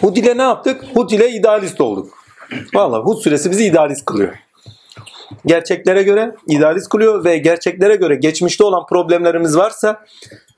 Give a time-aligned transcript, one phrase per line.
[0.00, 0.84] Hud ile ne yaptık?
[0.94, 2.14] Hud ile idealist olduk.
[2.74, 4.34] Vallahi Hud suresi bizi idealist kılıyor.
[5.46, 10.04] Gerçeklere göre idealist kılıyor ve gerçeklere göre geçmişte olan problemlerimiz varsa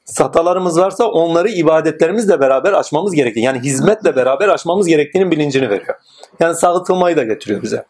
[0.04, 5.94] satalarımız varsa onları ibadetlerimizle beraber aşmamız gerektiğini yani hizmetle beraber aşmamız gerektiğinin bilincini veriyor.
[6.40, 7.84] Yani sağıtılmayı da getiriyor bize.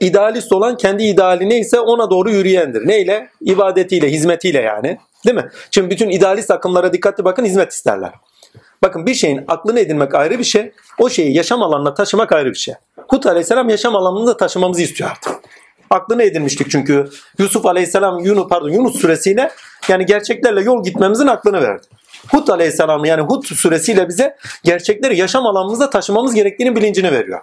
[0.00, 2.88] İdealist olan kendi ideali neyse ona doğru yürüyendir.
[2.88, 3.30] Neyle?
[3.40, 4.98] İbadetiyle, hizmetiyle yani.
[5.26, 5.48] Değil mi?
[5.70, 8.12] Şimdi bütün idealist akımlara dikkatli bakın hizmet isterler.
[8.82, 10.72] Bakın bir şeyin aklını edinmek ayrı bir şey.
[10.98, 12.74] O şeyi yaşam alanına taşımak ayrı bir şey.
[13.08, 15.32] Hud Aleyhisselam yaşam alanında taşımamızı istiyor artık.
[15.90, 19.50] Aklını edinmiştik çünkü Yusuf Aleyhisselam Yunus pardon Yunus suresiyle
[19.88, 21.86] yani gerçeklerle yol gitmemizin aklını verdi.
[22.30, 27.40] Hud Aleyhisselam yani Hud suresiyle bize gerçekleri yaşam alanımızda taşımamız gerektiğini bilincini veriyor.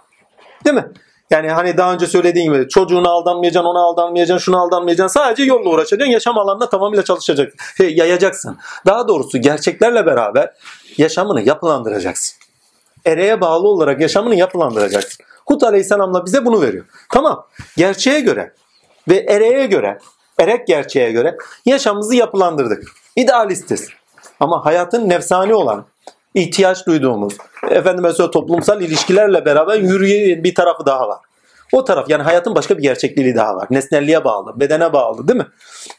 [0.66, 0.86] Değil mi?
[1.30, 5.20] Yani hani daha önce söylediğim gibi çocuğuna aldanmayacaksın, ona aldanmayacaksın, şuna aldanmayacaksın.
[5.20, 6.12] Sadece yolla uğraşacaksın.
[6.12, 8.58] Yaşam alanında tamamıyla çalışacak, yayacaksın.
[8.86, 10.54] Daha doğrusu gerçeklerle beraber
[10.98, 12.36] yaşamını yapılandıracaksın.
[13.05, 15.26] Ereğe bağlı olarak yaşamını yapılandıracaksın.
[15.46, 16.86] Hud Aleyhisselam'la bize bunu veriyor.
[17.14, 17.48] Tamam.
[17.77, 18.54] Gerçeğe göre
[19.08, 19.99] ve ereğe göre,
[20.40, 22.84] erek gerçeğe göre yaşamımızı yapılandırdık.
[23.16, 23.90] İdealistiz.
[24.40, 25.86] Ama hayatın nefsani olan,
[26.34, 27.34] ihtiyaç duyduğumuz,
[27.70, 31.20] efendim mesela toplumsal ilişkilerle beraber yürüyen bir tarafı daha var.
[31.76, 33.68] O taraf yani hayatın başka bir gerçekliği daha var.
[33.70, 35.48] Nesnelliğe bağlı, bedene bağlı değil mi?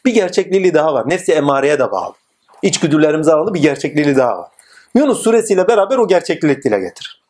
[0.05, 1.09] Bir gerçekliği daha var.
[1.09, 2.13] Nefsi emareye de bağlı.
[2.61, 4.47] İçgüdülerimize bağlı bir gerçekliği daha var.
[4.95, 7.21] Yunus suresiyle beraber o gerçekliği dile getirir.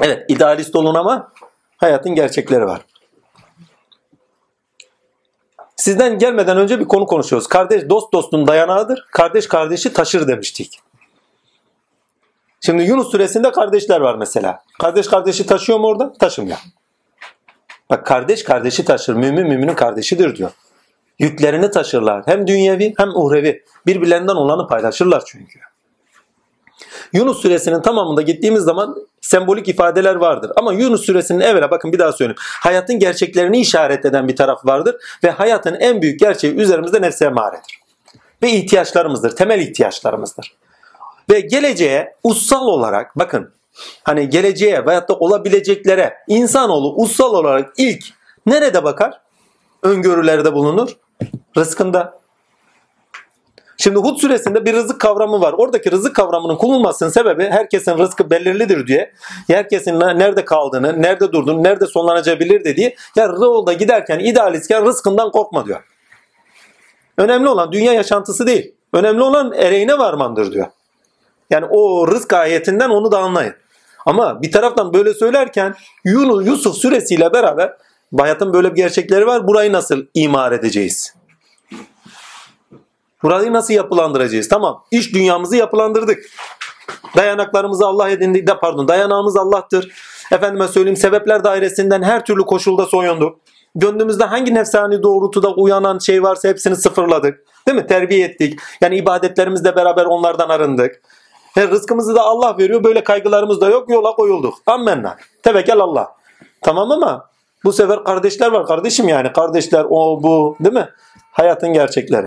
[0.00, 1.32] Evet idealist olun ama
[1.76, 2.80] hayatın gerçekleri var.
[5.76, 7.48] Sizden gelmeden önce bir konu konuşuyoruz.
[7.48, 9.06] Kardeş dost dostun dayanağıdır.
[9.12, 10.80] Kardeş kardeşi taşır demiştik.
[12.60, 14.62] Şimdi Yunus suresinde kardeşler var mesela.
[14.78, 16.12] Kardeş kardeşi taşıyor mu orada?
[16.12, 16.58] Taşımıyor.
[17.90, 19.14] Bak kardeş kardeşi taşır.
[19.14, 20.50] Mümin müminin kardeşidir diyor.
[21.18, 22.22] Yüklerini taşırlar.
[22.26, 23.64] Hem dünyevi hem uhrevi.
[23.86, 25.58] Birbirlerinden olanı paylaşırlar çünkü.
[27.12, 30.52] Yunus suresinin tamamında gittiğimiz zaman sembolik ifadeler vardır.
[30.56, 32.38] Ama Yunus suresinin evvela bakın bir daha söyleyeyim.
[32.40, 34.96] Hayatın gerçeklerini işaret eden bir taraf vardır.
[35.24, 37.80] Ve hayatın en büyük gerçeği üzerimizde nefse emaredir.
[38.42, 39.36] Ve ihtiyaçlarımızdır.
[39.36, 40.56] Temel ihtiyaçlarımızdır.
[41.30, 43.50] Ve geleceğe ussal olarak bakın
[44.04, 48.04] hani geleceğe veyahut da olabileceklere insanoğlu ussal olarak ilk
[48.46, 49.20] nerede bakar?
[49.82, 50.96] Öngörülerde bulunur.
[51.56, 52.18] Rızkında.
[53.80, 55.54] Şimdi Hud suresinde bir rızık kavramı var.
[55.58, 59.12] Oradaki rızık kavramının kullanılmasının sebebi herkesin rızkı belirlidir diye.
[59.46, 62.96] Herkesin nerede kaldığını, nerede durduğunu, nerede sonlanacağı bilir dediği.
[63.16, 65.82] Ya yolda giderken idealistken rızkından korkma diyor.
[67.18, 68.74] Önemli olan dünya yaşantısı değil.
[68.92, 70.66] Önemli olan ereğine varmandır diyor.
[71.50, 73.54] Yani o rızk ayetinden onu da anlayın.
[74.08, 75.74] Ama bir taraftan böyle söylerken
[76.04, 77.72] Yunus, Yusuf suresiyle beraber
[78.18, 79.46] hayatın böyle bir gerçekleri var.
[79.46, 81.14] Burayı nasıl imar edeceğiz?
[83.22, 84.48] Burayı nasıl yapılandıracağız?
[84.48, 84.84] Tamam.
[84.90, 86.18] İş dünyamızı yapılandırdık.
[87.16, 88.46] Dayanaklarımızı Allah edindik.
[88.46, 89.92] De, pardon dayanağımız Allah'tır.
[90.32, 93.38] Efendime söyleyeyim sebepler dairesinden her türlü koşulda soyunduk.
[93.74, 97.44] Gönlümüzde hangi nefsani doğrultuda uyanan şey varsa hepsini sıfırladık.
[97.66, 97.86] Değil mi?
[97.86, 98.60] Terbiye ettik.
[98.80, 101.02] Yani ibadetlerimizle beraber onlardan arındık.
[101.54, 102.84] He, rızkımızı da Allah veriyor.
[102.84, 103.90] Böyle kaygılarımız da yok.
[103.90, 104.54] Yola koyulduk.
[104.66, 105.16] Ammenna.
[105.42, 106.16] Tevekel Allah.
[106.62, 107.30] Tamam ama
[107.64, 109.32] bu sefer kardeşler var kardeşim yani.
[109.32, 110.88] Kardeşler o bu değil mi?
[111.32, 112.26] Hayatın gerçekleri.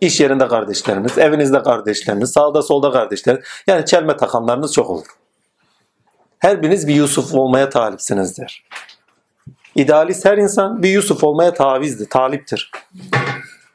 [0.00, 3.38] İş yerinde kardeşleriniz, evinizde kardeşleriniz, sağda solda kardeşler.
[3.66, 5.06] Yani çelme takanlarınız çok olur.
[6.38, 8.64] Her biriniz bir Yusuf olmaya talipsinizdir.
[9.74, 12.70] İdealist her insan bir Yusuf olmaya tavizdir, taliptir.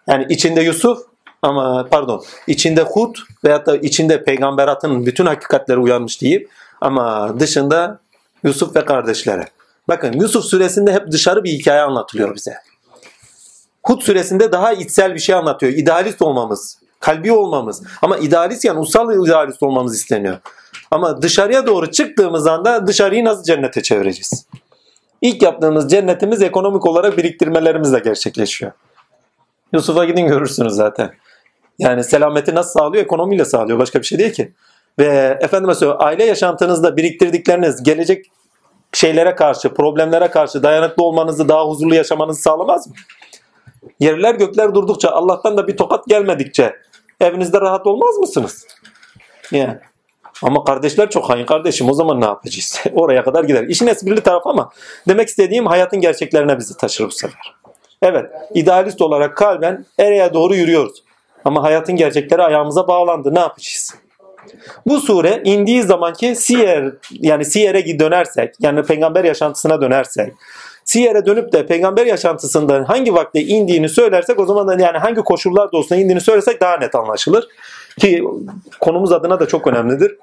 [0.08, 1.00] Yani içinde Yusuf
[1.46, 6.50] ama pardon içinde Hud veyahut da içinde peygamberatın bütün hakikatleri uyanmış deyip
[6.82, 8.00] ama dışında
[8.44, 9.46] Yusuf ve kardeşleri.
[9.88, 12.54] Bakın Yusuf suresinde hep dışarı bir hikaye anlatılıyor bize.
[13.84, 15.74] Hud suresinde daha içsel bir şey anlatıyor.
[15.74, 17.84] İdealist olmamız, kalbi olmamız.
[18.02, 20.38] Ama idealist yani ussal idealist olmamız isteniyor.
[20.92, 24.46] Ama dışarıya doğru çıktığımız anda dışarıyı nasıl cennete çevireceğiz?
[25.22, 28.72] İlk yaptığımız cennetimiz ekonomik olarak biriktirmelerimizle gerçekleşiyor.
[29.74, 31.12] Yusuf'a gidin görürsünüz zaten.
[31.80, 33.04] Yani selameti nasıl sağlıyor?
[33.04, 33.80] Ekonomiyle sağlıyor.
[33.80, 34.54] Başka bir şey değil ki.
[35.00, 38.26] Ve efendim söylüyorum aile yaşantınızda biriktirdikleriniz gelecek
[38.94, 42.94] şeylere karşı, problemlere karşı dayanıklı olmanızı, daha huzurlu yaşamanızı sağlamaz mı?
[44.00, 46.76] Yerler gökler durdukça, Allah'tan da bir tokat gelmedikçe
[47.22, 48.68] evinizde rahat olmaz mısınız?
[49.52, 49.78] Yani.
[50.44, 52.80] Ama kardeşler çok hain kardeşim o zaman ne yapacağız?
[52.94, 53.64] Oraya kadar gider.
[53.64, 54.70] İşin esprili tarafı ama
[55.08, 57.56] demek istediğim hayatın gerçeklerine bizi taşır bu sefer.
[58.02, 61.05] Evet idealist olarak kalben ereğe doğru yürüyoruz.
[61.46, 63.36] Ama hayatın gerçekleri ayağımıza bağlandı.
[63.36, 63.96] Ne yapacağız?
[64.86, 70.34] Bu sure indiği zamanki siyer yani siyere dönersek yani peygamber yaşantısına dönersek
[70.86, 75.78] Siyer'e dönüp de peygamber yaşantısında hangi vakte indiğini söylersek o zaman da yani hangi koşullarda
[75.78, 77.48] olsun indiğini söylesek daha net anlaşılır.
[78.00, 78.24] Ki
[78.80, 80.18] konumuz adına da çok önemlidir.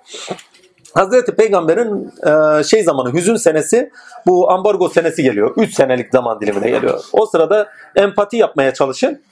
[0.94, 3.90] Hazreti Peygamber'in e, şey zamanı hüzün senesi
[4.26, 5.54] bu ambargo senesi geliyor.
[5.56, 7.00] 3 senelik zaman dilimine geliyor.
[7.12, 9.22] O sırada empati yapmaya çalışın.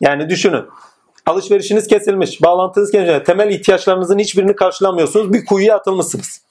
[0.00, 0.64] Yani düşünün.
[1.26, 5.32] Alışverişiniz kesilmiş, bağlantınız kesilmiş, temel ihtiyaçlarınızın hiçbirini karşılamıyorsunuz.
[5.32, 6.42] Bir kuyuya atılmışsınız.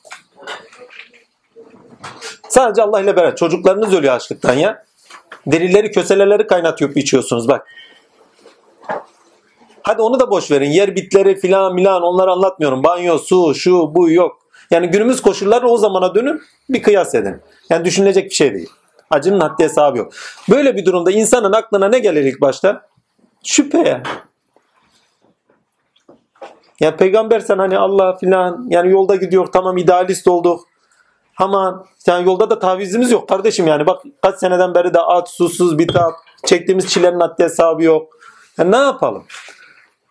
[2.50, 3.36] Sadece Allah ile beraber.
[3.36, 4.86] Çocuklarınız ölüyor açlıktan ya.
[5.48, 7.68] Derileri, köseleleri kaynatıyor içiyorsunuz bak.
[9.82, 10.72] Hadi onu da boş verin.
[10.72, 12.84] Yer bitleri filan milan onları anlatmıyorum.
[12.84, 14.38] Banyo, su, şu, bu yok.
[14.72, 17.42] Yani günümüz koşulları o zamana dönün bir kıyas edin.
[17.70, 18.70] Yani düşünülecek bir şey değil.
[19.10, 20.12] Acının haddi hesabı yok.
[20.50, 22.88] Böyle bir durumda insanın aklına ne gelir ilk başta?
[23.44, 24.04] Şüphe
[26.80, 26.98] ya.
[26.98, 30.68] Peygamber sen hani Allah filan yani yolda gidiyor tamam idealist olduk.
[31.38, 35.78] Aman yani yolda da tavizimiz yok kardeşim yani bak kaç seneden beri de at susuz
[35.78, 36.14] bitat
[36.46, 38.18] çektiğimiz çilenin haddi hesabı yok.
[38.58, 39.26] Yani ne yapalım?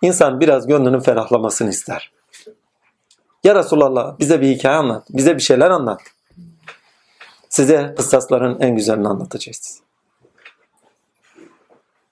[0.02, 2.12] İnsan biraz gönlünün ferahlamasını ister.
[3.44, 5.06] Ya Resulallah bize bir hikaye anlat.
[5.10, 6.00] Bize bir şeyler anlat.
[7.56, 9.80] Size kıssasların en güzelini anlatacağız.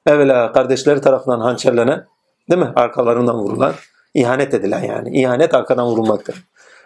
[0.07, 2.07] Evvela kardeşleri tarafından hançerlenen,
[2.51, 2.73] değil mi?
[2.77, 3.73] Arkalarından vurulan,
[4.15, 5.21] ihanet edilen yani.
[5.21, 6.45] İhanet arkadan vurulmaktır.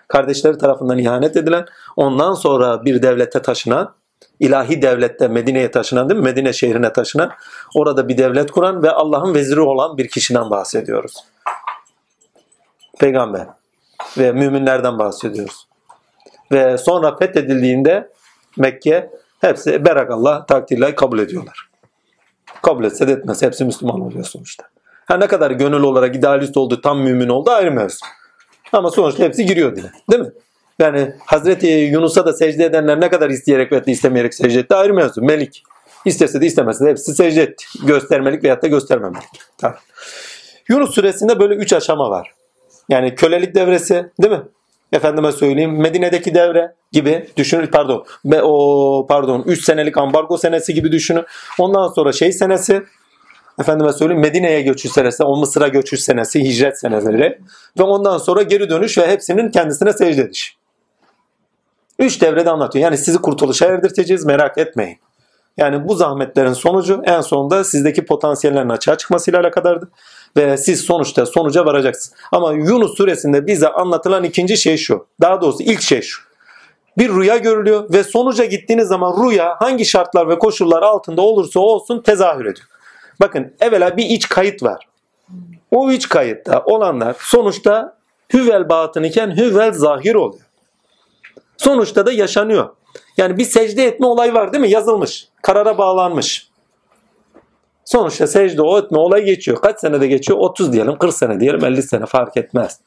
[0.08, 1.66] Kardeşleri tarafından ihanet edilen,
[1.96, 3.94] ondan sonra bir devlete taşınan,
[4.40, 6.24] ilahi devlette Medine'ye taşınan değil mi?
[6.24, 7.30] Medine şehrine taşınan,
[7.74, 11.14] orada bir devlet kuran ve Allah'ın veziri olan bir kişiden bahsediyoruz.
[12.98, 13.46] Peygamber
[14.18, 15.68] ve müminlerden bahsediyoruz.
[16.52, 18.17] Ve sonra fethedildiğinde
[18.56, 19.10] Mekke
[19.40, 21.68] hepsi berakallah takdirle kabul ediyorlar.
[22.62, 23.42] Kabul etse de etmez.
[23.42, 24.64] Hepsi Müslüman oluyor sonuçta.
[25.06, 28.06] Her ne kadar gönül olarak idealist oldu, tam mümin oldu ayrı mevzu.
[28.72, 29.92] Ama sonuçta hepsi giriyor dile.
[30.10, 30.30] Değil mi?
[30.78, 35.22] Yani Hazreti Yunus'a da secde edenler ne kadar isteyerek veya istemeyerek secde etti ayrı mevzu.
[35.22, 35.62] Melik.
[36.04, 37.64] İstese de istemese de hepsi secde etti.
[37.84, 39.28] Göstermelik veyahut da göstermemelik.
[39.58, 39.76] Tamam.
[40.68, 42.34] Yunus suresinde böyle üç aşama var.
[42.88, 44.42] Yani kölelik devresi değil mi?
[44.92, 48.06] Efendime söyleyeyim Medine'deki devre gibi düşünün pardon
[48.42, 51.24] o pardon 3 senelik ambargo senesi gibi düşünün.
[51.58, 52.82] Ondan sonra şey senesi
[53.60, 57.38] efendime söyleyeyim Medine'ye göçüş senesi, o Mısır'a göçüş senesi, hicret seneleri
[57.78, 60.58] ve ondan sonra geri dönüş ve hepsinin kendisine secde ediş.
[61.98, 62.84] Üç devrede anlatıyor.
[62.84, 64.98] Yani sizi kurtuluşa erdirteceğiz merak etmeyin.
[65.56, 69.88] Yani bu zahmetlerin sonucu en sonunda sizdeki potansiyellerin açığa çıkmasıyla alakadardır.
[70.38, 72.16] Ve siz sonuçta sonuca varacaksınız.
[72.32, 75.06] Ama Yunus suresinde bize anlatılan ikinci şey şu.
[75.20, 76.22] Daha doğrusu ilk şey şu.
[76.98, 82.02] Bir rüya görülüyor ve sonuca gittiğiniz zaman rüya hangi şartlar ve koşullar altında olursa olsun
[82.02, 82.66] tezahür ediyor.
[83.20, 84.88] Bakın evvela bir iç kayıt var.
[85.70, 87.98] O iç kayıtta olanlar sonuçta
[88.32, 90.44] hüvel batın iken hüvel zahir oluyor.
[91.56, 92.68] Sonuçta da yaşanıyor.
[93.16, 94.70] Yani bir secde etme olay var değil mi?
[94.70, 95.28] Yazılmış.
[95.42, 96.47] Karara bağlanmış.
[97.88, 99.60] Sonuçta secde o etme olay geçiyor.
[99.60, 100.38] Kaç senede geçiyor?
[100.38, 102.80] 30 diyelim, 40 sene diyelim, 50 sene fark etmez.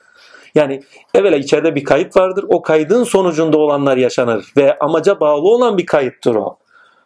[0.55, 0.83] Yani
[1.13, 2.45] evvela içeride bir kayıt vardır.
[2.49, 6.57] O kaydın sonucunda olanlar yaşanır ve amaca bağlı olan bir kayıttır o.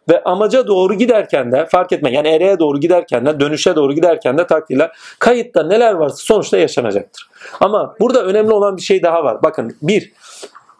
[0.08, 4.38] Ve amaca doğru giderken de fark etme yani ereğe doğru giderken de dönüşe doğru giderken
[4.38, 7.28] de takdirler kayıtta neler varsa sonuçta yaşanacaktır.
[7.60, 9.42] Ama burada önemli olan bir şey daha var.
[9.42, 10.12] Bakın bir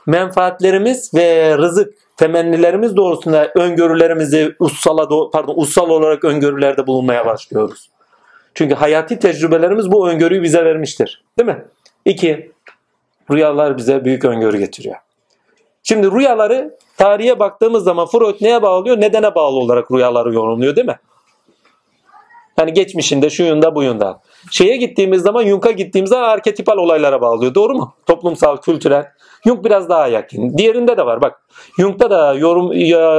[0.06, 7.90] menfaatlerimiz ve rızık temennilerimiz doğrusunda öngörülerimizi ussala pardon ussal olarak öngörülerde bulunmaya başlıyoruz.
[8.54, 11.24] Çünkü hayati tecrübelerimiz bu öngörüyü bize vermiştir.
[11.38, 11.64] Değil mi?
[12.04, 12.52] İki,
[13.30, 14.96] rüyalar bize büyük öngörü getiriyor.
[15.82, 19.00] Şimdi rüyaları tarihe baktığımız zaman Freud neye bağlıyor?
[19.00, 20.98] Nedene bağlı olarak rüyaları yorumluyor değil mi?
[22.58, 24.20] Yani geçmişinde, şu yunda, bu yunda.
[24.50, 27.54] Şeye gittiğimiz zaman, Jung'a gittiğimizde arketipal olaylara bağlıyor.
[27.54, 27.94] Doğru mu?
[28.06, 29.06] Toplumsal, kültürel.
[29.46, 30.58] Jung biraz daha yakın.
[30.58, 31.22] Diğerinde de var.
[31.22, 31.42] Bak
[31.78, 32.72] Jung'da da yorum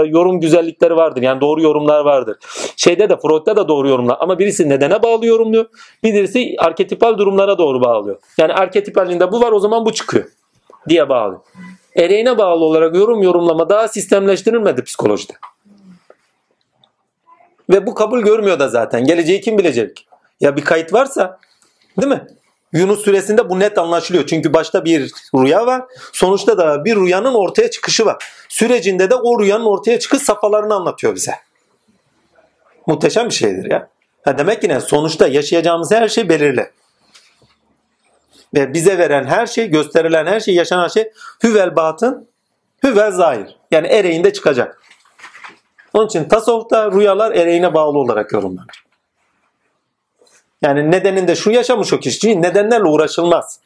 [0.06, 1.22] yorum güzellikleri vardır.
[1.22, 2.38] Yani doğru yorumlar vardır.
[2.78, 4.18] Şeyde de Freud'da da doğru yorumlar.
[4.20, 5.66] Ama birisi nedene bağlı yorumluyor.
[6.04, 8.18] Birisi arketipal durumlara doğru bağlıyor.
[8.38, 10.26] Yani arketipalinde bu var o zaman bu çıkıyor
[10.90, 11.42] diye bağlı.
[11.96, 15.34] Ereğine bağlı olarak yorum yorumlama daha sistemleştirilmedi psikolojide.
[17.70, 19.06] Ve bu kabul görmüyor da zaten.
[19.06, 20.08] Geleceği kim bilecek?
[20.40, 21.40] Ya bir kayıt varsa
[22.02, 22.28] değil mi?
[22.74, 24.26] Yunus suresinde bu net anlaşılıyor.
[24.26, 25.84] Çünkü başta bir rüya var.
[26.14, 28.26] Sonuçta da bir rüyanın ortaya çıkışı var.
[28.50, 31.36] Sürecinde de o rüyanın ortaya çıkış safhalarını anlatıyor bize.
[32.88, 33.90] Muhteşem bir şeydir ya.
[34.24, 34.80] Ha demek ki ne?
[34.80, 36.72] Sonuçta yaşayacağımız her şey belirli.
[38.56, 41.12] Ve bize veren her şey, gösterilen her şey, yaşanan şey
[41.44, 42.28] hüvel batın,
[42.84, 43.58] hüvel zahir.
[43.72, 44.82] Yani ereğinde çıkacak.
[45.94, 48.87] Onun için tasavvufta rüyalar ereğine bağlı olarak yorumlanır.
[50.62, 53.60] Yani nedeninde şu yaşamış o kişi nedenlerle uğraşılmaz.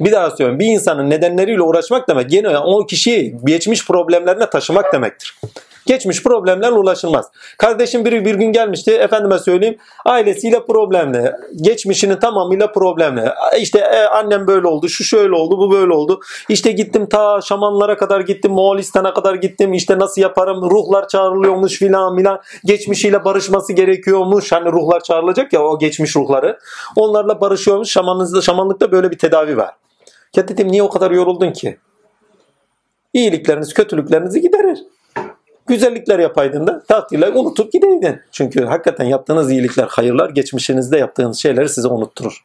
[0.00, 0.58] Bir daha söylüyorum.
[0.58, 5.38] Bir insanın nedenleriyle uğraşmak demek yine o kişiyi geçmiş problemlerine taşımak demektir.
[5.86, 7.30] Geçmiş problemlerle ulaşılmaz.
[7.58, 11.32] Kardeşim biri bir gün gelmişti efendime söyleyeyim ailesiyle problemli.
[11.56, 13.30] Geçmişinin tamamıyla problemli.
[13.58, 16.20] İşte e, annem böyle oldu, şu şöyle oldu, bu böyle oldu.
[16.48, 19.72] İşte gittim ta Şamanlara kadar gittim, Moğolistan'a kadar gittim.
[19.72, 20.70] İşte nasıl yaparım?
[20.70, 22.40] Ruhlar çağrılıyormuş filan filan.
[22.64, 24.52] Geçmişiyle barışması gerekiyormuş.
[24.52, 26.58] Hani ruhlar çağrılacak ya o geçmiş ruhları.
[26.96, 27.90] Onlarla barışıyormuş.
[27.90, 29.74] Şamanlıkta, şamanlıkta böyle bir tedavi var.
[30.36, 31.78] Ya dedim niye o kadar yoruldun ki?
[33.12, 34.78] İyilikleriniz, kötülüklerinizi giderir.
[35.66, 38.20] Güzellikler yapaydın da takdirle unutup gideydin.
[38.32, 42.44] Çünkü hakikaten yaptığınız iyilikler, hayırlar geçmişinizde yaptığınız şeyleri size unutturur.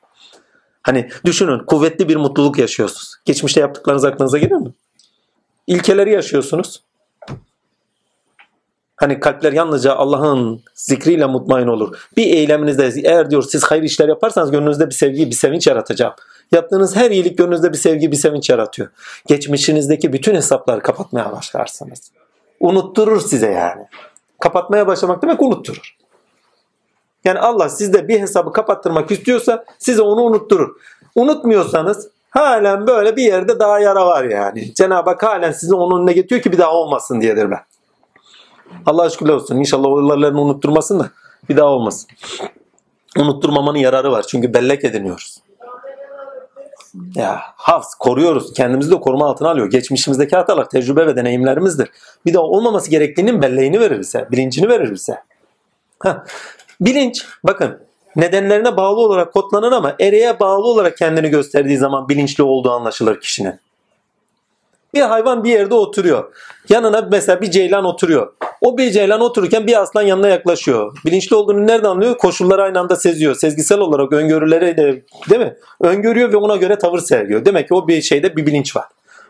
[0.82, 3.16] Hani düşünün kuvvetli bir mutluluk yaşıyorsunuz.
[3.26, 4.72] Geçmişte yaptıklarınız aklınıza gelir mi?
[5.68, 6.84] İlkeleri yaşıyorsunuz.
[8.96, 11.98] Hani kalpler yalnızca Allah'ın zikriyle mutmain olur.
[12.18, 16.14] Bir eyleminizde eğer diyor siz hayır işler yaparsanız gönlünüzde bir sevgi, bir sevinç yaratacağım.
[16.52, 18.90] Yaptığınız her iyilik gönlünüzde bir sevgi, bir sevinç yaratıyor.
[19.28, 22.12] Geçmişinizdeki bütün hesapları kapatmaya başlarsınız.
[22.62, 23.86] Unutturur size yani.
[24.40, 25.98] Kapatmaya başlamak demek unutturur.
[27.24, 30.76] Yani Allah sizde bir hesabı kapattırmak istiyorsa size onu unutturur.
[31.16, 34.74] Unutmuyorsanız halen böyle bir yerde daha yara var yani.
[34.74, 37.60] Cenab-ı Hak halen sizi onun önüne getiriyor ki bir daha olmasın diyedir ben.
[38.86, 39.58] Allah şükürler olsun.
[39.58, 41.10] İnşallah olaylarını unutturmasın da
[41.50, 42.10] bir daha olmasın.
[43.20, 44.26] Unutturmamanın yararı var.
[44.28, 45.38] Çünkü bellek ediniyoruz.
[47.16, 48.54] Ya hafız koruyoruz.
[48.54, 49.70] Kendimizi de koruma altına alıyor.
[49.70, 51.90] Geçmişimizdeki hatalar tecrübe ve deneyimlerimizdir.
[52.26, 54.28] Bir daha olmaması gerektiğinin belleğini verir bize.
[54.32, 55.24] Bilincini verir bize.
[56.82, 57.80] Bilinç bakın
[58.16, 63.60] nedenlerine bağlı olarak kodlanır ama ereğe bağlı olarak kendini gösterdiği zaman bilinçli olduğu anlaşılır kişinin.
[64.94, 66.34] Bir hayvan bir yerde oturuyor.
[66.70, 68.34] Yanına mesela bir ceylan oturuyor.
[68.62, 70.98] O bir ceylan otururken bir aslan yanına yaklaşıyor.
[71.06, 72.18] Bilinçli olduğunu nereden anlıyor?
[72.18, 73.36] Koşulları aynı anda seziyor.
[73.36, 75.56] Sezgisel olarak öngörüleri de değil mi?
[75.82, 77.46] Öngörüyor ve ona göre tavır sergiliyor.
[77.46, 78.86] Demek ki o bir şeyde bir bilinç var.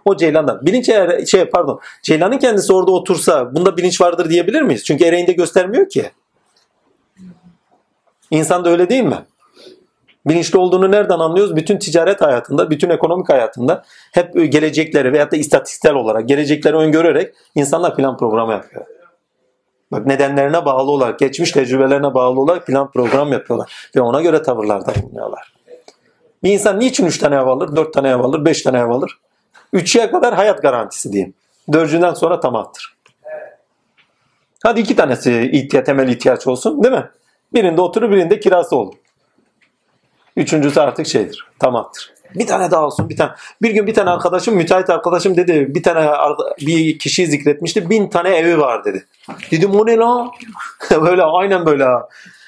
[0.06, 0.66] O ceylandan.
[0.66, 1.80] Bilinç eğer şey pardon.
[2.04, 4.84] Ceylanın kendisi orada otursa bunda bilinç vardır diyebilir miyiz?
[4.84, 6.12] Çünkü ereğinde göstermiyor ki.
[8.32, 9.26] İnsan da öyle değil mi?
[10.26, 11.56] Bilinçli olduğunu nereden anlıyoruz?
[11.56, 17.96] Bütün ticaret hayatında, bütün ekonomik hayatında hep gelecekleri veyahut da istatistiksel olarak gelecekleri öngörerek insanlar
[17.96, 18.86] plan programı yapıyor.
[19.92, 23.90] Bak nedenlerine bağlı olarak, geçmiş tecrübelerine bağlı olarak plan program yapıyorlar.
[23.96, 25.54] Ve ona göre tavırlarda bulunuyorlar.
[26.44, 29.20] Bir insan niçin 3 tane ev alır, 4 tane ev alır, 5 tane ev alır?
[29.74, 31.34] 3'ye kadar hayat garantisi diyeyim.
[31.74, 32.96] Dördüncüden sonra tamattır.
[34.64, 37.10] Hadi iki tanesi ihtiyaç, temel ihtiyaç olsun değil mi?
[37.54, 38.94] Birinde oturur birinde kirası olur.
[40.36, 41.48] Üçüncüsü artık şeydir.
[41.60, 42.14] Tamattır.
[42.36, 43.32] Bir tane daha olsun bir tane.
[43.62, 46.12] Bir gün bir tane arkadaşım müteahhit arkadaşım dedi bir tane
[46.60, 47.90] bir kişiyi zikretmişti.
[47.90, 49.06] Bin tane evi var dedi.
[49.52, 50.32] Dedim o ne la?
[51.02, 51.88] böyle aynen böyle.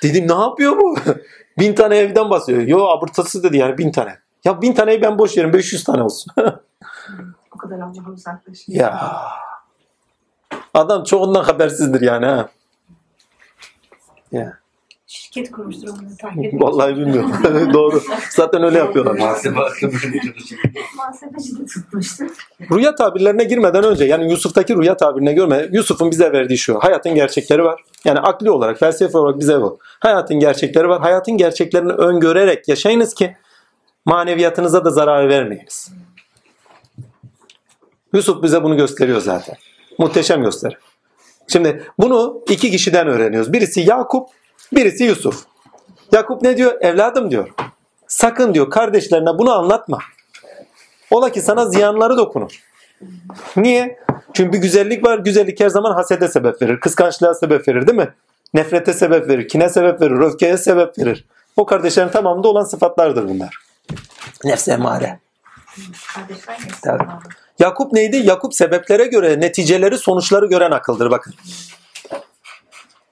[0.03, 0.95] Dedim ne yapıyor bu?
[1.59, 2.67] bin tane evden bahsediyor.
[2.67, 4.17] Yo abırtasız dedi yani bin tane.
[4.43, 6.33] Ya bin taneyi ben boş yerim 500 tane olsun.
[7.51, 8.79] o kadar Allah'a uzaklaşıyor.
[8.79, 9.13] Ya.
[10.73, 12.49] Adam çoğundan habersizdir yani ha.
[14.31, 14.62] Ya.
[15.13, 17.32] Şirket kurmuştur onu takip Vallahi bilmiyorum.
[17.74, 18.01] Doğru.
[18.29, 19.13] Zaten öyle yapıyorlar.
[19.13, 22.48] Muhasebe Muhasebeci de tutmuştur.
[22.72, 25.70] Rüya tabirlerine girmeden önce yani Yusuf'taki rüya tabirine görme.
[25.72, 26.79] Yusuf'un bize verdiği şu.
[26.79, 27.82] Hayatın gerçekleri var.
[28.05, 29.79] Yani akli olarak, felsefe olarak bize bu.
[30.00, 31.01] Hayatın gerçekleri var.
[31.01, 33.36] Hayatın gerçeklerini öngörerek yaşayınız ki
[34.05, 35.91] maneviyatınıza da zarar vermeyiniz.
[38.13, 39.55] Yusuf bize bunu gösteriyor zaten.
[39.98, 40.74] Muhteşem gösteri.
[41.48, 43.53] Şimdi bunu iki kişiden öğreniyoruz.
[43.53, 44.29] Birisi Yakup,
[44.72, 45.43] birisi Yusuf.
[46.12, 46.82] Yakup ne diyor?
[46.82, 47.50] Evladım diyor.
[48.08, 50.00] Sakın diyor kardeşlerine bunu anlatma.
[51.12, 52.63] Ola ki sana ziyanları dokunur.
[53.58, 54.00] Niye?
[54.34, 55.17] Çünkü bir güzellik var.
[55.20, 56.79] Güzellik her zaman hasede sebep verir.
[56.79, 58.13] Kıskançlığa sebep verir değil mi?
[58.53, 59.48] Nefrete sebep verir.
[59.48, 60.20] Kine sebep verir.
[60.20, 61.25] Öfkeye sebep verir.
[61.58, 63.58] O kardeşlerin tamamında olan sıfatlardır bunlar.
[64.43, 65.20] Nefse emare.
[67.60, 68.17] Yakup neydi?
[68.17, 71.34] Yakup sebeplere göre, neticeleri, sonuçları gören akıldır bakın.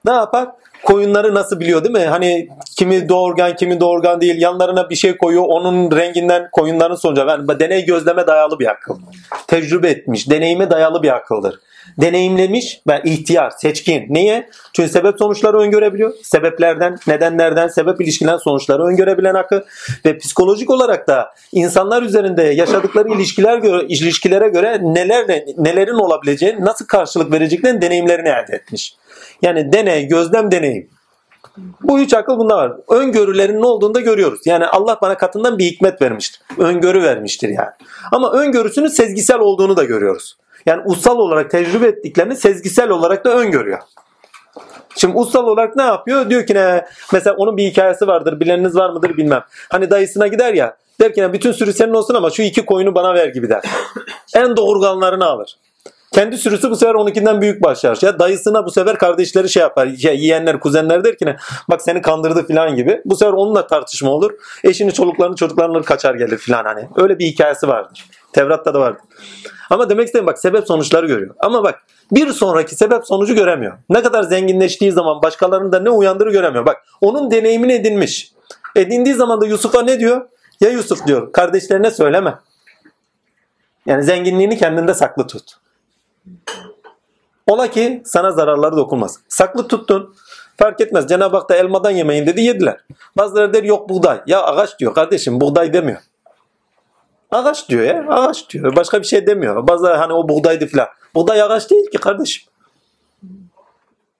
[0.04, 0.48] Ne yapar?
[0.84, 2.04] Koyunları nasıl biliyor değil mi?
[2.04, 4.40] Hani kimi doğurgan, kimi doğurgan değil.
[4.40, 5.44] Yanlarına bir şey koyuyor.
[5.46, 7.20] Onun renginden koyunların sonucu.
[7.20, 8.98] Yani deney gözleme dayalı bir akıl.
[9.46, 11.60] Tecrübe etmiş, deneyime dayalı bir akıldır.
[11.98, 14.06] Deneyimlemiş ve ihtiyar, seçkin.
[14.08, 14.48] Niye?
[14.72, 16.12] Çünkü sebep sonuçları öngörebiliyor.
[16.22, 19.60] Sebeplerden, nedenlerden, sebep ilişkilen sonuçları öngörebilen akıl.
[20.04, 26.86] Ve psikolojik olarak da insanlar üzerinde yaşadıkları ilişkiler göre, ilişkilere göre nelerle, nelerin olabileceğini, nasıl
[26.86, 28.96] karşılık vereceklerini deneyimlerini elde etmiş.
[29.42, 30.88] Yani deney, gözlem, deneyim.
[31.82, 32.72] Bu üç akıl bunda var.
[32.88, 34.40] Öngörülerin ne olduğunu da görüyoruz.
[34.46, 36.40] Yani Allah bana katından bir hikmet vermiştir.
[36.58, 37.70] Öngörü vermiştir yani.
[38.12, 40.36] Ama öngörüsünün sezgisel olduğunu da görüyoruz.
[40.66, 43.78] Yani ussal olarak tecrübe ettiklerini sezgisel olarak da öngörüyor.
[44.96, 46.30] Şimdi ussal olarak ne yapıyor?
[46.30, 46.86] Diyor ki ne?
[47.12, 48.40] Mesela onun bir hikayesi vardır.
[48.40, 49.44] Bileniniz var mıdır bilmem.
[49.70, 50.76] Hani dayısına gider ya.
[51.00, 51.32] Der ki ne?
[51.32, 53.62] Bütün sürü senin olsun ama şu iki koyunu bana ver gibi der.
[54.34, 55.56] en doğurganlarını alır.
[56.12, 57.98] Kendi sürüsü bu sefer onunkinden büyük başlar.
[58.02, 59.88] Ya dayısına bu sefer kardeşleri şey yapar.
[59.98, 61.36] Ya yeğenler, kuzenler der ki ne?
[61.70, 63.02] Bak seni kandırdı falan gibi.
[63.04, 64.32] Bu sefer onunla tartışma olur.
[64.64, 66.88] Eşini, çoluklarını, çocuklarını kaçar gelir falan hani.
[66.96, 68.04] Öyle bir hikayesi vardır.
[68.32, 69.02] Tevrat'ta da vardır.
[69.70, 71.34] Ama demek istediğim bak sebep sonuçları görüyor.
[71.40, 73.78] Ama bak bir sonraki sebep sonucu göremiyor.
[73.88, 76.66] Ne kadar zenginleştiği zaman başkalarının da ne uyandırır göremiyor.
[76.66, 78.32] Bak onun deneyimini edinmiş.
[78.76, 80.28] Edindiği zaman da Yusuf'a ne diyor?
[80.60, 82.38] Ya Yusuf diyor kardeşlerine söyleme.
[83.86, 85.52] Yani zenginliğini kendinde saklı tut.
[87.46, 89.18] Ola ki sana zararları dokunmaz.
[89.28, 90.14] Saklı tuttun.
[90.56, 91.08] Fark etmez.
[91.08, 92.76] Cenab-ı Hak da elmadan yemeyin dedi yediler.
[93.16, 94.20] Bazıları der yok buğday.
[94.26, 96.00] Ya ağaç diyor kardeşim buğday demiyor.
[97.32, 98.76] Ağaç diyor ya ağaç diyor.
[98.76, 99.68] Başka bir şey demiyor.
[99.68, 100.88] Bazıları hani o buğdaydı filan.
[101.14, 102.44] Buğday ağaç değil ki kardeşim.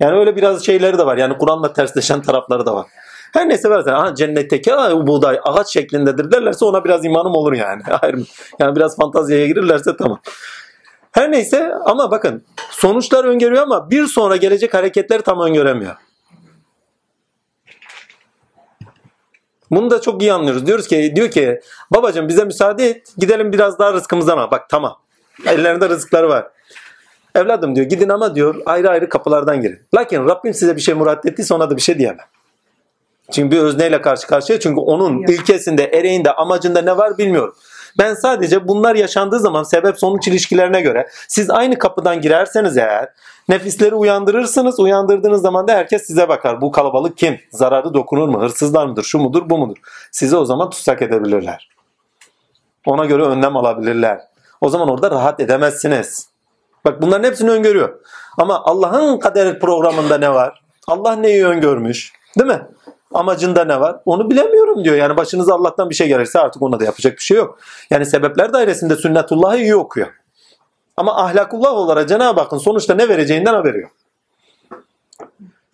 [0.00, 1.16] Yani öyle biraz şeyleri de var.
[1.16, 2.86] Yani Kur'an'la tersleşen tarafları da var.
[3.32, 7.82] Her neyse versen ha cennetteki ha, buğday ağaç şeklindedir derlerse ona biraz imanım olur yani.
[8.00, 8.28] Hayır?
[8.58, 10.20] Yani biraz fantaziye girirlerse tamam.
[11.12, 15.96] Her neyse ama bakın sonuçlar öngörüyor ama bir sonra gelecek hareketleri tam öngöremiyor.
[19.72, 20.66] Bunu da çok iyi anlıyoruz.
[20.66, 21.60] Diyoruz ki diyor ki
[21.90, 24.50] babacığım bize müsaade et gidelim biraz daha rızkımızdan al.
[24.50, 24.96] Bak tamam.
[25.46, 26.48] Ellerinde rızıkları var.
[27.34, 29.80] Evladım diyor gidin ama diyor ayrı ayrı kapılardan girin.
[29.94, 32.26] Lakin Rabbim size bir şey murat ettiyse ona da bir şey diyemem.
[33.32, 35.30] Çünkü bir özneyle karşı karşıya çünkü onun Yok.
[35.30, 37.54] ilkesinde, ereğinde, amacında ne var bilmiyorum.
[37.98, 43.08] Ben sadece bunlar yaşandığı zaman sebep sonuç ilişkilerine göre siz aynı kapıdan girerseniz eğer
[43.52, 44.80] nefisleri uyandırırsınız.
[44.80, 46.60] Uyandırdığınız zaman da herkes size bakar.
[46.60, 47.40] Bu kalabalık kim?
[47.50, 48.42] Zararı dokunur mu?
[48.42, 49.02] Hırsızlar mıdır?
[49.02, 49.50] Şu mudur?
[49.50, 49.76] Bu mudur?
[50.10, 51.68] Sizi o zaman tutsak edebilirler.
[52.86, 54.20] Ona göre önlem alabilirler.
[54.60, 56.28] O zaman orada rahat edemezsiniz.
[56.84, 58.00] Bak bunların hepsini öngörüyor.
[58.38, 60.62] Ama Allah'ın kader programında ne var?
[60.88, 62.12] Allah neyi öngörmüş?
[62.38, 62.62] Değil mi?
[63.14, 63.96] Amacında ne var?
[64.04, 64.96] Onu bilemiyorum diyor.
[64.96, 67.58] Yani başınıza Allah'tan bir şey gelirse artık ona da yapacak bir şey yok.
[67.90, 70.08] Yani sebepler dairesinde sünnetullahı iyi okuyor.
[70.96, 73.92] Ama ahlakullah olarak Cenab-ı Hakk'ın sonuçta ne vereceğinden haberi yok.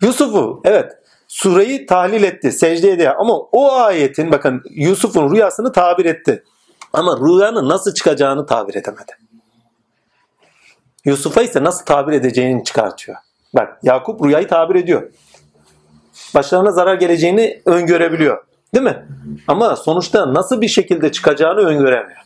[0.01, 0.91] Yusuf'u evet
[1.27, 3.15] sureyi tahlil etti, secde ediyor.
[3.17, 6.43] Ama o ayetin bakın Yusuf'un rüyasını tabir etti.
[6.93, 9.11] Ama rüyanın nasıl çıkacağını tabir edemedi.
[11.05, 13.17] Yusuf'a ise nasıl tabir edeceğini çıkartıyor.
[13.55, 15.11] Bak Yakup rüyayı tabir ediyor.
[16.35, 18.43] Başlarına zarar geleceğini öngörebiliyor.
[18.73, 19.07] Değil mi?
[19.47, 22.19] Ama sonuçta nasıl bir şekilde çıkacağını öngöremiyor.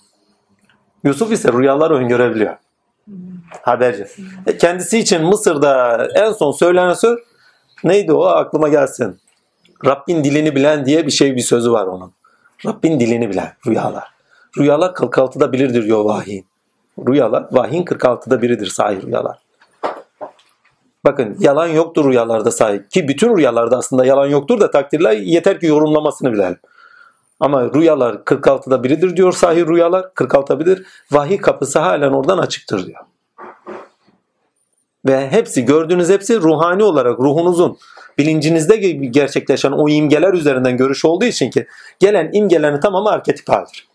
[1.03, 2.57] Yusuf ise rüyaları öngörebiliyor.
[3.61, 4.07] Haberci.
[4.47, 7.19] E, Kendisi için Mısır'da en son söylenen söz
[7.83, 9.19] neydi o aklıma gelsin.
[9.85, 12.13] Rabbin dilini bilen diye bir şey bir sözü var onun.
[12.65, 14.07] Rabbin dilini bilen rüyalar.
[14.57, 16.45] Rüyalar 46'da bilirdir diyor vahiyin.
[17.07, 19.37] Rüyalar vahyin 46'da biridir sahi rüyalar.
[21.05, 22.91] Bakın yalan yoktur rüyalarda sahip.
[22.91, 26.57] Ki bütün rüyalarda aslında yalan yoktur da takdirler yeter ki yorumlamasını bilelim.
[27.39, 30.85] Ama rüyalar 46'da biridir diyor sahi rüyalar 46'da biridir.
[31.11, 32.99] Vahiy kapısı halen oradan açıktır diyor.
[35.05, 37.77] Ve hepsi gördüğünüz hepsi ruhani olarak ruhunuzun
[38.17, 41.67] bilincinizde ge- gerçekleşen o imgeler üzerinden görüş olduğu için ki
[41.99, 43.87] gelen imgelerin tamamı arketip haldir.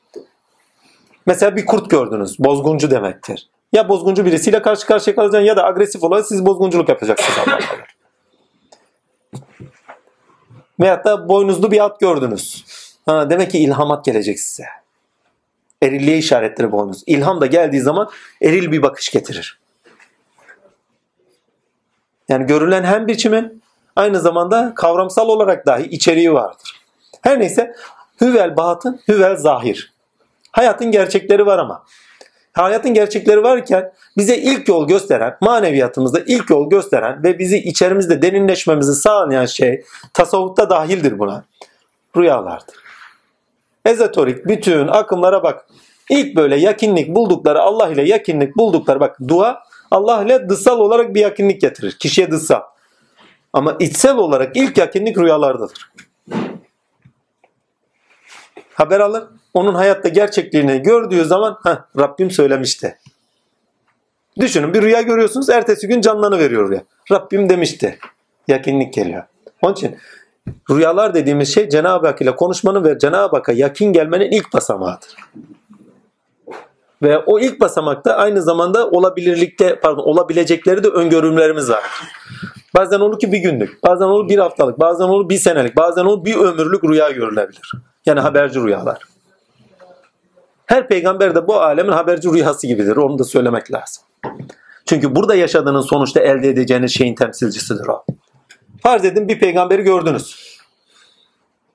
[1.26, 2.38] Mesela bir kurt gördünüz.
[2.38, 3.48] Bozguncu demektir.
[3.72, 7.38] Ya bozguncu birisiyle karşı karşıya kalacaksın ya da agresif olarak siz bozgunculuk yapacaksınız.
[7.46, 7.64] Emanet.
[10.80, 12.64] Veyahut da boynuzlu bir at gördünüz.
[13.06, 14.64] Ha, demek ki ilhamat gelecek size.
[15.82, 17.02] Erilliğe işaretleri boynuz.
[17.06, 18.10] İlham da geldiği zaman
[18.42, 19.58] eril bir bakış getirir.
[22.28, 23.62] Yani görülen hem biçimin
[23.96, 26.80] aynı zamanda kavramsal olarak dahi içeriği vardır.
[27.22, 27.74] Her neyse
[28.20, 29.92] hüvel batın, hüvel zahir.
[30.52, 31.84] Hayatın gerçekleri var ama.
[32.52, 38.94] Hayatın gerçekleri varken bize ilk yol gösteren, maneviyatımızda ilk yol gösteren ve bizi içerimizde derinleşmemizi
[38.94, 41.44] sağlayan şey tasavvufta dahildir buna.
[42.16, 42.74] Rüyalardır.
[43.84, 45.66] Ezoterik bütün akımlara bak.
[46.10, 51.20] İlk böyle yakinlik buldukları Allah ile yakinlik buldukları bak dua Allah ile dışsal olarak bir
[51.20, 51.92] yakinlik getirir.
[51.98, 52.62] Kişiye dışsal.
[53.52, 55.92] Ama içsel olarak ilk yakinlik rüyalardadır.
[58.74, 59.24] Haber alır.
[59.54, 61.58] Onun hayatta gerçekliğini gördüğü zaman
[61.98, 62.98] Rabbim söylemişti.
[64.40, 65.48] Düşünün bir rüya görüyorsunuz.
[65.48, 66.82] Ertesi gün canlanıveriyor rüya.
[67.12, 67.98] Rabbim demişti.
[68.48, 69.22] Yakinlik geliyor.
[69.62, 69.96] Onun için
[70.70, 75.16] rüyalar dediğimiz şey Cenab-ı Hak ile konuşmanın ve Cenab-ı Hak'a yakin gelmenin ilk basamağıdır.
[77.02, 81.84] Ve o ilk basamakta aynı zamanda olabilirlikte pardon olabilecekleri de öngörümlerimiz var.
[82.76, 86.24] Bazen olur ki bir günlük, bazen olur bir haftalık, bazen olur bir senelik, bazen olur
[86.24, 87.72] bir ömürlük rüya görülebilir.
[88.06, 88.98] Yani haberci rüyalar.
[90.66, 92.96] Her peygamber de bu alemin haberci rüyası gibidir.
[92.96, 94.04] Onu da söylemek lazım.
[94.86, 98.04] Çünkü burada yaşadığınız sonuçta elde edeceğiniz şeyin temsilcisidir o.
[98.82, 100.58] Farz edin bir peygamberi gördünüz.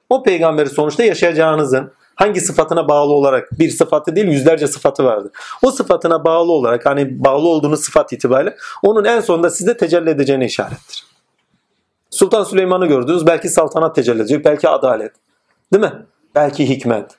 [0.10, 1.92] O peygamberi sonuçta yaşayacağınızın,
[2.24, 5.32] hangi sıfatına bağlı olarak bir sıfatı değil yüzlerce sıfatı vardır.
[5.62, 10.46] O sıfatına bağlı olarak hani bağlı olduğunuz sıfat itibariyle onun en sonunda size tecelli edeceğine
[10.46, 11.06] işarettir.
[12.10, 15.12] Sultan Süleyman'ı gördünüz belki saltanat tecelli edecek belki adalet
[15.74, 15.94] değil mi?
[16.36, 17.12] Belki hikmet.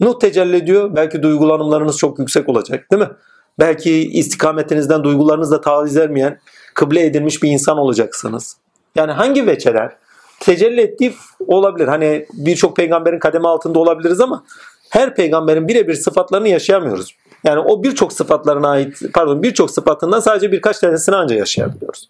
[0.00, 3.10] Nuh tecelli ediyor belki duygulanımlarınız çok yüksek olacak değil mi?
[3.58, 6.40] Belki istikametinizden duygularınızla taviz vermeyen
[6.74, 8.56] kıble edilmiş bir insan olacaksınız.
[8.94, 9.96] Yani hangi veçeler
[10.40, 11.14] tecelli ettiği
[11.46, 11.88] olabilir.
[11.88, 14.44] Hani birçok peygamberin kademe altında olabiliriz ama
[14.90, 17.16] her peygamberin birebir sıfatlarını yaşayamıyoruz.
[17.44, 22.08] Yani o birçok sıfatlarına ait, pardon birçok sıfatından sadece birkaç tanesini ancak yaşayabiliyoruz.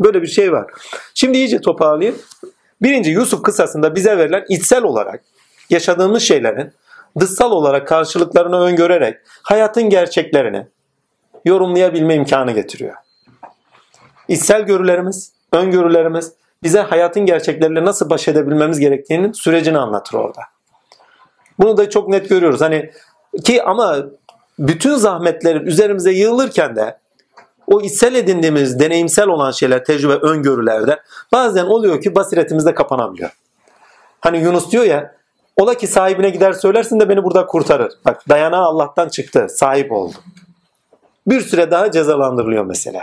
[0.00, 0.70] Böyle bir şey var.
[1.14, 2.18] Şimdi iyice toparlayayım.
[2.82, 5.24] Birinci Yusuf kıssasında bize verilen içsel olarak
[5.70, 6.72] yaşadığımız şeylerin
[7.20, 10.66] dışsal olarak karşılıklarını öngörerek hayatın gerçeklerini
[11.44, 12.94] yorumlayabilme imkanı getiriyor.
[14.28, 20.40] İçsel görülerimiz, öngörülerimiz bize hayatın gerçekleriyle nasıl baş edebilmemiz gerektiğinin sürecini anlatır orada.
[21.58, 22.60] Bunu da çok net görüyoruz.
[22.60, 22.90] Hani
[23.44, 23.96] ki ama
[24.58, 26.98] bütün zahmetlerin üzerimize yığılırken de
[27.66, 31.00] o içsel edindiğimiz deneyimsel olan şeyler, tecrübe, öngörülerde
[31.32, 33.30] bazen oluyor ki basiretimizde kapanabiliyor.
[34.20, 35.14] Hani Yunus diyor ya
[35.56, 37.92] ola ki sahibine gider söylersin de beni burada kurtarır.
[38.04, 40.14] Bak dayanağı Allah'tan çıktı, sahip oldu.
[41.26, 43.02] Bir süre daha cezalandırılıyor mesela.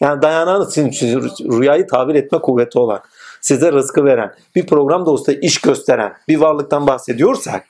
[0.00, 1.20] Yani dayanağınız için
[1.60, 3.00] rüyayı tabir etme kuvveti olan,
[3.40, 7.64] size rızkı veren, bir program dostu iş gösteren bir varlıktan bahsediyorsak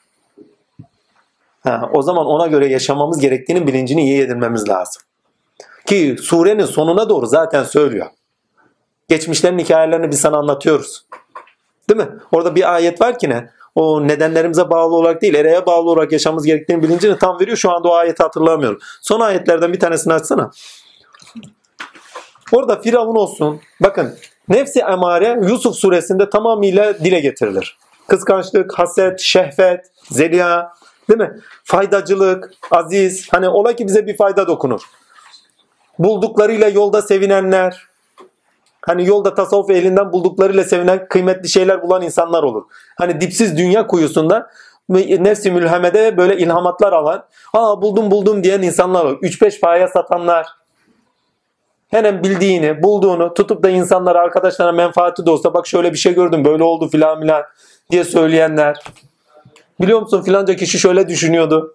[1.63, 5.01] ha, o zaman ona göre yaşamamız gerektiğinin bilincini iyi edinmemiz lazım.
[5.85, 8.07] Ki surenin sonuna doğru zaten söylüyor.
[9.07, 11.05] Geçmişlerin hikayelerini biz sana anlatıyoruz.
[11.89, 12.09] Değil mi?
[12.31, 13.49] Orada bir ayet var ki ne?
[13.75, 17.57] O nedenlerimize bağlı olarak değil, ereğe bağlı olarak yaşamamız gerektiğini bilincini tam veriyor.
[17.57, 18.79] Şu anda o ayeti hatırlamıyorum.
[19.01, 20.51] Son ayetlerden bir tanesini açsana.
[22.51, 23.61] Orada Firavun olsun.
[23.81, 24.15] Bakın
[24.49, 27.77] nefsi emare Yusuf suresinde tamamıyla dile getirilir.
[28.07, 30.73] Kıskançlık, haset, şehvet, zeliha,
[31.09, 31.39] değil mi?
[31.63, 33.27] Faydacılık, aziz.
[33.31, 34.81] Hani ola ki bize bir fayda dokunur.
[35.99, 37.87] Bulduklarıyla yolda sevinenler.
[38.81, 42.63] Hani yolda tasavvuf elinden bulduklarıyla sevinen kıymetli şeyler bulan insanlar olur.
[42.97, 44.49] Hani dipsiz dünya kuyusunda
[44.89, 49.21] nefsi mülhemede böyle ilhamatlar alan, aa buldum buldum diyen insanlar olur.
[49.21, 50.47] 3-5 paya satanlar,
[51.95, 56.45] hemen bildiğini, bulduğunu tutup da insanlara, arkadaşlarına menfaati de olsa bak şöyle bir şey gördüm,
[56.45, 57.43] böyle oldu filan filan
[57.91, 58.79] diye söyleyenler.
[59.81, 61.73] Biliyor musun filanca kişi şöyle düşünüyordu.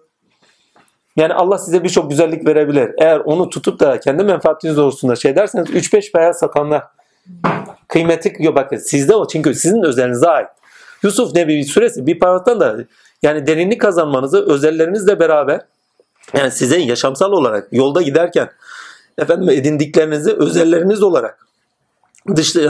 [1.15, 2.91] Yani Allah size birçok güzellik verebilir.
[2.97, 6.83] Eğer onu tutup da kendi menfaatiniz doğrultusunda şey derseniz 3-5 beyaz satanlar.
[7.87, 10.47] Kıymeti yok bakın sizde o çünkü sizin özelinize ait.
[11.03, 12.77] Yusuf Nebi suresi bir parçadan da
[13.23, 15.61] yani derinlik kazanmanızı özellerinizle beraber
[16.37, 18.49] yani size yaşamsal olarak yolda giderken
[19.21, 21.47] efendim edindiklerinizi özelleriniz olarak
[22.35, 22.69] dış, e,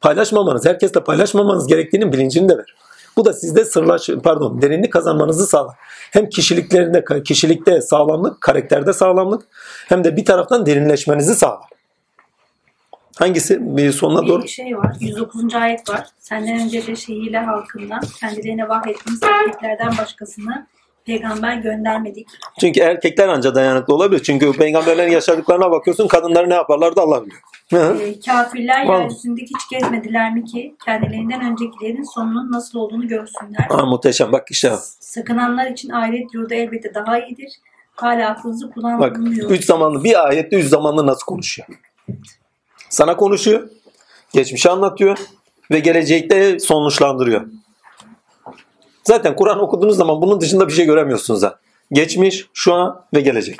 [0.00, 2.74] paylaşmamanız, herkesle paylaşmamanız gerektiğinin bilincini de ver.
[3.16, 5.76] Bu da sizde sırlaş, pardon, derinlik kazanmanızı sağlar.
[6.10, 9.42] Hem kişiliklerinde, kişilikte sağlamlık, karakterde sağlamlık
[9.88, 11.68] hem de bir taraftan derinleşmenizi sağlar.
[13.18, 13.76] Hangisi?
[13.76, 14.42] Bir sonuna doğru.
[14.42, 14.96] Bir şey var.
[15.00, 15.54] 109.
[15.54, 16.06] ayet var.
[16.18, 20.66] Senden önce de şehirler halkından kendilerine vahyettiğimiz erkeklerden başkasını
[21.06, 22.28] peygamber göndermedik.
[22.60, 24.22] Çünkü erkekler ancak dayanıklı olabilir.
[24.22, 27.40] Çünkü peygamberlerin yaşadıklarına bakıyorsun kadınlar ne yaparlar da Allah biliyor.
[28.00, 29.02] Ee, kafirler Vallahi.
[29.02, 33.66] yeryüzünde hiç gezmediler mi ki kendilerinden öncekilerin sonunun nasıl olduğunu görsünler.
[33.70, 34.72] Aa, muhteşem bak işte.
[35.00, 37.52] Sakınanlar için ahiret yurdu elbette daha iyidir.
[37.94, 39.50] Hala aklınızı Bak kullanmıyor.
[39.50, 41.68] üç zamanlı bir ayette üç zamanlı nasıl konuşuyor.
[42.88, 43.68] Sana konuşuyor.
[44.32, 45.18] Geçmişi anlatıyor.
[45.70, 47.46] Ve gelecekte sonuçlandırıyor.
[49.04, 51.58] Zaten Kur'an okuduğunuz zaman bunun dışında bir şey göremiyorsunuz ha.
[51.92, 53.56] Geçmiş, şu an ve gelecek.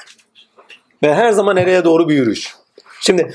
[1.02, 2.54] Ve her zaman nereye doğru bir yürüyüş.
[3.00, 3.34] Şimdi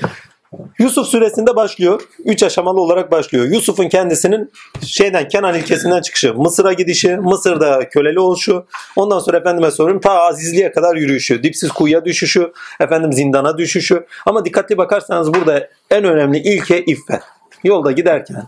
[0.78, 2.00] Yusuf suresinde başlıyor.
[2.24, 3.44] Üç aşamalı olarak başlıyor.
[3.44, 4.52] Yusuf'un kendisinin
[4.86, 8.66] şeyden Kenan ilkesinden çıkışı, Mısır'a gidişi, Mısır'da köleli oluşu,
[8.96, 14.06] ondan sonra efendime soruyorum ta azizliğe kadar yürüyüşü, dipsiz kuyuya düşüşü, efendim zindana düşüşü.
[14.26, 17.20] Ama dikkatli bakarsanız burada en önemli ilke iffet.
[17.64, 18.42] Yolda giderken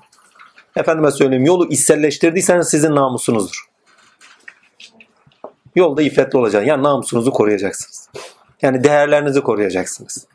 [0.76, 3.68] efendime söyleyeyim yolu içselleştirdiyseniz sizin namusunuzdur.
[5.74, 6.68] Yolda iffetli olacaksınız.
[6.68, 8.08] Yani namusunuzu koruyacaksınız.
[8.62, 10.26] Yani değerlerinizi koruyacaksınız.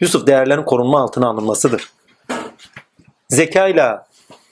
[0.00, 1.92] Yusuf değerlerin korunma altına alınmasıdır.
[3.28, 4.06] Zekayla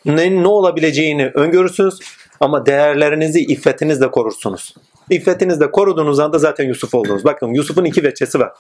[0.05, 1.99] ne, ne olabileceğini öngörürsünüz
[2.41, 4.75] ama değerlerinizi iffetinizle korursunuz.
[5.11, 7.25] İffetinizle koruduğunuz anda zaten Yusuf oldunuz.
[7.25, 8.53] Bakın Yusuf'un iki veçesi var.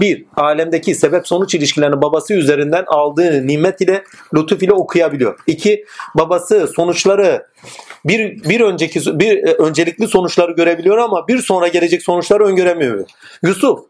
[0.00, 5.38] Bir, alemdeki sebep sonuç ilişkilerini babası üzerinden aldığı nimet ile lütuf ile okuyabiliyor.
[5.46, 7.46] İki, babası sonuçları
[8.04, 13.06] bir, bir önceki bir e, öncelikli sonuçları görebiliyor ama bir sonra gelecek sonuçları öngöremiyor.
[13.42, 13.80] Yusuf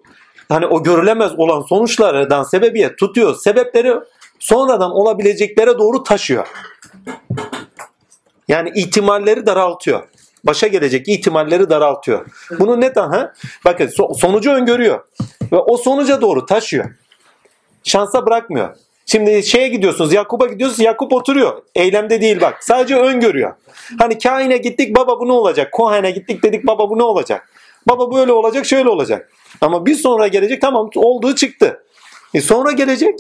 [0.48, 3.34] hani o görülemez olan sonuçlardan sebebiyet tutuyor.
[3.34, 3.94] Sebepleri
[4.38, 6.46] sonradan olabileceklere doğru taşıyor.
[8.48, 10.02] Yani ihtimalleri daraltıyor.
[10.44, 12.26] Başa gelecek ihtimalleri daraltıyor.
[12.58, 13.32] Bunu net ha?
[13.64, 15.04] Bakın so- sonucu öngörüyor
[15.52, 16.90] ve o sonuca doğru taşıyor.
[17.84, 18.76] Şansa bırakmıyor.
[19.06, 21.62] Şimdi şeye gidiyorsunuz, Yakup'a gidiyorsunuz, Yakup oturuyor.
[21.74, 22.64] Eylemde değil bak.
[22.64, 23.52] Sadece öngörüyor.
[23.98, 25.72] Hani kaine gittik baba bu ne olacak?
[25.72, 27.48] Kohane gittik dedik baba bu ne olacak?
[27.88, 29.30] Baba böyle olacak, şöyle olacak.
[29.60, 31.84] Ama bir sonra gelecek tamam olduğu çıktı.
[32.34, 33.14] E sonra gelecek.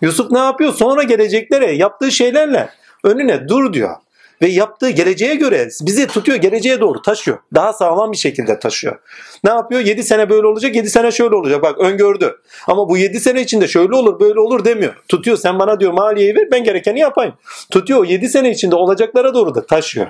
[0.00, 0.74] Yusuf ne yapıyor?
[0.74, 2.68] Sonra geleceklere yaptığı şeylerle
[3.04, 3.96] önüne dur diyor.
[4.42, 7.38] Ve yaptığı geleceğe göre bizi tutuyor geleceğe doğru taşıyor.
[7.54, 8.98] Daha sağlam bir şekilde taşıyor.
[9.44, 9.80] Ne yapıyor?
[9.80, 11.62] 7 sene böyle olacak 7 sene şöyle olacak.
[11.62, 12.40] Bak öngördü.
[12.66, 14.94] Ama bu 7 sene içinde şöyle olur böyle olur demiyor.
[15.08, 17.34] Tutuyor sen bana diyor maliyeyi ver ben gerekeni yapayım.
[17.70, 20.06] Tutuyor 7 sene içinde olacaklara doğru da taşıyor.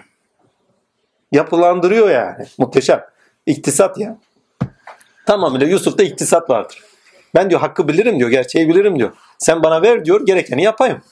[1.33, 2.47] Yapılandırıyor yani.
[2.59, 3.05] Muhteşem.
[3.47, 4.19] İktisat ya.
[5.27, 6.83] Tamamıyla Yusuf'ta iktisat vardır.
[7.35, 9.13] Ben diyor hakkı bilirim diyor, gerçeği bilirim diyor.
[9.39, 11.03] Sen bana ver diyor, gerekeni yapayım.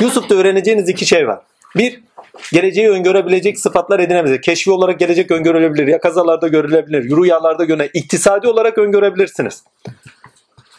[0.00, 1.40] Yusuf'ta öğreneceğiniz iki şey var.
[1.76, 2.02] Bir,
[2.52, 4.42] geleceği öngörebilecek sıfatlar edinebilir.
[4.42, 5.86] Keşfi olarak gelecek öngörülebilir.
[5.86, 7.16] Ya kazalarda görülebilir.
[7.16, 7.90] Rüyalarda görülebilir.
[7.94, 9.64] İktisadi olarak öngörebilirsiniz.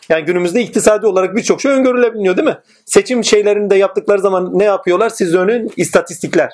[0.09, 2.57] Yani günümüzde iktisadi olarak birçok şey öngörülebiliyor değil mi?
[2.85, 5.09] Seçim şeylerini de yaptıkları zaman ne yapıyorlar?
[5.09, 6.51] Siz önün istatistikler.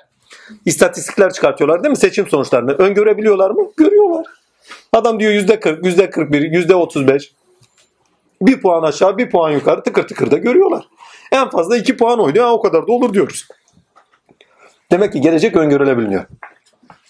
[0.65, 1.97] İstatistikler çıkartıyorlar değil mi?
[1.97, 2.71] Seçim sonuçlarını.
[2.71, 3.71] Öngörebiliyorlar mı?
[3.77, 4.25] Görüyorlar.
[4.93, 7.31] Adam diyor yüzde 40, yüzde 41, yüzde 35.
[8.41, 10.87] Bir puan aşağı, bir puan yukarı tıkır tıkır da görüyorlar.
[11.31, 12.51] En fazla iki puan oynuyor.
[12.51, 13.47] O kadar da olur diyoruz.
[14.91, 16.25] Demek ki gelecek öngörülebiliyor.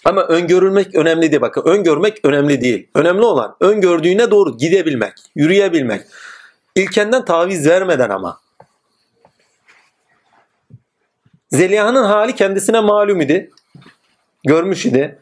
[0.04, 1.40] Ama öngörülmek önemli değil.
[1.40, 2.88] Bakın öngörmek önemli değil.
[2.94, 6.02] Önemli olan öngördüğüne doğru gidebilmek, yürüyebilmek.
[6.74, 8.40] İlkenden taviz vermeden ama.
[11.50, 13.50] Zeliha'nın hali kendisine malum idi.
[14.44, 15.18] Görmüş idi.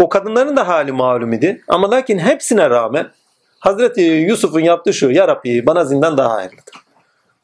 [0.00, 1.62] O kadınların da hali malum idi.
[1.68, 3.10] Ama lakin hepsine rağmen
[3.60, 5.10] Hazreti Yusuf'un yaptığı şu.
[5.10, 6.74] Ya Rabbi bana zindan daha hayırlıdır.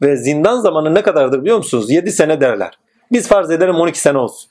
[0.02, 1.90] Ve zindan zamanı ne kadardır biliyor musunuz?
[1.90, 2.78] 7 sene derler.
[3.12, 4.50] Biz farz edelim 12 sene olsun.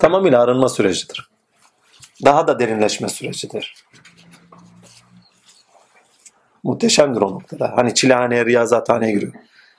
[0.00, 1.30] Tamamıyla arınma sürecidir.
[2.24, 3.74] Daha da derinleşme sürecidir.
[6.62, 7.72] Muhteşemdir o noktada.
[7.76, 9.32] Hani çilehaneye, riyazathaneye giriyor.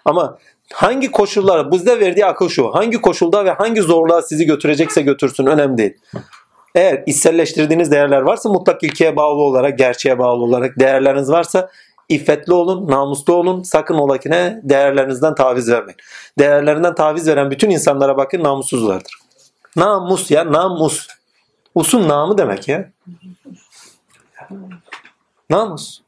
[0.05, 0.37] Ama
[0.73, 2.75] hangi koşullar, bizde verdiği akıl şu.
[2.75, 5.97] Hangi koşulda ve hangi zorluğa sizi götürecekse götürsün önemli değil.
[6.75, 11.69] Eğer içselleştirdiğiniz değerler varsa mutlak ilkeye bağlı olarak, gerçeğe bağlı olarak değerleriniz varsa
[12.09, 13.63] iffetli olun, namuslu olun.
[13.63, 14.61] Sakın ola ki ne?
[14.63, 15.97] Değerlerinizden taviz vermeyin.
[16.39, 19.19] Değerlerinden taviz veren bütün insanlara bakın namussuzlardır.
[19.75, 21.07] Namus ya namus.
[21.75, 22.91] Usun namı demek ya.
[25.49, 26.01] Namus.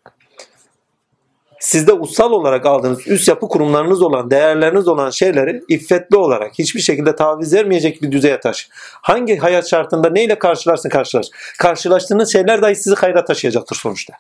[1.60, 7.16] Sizde ussal olarak aldığınız üst yapı kurumlarınız olan, değerleriniz olan şeyleri iffetli olarak hiçbir şekilde
[7.16, 8.70] taviz vermeyecek bir düzeye taş.
[9.02, 11.28] Hangi hayat şartında neyle karşılarsın karşılaş.
[11.60, 14.14] Karşılaştığınız şeyler dahi sizi hayra taşıyacaktır sonuçta.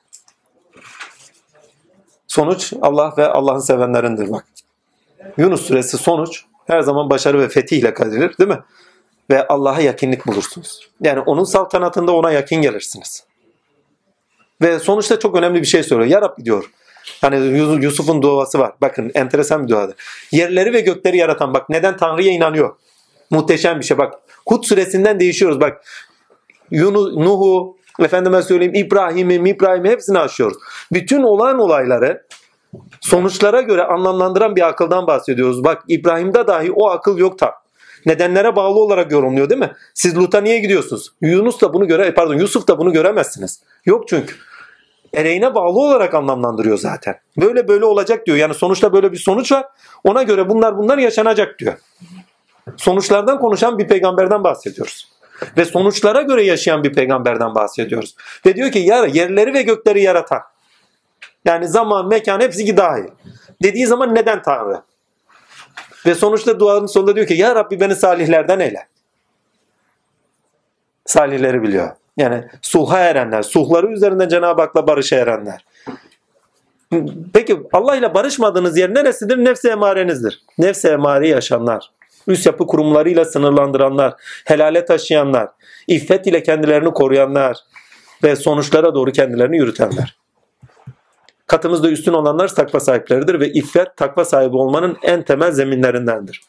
[2.35, 4.45] Sonuç Allah ve Allah'ın sevenlerindir bak.
[5.37, 8.59] Yunus suresi sonuç her zaman başarı ve fetihle kaydedilir değil mi?
[9.29, 10.89] Ve Allah'a yakınlık bulursunuz.
[11.01, 13.23] Yani onun saltanatında ona yakın gelirsiniz.
[14.61, 16.09] Ve sonuçta çok önemli bir şey söylüyor.
[16.09, 16.71] Ya Rabbi diyor.
[17.21, 18.73] Hani Yusuf'un duası var.
[18.81, 19.95] Bakın enteresan bir duadır.
[20.31, 22.75] Yerleri ve gökleri yaratan bak neden Tanrı'ya inanıyor.
[23.29, 24.13] Muhteşem bir şey bak.
[24.47, 25.85] Hud suresinden değişiyoruz bak.
[26.71, 30.57] Yunus, Nuh'u, efendime söyleyeyim İbrahim'i, İbrahim'i hepsini aşıyoruz.
[30.93, 32.23] Bütün olan olayları
[33.01, 35.63] sonuçlara göre anlamlandıran bir akıldan bahsediyoruz.
[35.63, 37.51] Bak İbrahim'de dahi o akıl yok tam.
[38.05, 39.71] Nedenlere bağlı olarak yorumluyor değil mi?
[39.93, 41.13] Siz Lut'a niye gidiyorsunuz?
[41.21, 43.63] Yunus da bunu göre, pardon Yusuf da bunu göremezsiniz.
[43.85, 44.35] Yok çünkü.
[45.13, 47.15] Ereğine bağlı olarak anlamlandırıyor zaten.
[47.37, 48.37] Böyle böyle olacak diyor.
[48.37, 49.65] Yani sonuçta böyle bir sonuç var.
[50.03, 51.73] Ona göre bunlar bunlar yaşanacak diyor.
[52.77, 55.14] Sonuçlardan konuşan bir peygamberden bahsediyoruz.
[55.57, 58.15] Ve sonuçlara göre yaşayan bir peygamberden bahsediyoruz.
[58.45, 60.41] Ve diyor ki ya yerleri ve gökleri yaratan.
[61.45, 63.07] Yani zaman, mekan hepsi dahil.
[63.63, 64.81] Dediği zaman neden Tanrı?
[66.05, 68.87] Ve sonuçta duanın sonunda diyor ki ya Rabbi beni salihlerden eyle.
[71.05, 71.91] Salihleri biliyor.
[72.17, 75.65] Yani sulha erenler, sulhları üzerinden Cenab-ı Hak'la barışa erenler.
[77.33, 79.37] Peki Allah ile barışmadığınız yer neresidir?
[79.37, 80.43] Nefse emarenizdir.
[80.57, 81.91] Nefse emare yaşayanlar,
[82.27, 84.13] üst yapı kurumlarıyla sınırlandıranlar,
[84.45, 85.47] helale taşıyanlar,
[85.87, 87.57] iffet ile kendilerini koruyanlar
[88.23, 90.17] ve sonuçlara doğru kendilerini yürütenler.
[91.47, 96.41] Katımızda üstün olanlar takva sahipleridir ve iffet takva sahibi olmanın en temel zeminlerindendir.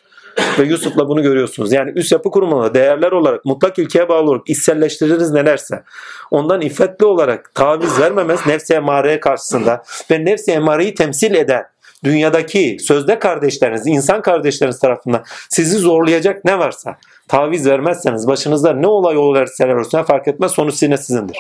[0.59, 1.73] Ve Yusuf'la bunu görüyorsunuz.
[1.73, 5.83] Yani üst yapı kurumuna değerler olarak mutlak ilkeye bağlı olarak içselleştiririz nelerse
[6.31, 11.65] ondan iffetli olarak taviz vermemez nefsi emareye karşısında ve nefsi emareyi temsil eden
[12.05, 19.17] dünyadaki sözde kardeşleriniz, insan kardeşleriniz tarafından sizi zorlayacak ne varsa taviz vermezseniz başınızda ne olay
[19.17, 21.39] olursa olsun fark etmez sonuç yine sizindir.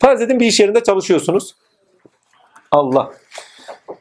[0.00, 1.54] Farz edin bir iş yerinde çalışıyorsunuz.
[2.70, 3.10] Allah.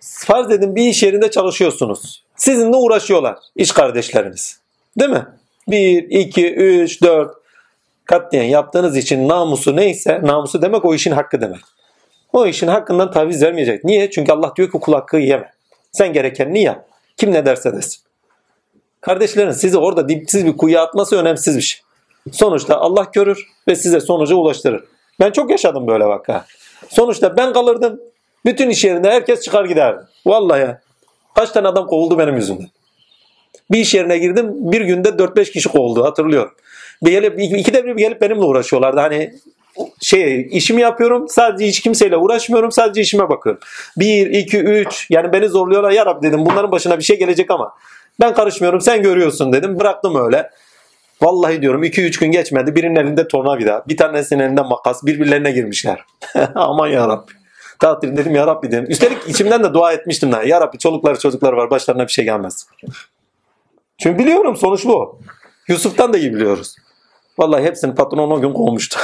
[0.02, 2.24] Farz edin bir iş yerinde çalışıyorsunuz.
[2.36, 4.60] Sizinle uğraşıyorlar iş kardeşleriniz.
[5.00, 5.26] Değil mi?
[5.68, 7.32] 1, 2, 3, 4.
[8.06, 11.60] Katliyen yaptığınız için namusu neyse, namusu demek o işin hakkı demek.
[12.34, 13.84] O işin hakkından taviz vermeyecek.
[13.84, 14.10] Niye?
[14.10, 15.54] Çünkü Allah diyor ki kul hakkı yeme.
[15.92, 16.86] Sen gerekenini yap.
[17.18, 18.02] Kim ne derse desin.
[19.02, 21.82] Kardeşlerin sizi orada dipsiz bir kuyuya atması önemsiz bir şey.
[22.32, 24.84] Sonuçta Allah görür ve size sonuca ulaştırır.
[25.20, 26.46] Ben çok yaşadım böyle vaka.
[26.90, 28.00] Sonuçta ben kalırdım.
[28.46, 30.02] Bütün iş yerinde herkes çıkar giderdi.
[30.26, 30.76] Vallahi.
[31.36, 32.70] Kaç tane adam kovuldu benim yüzümden.
[33.72, 34.52] Bir iş yerine girdim.
[34.54, 36.54] Bir günde 4-5 kişi kovuldu hatırlıyorum.
[37.04, 39.00] Bir gelip, iki de bir gelip benimle uğraşıyorlardı.
[39.00, 39.34] Hani
[40.02, 41.28] şey işimi yapıyorum.
[41.30, 42.72] Sadece hiç kimseyle uğraşmıyorum.
[42.72, 43.62] Sadece işime bakıyorum.
[43.98, 45.92] 1, 2, 3 yani beni zorluyorlar.
[45.92, 47.74] Ya Rabbi dedim bunların başına bir şey gelecek ama
[48.22, 49.80] ben karışmıyorum sen görüyorsun dedim.
[49.80, 50.50] Bıraktım öyle.
[51.22, 52.76] Vallahi diyorum 2-3 gün geçmedi.
[52.76, 56.00] Birinin elinde tornavida, bir tanesinin elinde makas, birbirlerine girmişler.
[56.56, 57.32] Aman ya Rabbi.
[57.80, 58.86] Tatil dedim ya Rabbi dedim.
[58.90, 60.32] Üstelik içimden de dua etmiştim.
[60.32, 60.44] Da.
[60.44, 62.68] Ya Rabbi çolukları çocuklar var başlarına bir şey gelmez.
[63.98, 65.20] Çünkü biliyorum sonuç bu.
[65.68, 66.76] Yusuf'tan da iyi biliyoruz.
[67.38, 69.00] Vallahi hepsini patron o gün kovmuştu.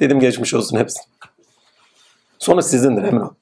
[0.00, 1.04] Dedim geçmiş olsun hepsini.
[2.38, 3.36] Sonuç sizindir olun.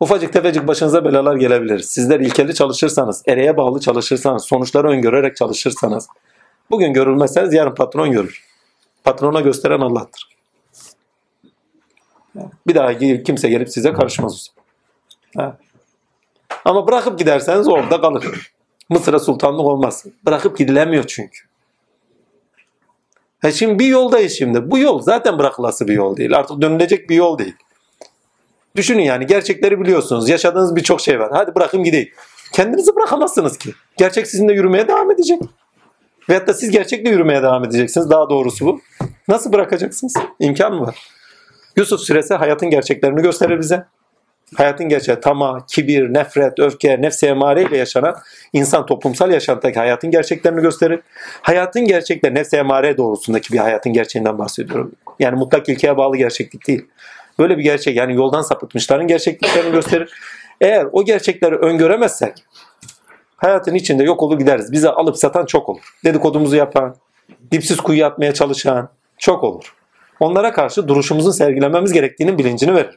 [0.00, 1.78] Ufacık tefecik başınıza belalar gelebilir.
[1.78, 6.08] Sizler ilkeli çalışırsanız, ereğe bağlı çalışırsanız, sonuçları öngörerek çalışırsanız,
[6.70, 8.44] bugün görülmezseniz yarın patron görür.
[9.04, 10.28] Patrona gösteren Allah'tır.
[12.66, 14.48] Bir daha kimse gelip size karışmaz.
[16.64, 18.52] Ama bırakıp giderseniz orada kalır.
[18.88, 20.04] Mısır'a sultanlık olmaz.
[20.26, 21.38] Bırakıp gidilemiyor çünkü.
[23.44, 24.70] Ha şimdi bir yoldayız şimdi.
[24.70, 26.36] Bu yol zaten bırakılası bir yol değil.
[26.36, 27.54] Artık dönülecek bir yol değil.
[28.76, 30.28] Düşünün yani gerçekleri biliyorsunuz.
[30.28, 31.30] Yaşadığınız birçok şey var.
[31.32, 32.08] Hadi bırakın gideyim.
[32.52, 33.70] Kendinizi bırakamazsınız ki.
[33.96, 35.40] Gerçek sizinle yürümeye devam edecek.
[36.28, 38.10] Veyahut da siz gerçekle yürümeye devam edeceksiniz.
[38.10, 38.80] Daha doğrusu bu.
[39.28, 40.14] Nasıl bırakacaksınız?
[40.40, 40.96] İmkan mı var?
[41.76, 43.86] Yusuf suresi hayatın gerçeklerini gösterir bize.
[44.54, 48.16] Hayatın gerçeği tamah, kibir, nefret, öfke, nefse emare ile yaşanan
[48.52, 51.00] insan toplumsal yaşantındaki hayatın gerçeklerini gösterir.
[51.42, 54.92] Hayatın gerçekleri nefse emare doğrusundaki bir hayatın gerçeğinden bahsediyorum.
[55.18, 56.86] Yani mutlak ilkeye bağlı gerçeklik değil.
[57.38, 60.12] Böyle bir gerçek yani yoldan sapıtmışların gerçekliklerini gösterir.
[60.60, 62.44] Eğer o gerçekleri öngöremezsek
[63.36, 64.72] hayatın içinde yok olur gideriz.
[64.72, 65.94] Bize alıp satan çok olur.
[66.04, 66.96] Dedikodumuzu yapan,
[67.52, 68.88] dipsiz kuyu atmaya çalışan
[69.18, 69.74] çok olur.
[70.20, 72.96] Onlara karşı duruşumuzu sergilememiz gerektiğinin bilincini verir.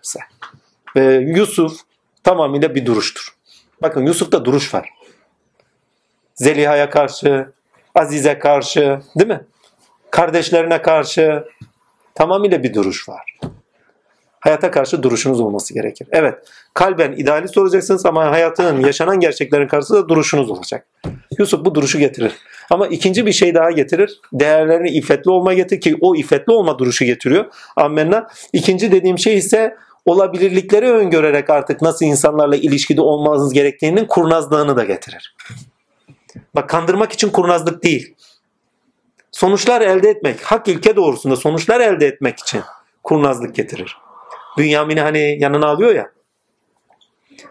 [0.97, 1.79] Ve Yusuf
[2.23, 3.27] tamamıyla bir duruştur.
[3.81, 4.89] Bakın Yusuf'ta duruş var.
[6.35, 7.51] Zeliha'ya karşı,
[7.95, 9.41] Aziz'e karşı, değil mi?
[10.11, 11.43] Kardeşlerine karşı
[12.15, 13.39] tamamıyla bir duruş var.
[14.39, 16.07] Hayata karşı duruşunuz olması gerekir.
[16.11, 16.35] Evet,
[16.73, 20.87] kalben ideali soracaksınız ama hayatın, yaşanan gerçeklerin karşısında duruşunuz olacak.
[21.39, 22.31] Yusuf bu duruşu getirir.
[22.69, 24.21] Ama ikinci bir şey daha getirir.
[24.33, 27.45] Değerlerini iffetli olma getirir ki o iffetli olma duruşu getiriyor.
[27.75, 28.27] Amenna.
[28.53, 35.35] İkinci dediğim şey ise olabilirlikleri öngörerek artık nasıl insanlarla ilişkide olmanız gerektiğinin kurnazlığını da getirir.
[36.55, 38.15] Bak kandırmak için kurnazlık değil.
[39.31, 42.61] Sonuçlar elde etmek, hak ilke doğrusunda sonuçlar elde etmek için
[43.03, 43.97] kurnazlık getirir.
[44.57, 46.11] Bünyamin'i hani yanına alıyor ya.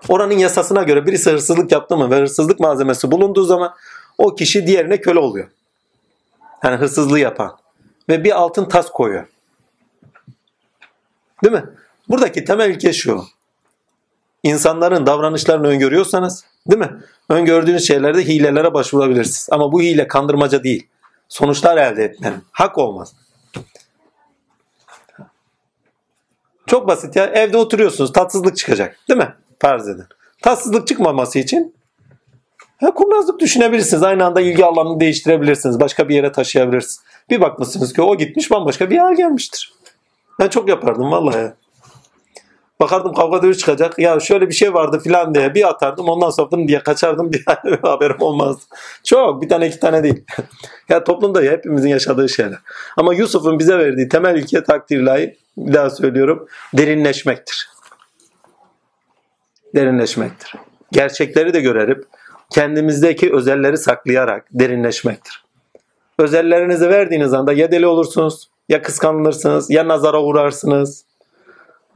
[0.09, 3.75] Oranın yasasına göre birisi hırsızlık yaptı mı ve hırsızlık malzemesi bulunduğu zaman
[4.19, 5.49] o kişi diğerine köle oluyor.
[6.64, 7.57] Yani hırsızlığı yapan.
[8.09, 9.27] Ve bir altın tas koyuyor.
[11.45, 11.64] Değil mi?
[12.09, 13.25] Buradaki temel ilke şu.
[14.42, 16.90] İnsanların davranışlarını öngörüyorsanız, değil mi?
[17.29, 19.49] Öngördüğünüz şeylerde hilelere başvurabilirsiniz.
[19.51, 20.87] Ama bu hile kandırmaca değil.
[21.29, 22.45] Sonuçlar elde etmenin.
[22.53, 23.14] Hak olmaz.
[26.66, 27.27] Çok basit ya.
[27.27, 28.12] Evde oturuyorsunuz.
[28.12, 28.97] Tatsızlık çıkacak.
[29.09, 29.35] Değil mi?
[29.59, 30.05] Farz edin.
[30.42, 31.75] Tatsızlık çıkmaması için
[32.81, 34.03] ha, kurnazlık düşünebilirsiniz.
[34.03, 35.81] Aynı anda ilgi alanını değiştirebilirsiniz.
[35.81, 37.01] Başka bir yere taşıyabilirsiniz.
[37.31, 39.73] Bir bakmışsınız ki o gitmiş bambaşka bir hal gelmiştir.
[40.40, 41.53] Ben çok yapardım vallahi.
[42.81, 43.99] Bakardım kavga dövüş çıkacak.
[43.99, 46.09] Ya şöyle bir şey vardı filan diye bir atardım.
[46.09, 47.33] Ondan sonra bunu diye kaçardım.
[47.33, 47.45] Bir
[47.83, 48.62] haberim olmazdı.
[49.05, 49.43] Çok.
[49.43, 50.25] Bir tane iki tane değil.
[50.89, 52.59] ya toplumda hepimizin yaşadığı şeyler.
[52.97, 56.49] Ama Yusuf'un bize verdiği temel ilke takdirlahi bir daha söylüyorum.
[56.75, 57.69] Derinleşmektir.
[59.75, 60.55] Derinleşmektir.
[60.93, 62.05] Gerçekleri de görerip
[62.51, 65.45] kendimizdeki özelleri saklayarak derinleşmektir.
[66.19, 71.06] Özellerinizi verdiğiniz anda ya deli olursunuz, ya kıskanılırsınız, ya nazara uğrarsınız.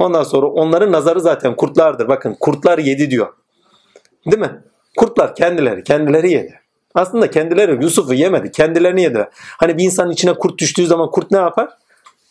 [0.00, 2.08] Ondan sonra onların nazarı zaten kurtlardır.
[2.08, 3.28] Bakın kurtlar yedi diyor.
[4.26, 4.62] Değil mi?
[4.96, 6.60] Kurtlar kendileri, kendileri yedi.
[6.94, 9.28] Aslında kendileri Yusuf'u yemedi, kendilerini yediler.
[9.32, 11.68] Hani bir insanın içine kurt düştüğü zaman kurt ne yapar?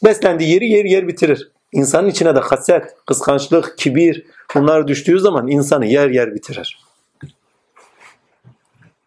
[0.05, 1.51] Beslendiği yeri yer yer bitirir.
[1.71, 6.79] İnsanın içine de haset, kıskançlık, kibir bunlar düştüğü zaman insanı yer yer bitirir.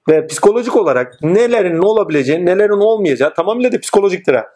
[0.08, 4.46] Ve psikolojik olarak nelerin ne olabileceğini, nelerin olmayacağı tamamıyla da psikolojiktir ha.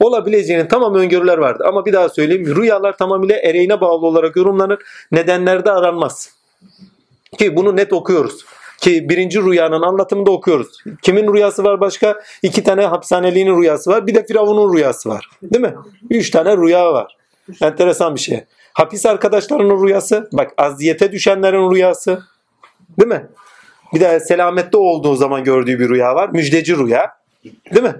[0.00, 1.64] Olabileceğinin tamam öngörüler vardır.
[1.64, 4.78] Ama bir daha söyleyeyim rüyalar tamamıyla ereğine bağlı olarak yorumlanır.
[5.12, 6.30] Nedenlerde aranmaz.
[7.38, 8.44] Ki bunu net okuyoruz.
[8.80, 10.68] Ki birinci rüyanın anlatımında okuyoruz.
[11.02, 12.20] Kimin rüyası var başka?
[12.42, 14.06] İki tane hapishaneliğinin rüyası var.
[14.06, 15.30] Bir de Firavun'un rüyası var.
[15.42, 15.74] Değil mi?
[16.10, 17.16] Üç tane rüya var.
[17.62, 18.44] Enteresan bir şey.
[18.72, 20.28] Hapis arkadaşlarının rüyası.
[20.32, 22.22] Bak aziyete düşenlerin rüyası.
[22.98, 23.26] Değil mi?
[23.94, 26.28] Bir de selamette olduğu zaman gördüğü bir rüya var.
[26.28, 27.12] Müjdeci rüya.
[27.44, 27.94] Değil mi?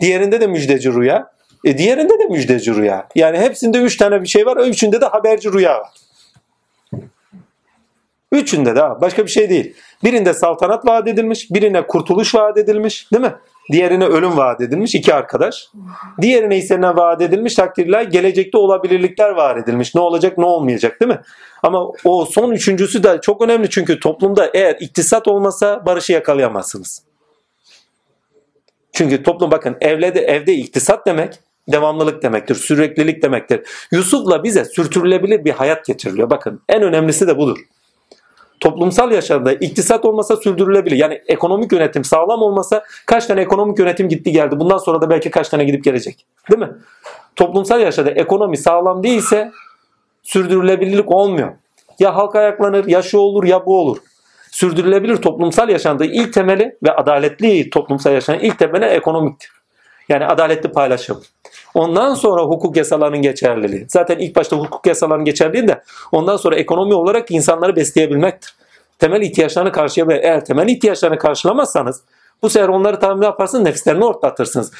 [0.00, 1.32] Diğerinde de müjdeci rüya.
[1.64, 3.08] E diğerinde de müjdeci rüya.
[3.14, 4.66] Yani hepsinde üç tane bir şey var.
[4.66, 5.90] Üçünde de haberci rüya var.
[8.32, 9.74] Üçünde de başka bir şey değil.
[10.04, 13.34] Birinde saltanat vaat edilmiş, birine kurtuluş vaat edilmiş, değil mi?
[13.72, 15.68] Diğerine ölüm vaat edilmiş iki arkadaş.
[16.20, 19.94] Diğerine ise ne vaat edilmiş takdirler gelecekte olabilirlikler vaat edilmiş.
[19.94, 21.20] Ne olacak ne olmayacak değil mi?
[21.62, 27.02] Ama o son üçüncüsü de çok önemli çünkü toplumda eğer iktisat olmasa barışı yakalayamazsınız.
[28.92, 31.38] Çünkü toplum bakın evde, evde iktisat demek
[31.68, 33.60] devamlılık demektir, süreklilik demektir.
[33.92, 36.30] Yusuf'la bize sürtürülebilir bir hayat getiriliyor.
[36.30, 37.58] Bakın en önemlisi de budur.
[38.62, 40.96] Toplumsal yaşamda iktisat olmasa sürdürülebilir.
[40.96, 44.60] Yani ekonomik yönetim sağlam olmasa kaç tane ekonomik yönetim gitti geldi.
[44.60, 46.26] Bundan sonra da belki kaç tane gidip gelecek.
[46.50, 46.70] Değil mi?
[47.36, 49.52] Toplumsal yaşamda ekonomi sağlam değilse
[50.22, 51.52] sürdürülebilirlik olmuyor.
[51.98, 53.96] Ya halk ayaklanır, ya şu olur, ya bu olur.
[54.50, 59.50] Sürdürülebilir toplumsal yaşamda ilk temeli ve adaletli toplumsal yaşamın ilk temeli ekonomiktir.
[60.08, 61.22] Yani adaletli paylaşım.
[61.74, 63.86] Ondan sonra hukuk yasalarının geçerliliği.
[63.88, 68.54] Zaten ilk başta hukuk yasalarının geçerliliği de ondan sonra ekonomi olarak insanları besleyebilmektir.
[68.98, 70.24] Temel ihtiyaçlarını karşılayabilir.
[70.24, 72.02] Eğer temel ihtiyaçlarını karşılamazsanız
[72.42, 73.64] bu sefer onları tam yaparsınız?
[73.64, 74.72] Nefislerini ortlatırsınız.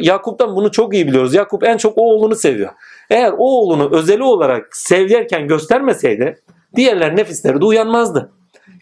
[0.00, 1.34] Yakup'tan bunu çok iyi biliyoruz.
[1.34, 2.70] Yakup en çok o oğlunu seviyor.
[3.10, 6.42] Eğer o oğlunu özeli olarak severken göstermeseydi
[6.76, 8.32] diğerler nefisleri de uyanmazdı.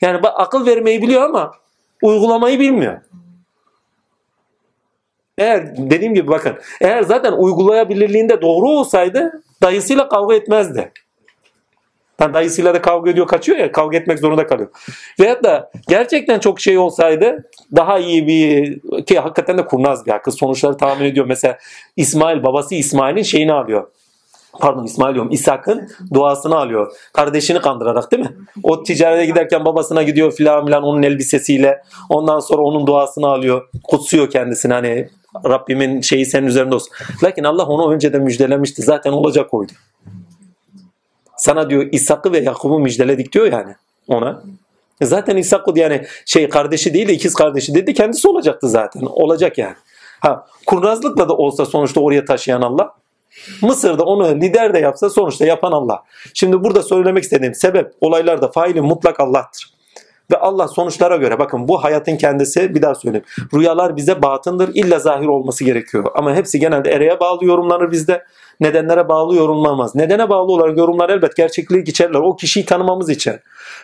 [0.01, 1.53] Yani akıl vermeyi biliyor ama
[2.03, 3.01] uygulamayı bilmiyor.
[5.39, 10.93] Eğer dediğim gibi bakın eğer zaten uygulayabilirliğinde doğru olsaydı dayısıyla kavga etmezdi.
[12.21, 14.69] Yani dayısıyla da kavga ediyor kaçıyor ya kavga etmek zorunda kalıyor.
[15.21, 20.39] Veyahut da gerçekten çok şey olsaydı daha iyi bir ki hakikaten de kurnaz bir kız
[20.39, 21.27] sonuçları tahmin ediyor.
[21.27, 21.59] Mesela
[21.97, 23.87] İsmail babası İsmail'in şeyini alıyor
[24.61, 26.93] pardon İsmail diyorum İshak'ın duasını alıyor.
[27.13, 28.37] Kardeşini kandırarak değil mi?
[28.63, 31.83] O ticarete giderken babasına gidiyor filan filan onun elbisesiyle.
[32.09, 33.69] Ondan sonra onun duasını alıyor.
[33.85, 35.09] Kutsuyor kendisini hani
[35.45, 36.89] Rabbimin şeyi senin üzerinde olsun.
[37.25, 38.83] Lakin Allah onu önceden müjdelemişti.
[38.83, 39.73] Zaten olacak oydu.
[41.37, 43.75] Sana diyor İshak'ı ve Yakup'u müjdeledik diyor yani
[44.09, 44.43] ona.
[45.03, 49.03] Zaten İshak'ı yani şey kardeşi değil de ikiz kardeşi dedi kendisi olacaktı zaten.
[49.03, 49.77] Olacak yani.
[50.21, 52.95] Ha kurnazlıkla da olsa sonuçta oraya taşıyan Allah
[53.63, 56.03] Mısır'da onu lider de yapsa sonuçta yapan Allah.
[56.35, 59.76] Şimdi burada söylemek istediğim sebep olaylarda faili mutlak Allah'tır.
[60.33, 63.25] Ve Allah sonuçlara göre bakın bu hayatın kendisi bir daha söyleyeyim.
[63.55, 64.71] Rüyalar bize batındır.
[64.75, 66.05] illa zahir olması gerekiyor.
[66.15, 68.25] Ama hepsi genelde ereğe bağlı yorumlanır bizde.
[68.61, 69.95] Nedenlere bağlı yorumlanmaz.
[69.95, 72.19] Nedene bağlı olarak yorumlar elbet gerçekliği geçerler.
[72.19, 73.35] O kişiyi tanımamız için.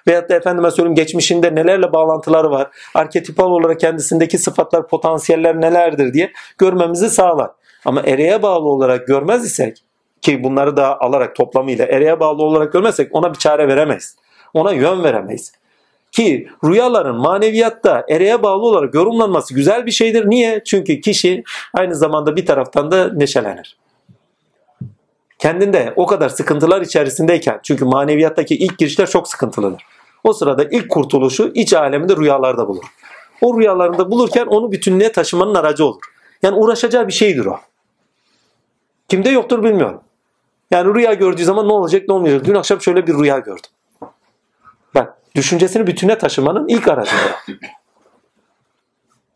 [0.07, 2.71] Veyahut da efendime söyleyeyim geçmişinde nelerle bağlantıları var.
[2.95, 7.51] Arketipal olarak kendisindeki sıfatlar, potansiyeller nelerdir diye görmemizi sağlar.
[7.85, 9.83] Ama ereğe bağlı olarak görmez isek
[10.21, 14.17] ki bunları da alarak toplamıyla ereğe bağlı olarak görmezsek ona bir çare veremeyiz.
[14.55, 15.53] Ona yön veremeyiz.
[16.13, 20.31] Ki rüyaların maneviyatta ereğe bağlı olarak yorumlanması güzel bir şeydir.
[20.31, 20.63] Niye?
[20.65, 21.45] Çünkü kişi
[21.75, 23.77] aynı zamanda bir taraftan da neşelenir.
[25.39, 29.83] Kendinde o kadar sıkıntılar içerisindeyken çünkü maneviyattaki ilk girişler çok sıkıntılıdır.
[30.25, 32.85] O sırada ilk kurtuluşu iç aleminde rüyalarda bulur.
[33.41, 36.03] O rüyalarında bulurken onu bütünlüğe taşımanın aracı olur.
[36.43, 37.57] Yani uğraşacağı bir şeydir o.
[39.09, 40.01] Kimde yoktur bilmiyorum.
[40.71, 42.45] Yani rüya gördüğü zaman ne olacak ne olmayacak.
[42.45, 43.71] Dün akşam şöyle bir rüya gördüm.
[44.95, 47.33] Bak düşüncesini bütüne taşımanın ilk aracıdır.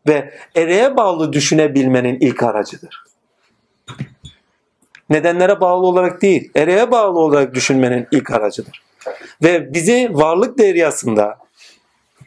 [0.07, 3.03] Ve ereğe bağlı düşünebilmenin ilk aracıdır.
[5.09, 8.83] Nedenlere bağlı olarak değil, ereğe bağlı olarak düşünmenin ilk aracıdır.
[9.43, 11.37] Ve bizi varlık deryasında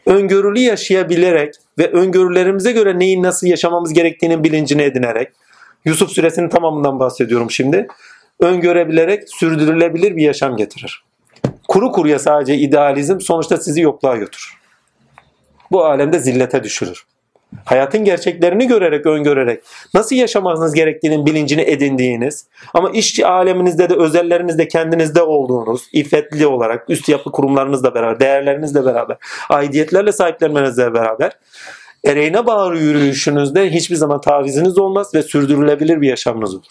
[0.07, 5.33] öngörülü yaşayabilerek ve öngörülerimize göre neyin nasıl yaşamamız gerektiğinin bilincini edinerek
[5.85, 7.89] Yusuf suresinin tamamından bahsediyorum şimdi.
[8.41, 11.05] Öngörebilerek sürdürülebilir bir yaşam getirir.
[11.69, 14.55] Kuru kuruya sadece idealizm sonuçta sizi yokluğa götürür.
[15.71, 17.07] Bu alemde zillete düşürür.
[17.65, 19.63] Hayatın gerçeklerini görerek, öngörerek
[19.95, 27.09] nasıl yaşamanız gerektiğinin bilincini edindiğiniz ama iş aleminizde de özellerinizde kendinizde olduğunuz, iffetli olarak üst
[27.09, 29.17] yapı kurumlarınızla beraber, değerlerinizle beraber,
[29.49, 31.33] aidiyetlerle sahiplenmenizle beraber
[32.05, 36.67] ereğine bağlı yürüyüşünüzde hiçbir zaman taviziniz olmaz ve sürdürülebilir bir yaşamınız olur.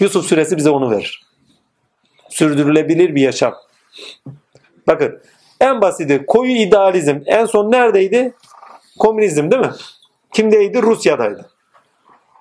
[0.00, 1.25] Yusuf suresi bize onu verir.
[2.36, 3.54] Sürdürülebilir bir yaşam.
[4.86, 5.20] Bakın
[5.60, 8.34] en basiti koyu idealizm en son neredeydi?
[8.98, 9.70] Komünizm değil mi?
[10.32, 10.82] Kimdeydi?
[10.82, 11.50] Rusya'daydı.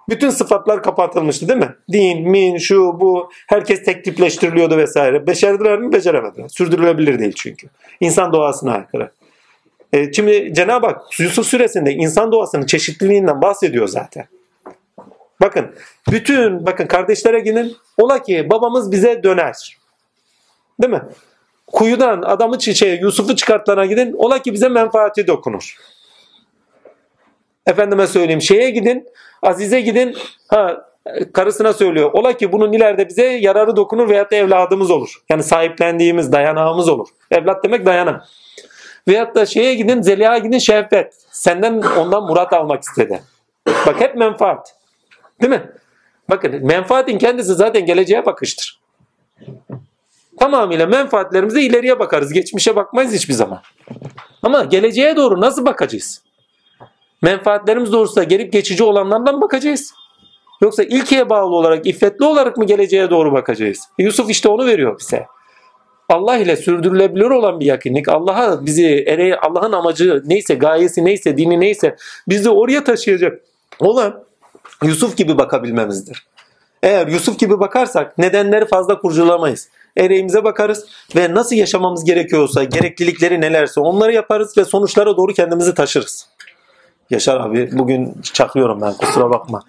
[0.10, 1.76] Bütün sıfatlar kapatılmıştı değil mi?
[1.92, 3.30] Din, min, şu, bu.
[3.48, 5.28] Herkes tek tipleştiriliyordu vesaire.
[5.28, 5.94] Becerdiler mi?
[5.94, 6.48] Beceremediler.
[6.50, 7.68] Sürdürülebilir değil çünkü.
[8.00, 9.12] İnsan doğasına aykırı.
[9.94, 14.26] E, şimdi Cenab-ı Hak Yusuf suresinde insan doğasının çeşitliliğinden bahsediyor zaten.
[15.42, 15.76] Bakın
[16.12, 17.76] bütün bakın kardeşlere gidin.
[17.98, 19.78] Ola ki babamız bize döner.
[20.82, 21.02] Değil mi?
[21.68, 24.14] Kuyudan adamı çiçeğe Yusuf'u çıkartlarına gidin.
[24.14, 25.78] Ola ki bize menfaati dokunur.
[27.66, 29.08] Efendime söyleyeyim şeye gidin.
[29.42, 30.18] Azize gidin.
[30.48, 30.86] Ha,
[31.34, 32.12] karısına söylüyor.
[32.14, 35.24] Ola ki bunun ileride bize yararı dokunur veyahut da evladımız olur.
[35.30, 37.08] Yani sahiplendiğimiz dayanağımız olur.
[37.32, 38.24] Evlat demek dayanak.
[39.08, 41.14] Veyahut da şeye gidin Zeliha'ya gidin şehvet.
[41.32, 43.22] Senden ondan murat almak istedi.
[43.68, 44.76] Bak hep menfaat.
[45.42, 45.72] Değil mi?
[46.30, 48.82] Bakın menfaatin kendisi zaten geleceğe bakıştır.
[50.40, 52.34] Tamamıyla menfaatlerimize ileriye bakarız.
[52.34, 53.62] Geçmişe bakmayız hiçbir zaman.
[54.44, 56.22] Ama geleceğe doğru nasıl bakacağız?
[57.22, 59.94] Menfaatlerimiz doğrusunda gelip geçici olanlardan bakacağız.
[60.62, 63.80] Yoksa ilkeye bağlı olarak, iffetli olarak mı geleceğe doğru bakacağız?
[63.98, 65.26] Yusuf işte onu veriyor bize.
[66.10, 68.10] Allah ile sürdürülebilir olan bir yakınlık.
[68.10, 71.96] Allah'a bizi ere Allah'ın amacı neyse, gayesi neyse, dini neyse
[72.28, 73.42] bizi oraya taşıyacak
[73.80, 74.24] olan
[74.84, 76.26] Yusuf gibi bakabilmemizdir.
[76.84, 79.70] Eğer Yusuf gibi bakarsak nedenleri fazla kurcalamayız.
[79.98, 80.86] Ereğimize bakarız
[81.16, 86.30] ve nasıl yaşamamız gerekiyorsa, gereklilikleri nelerse onları yaparız ve sonuçlara doğru kendimizi taşırız.
[87.10, 89.64] Yaşar abi bugün çakıyorum ben kusura bakma.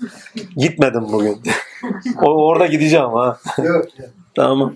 [0.57, 1.43] Gitmedim bugün.
[2.23, 3.39] o, orada gideceğim ha.
[3.65, 3.85] Yok.
[4.35, 4.75] Tamam.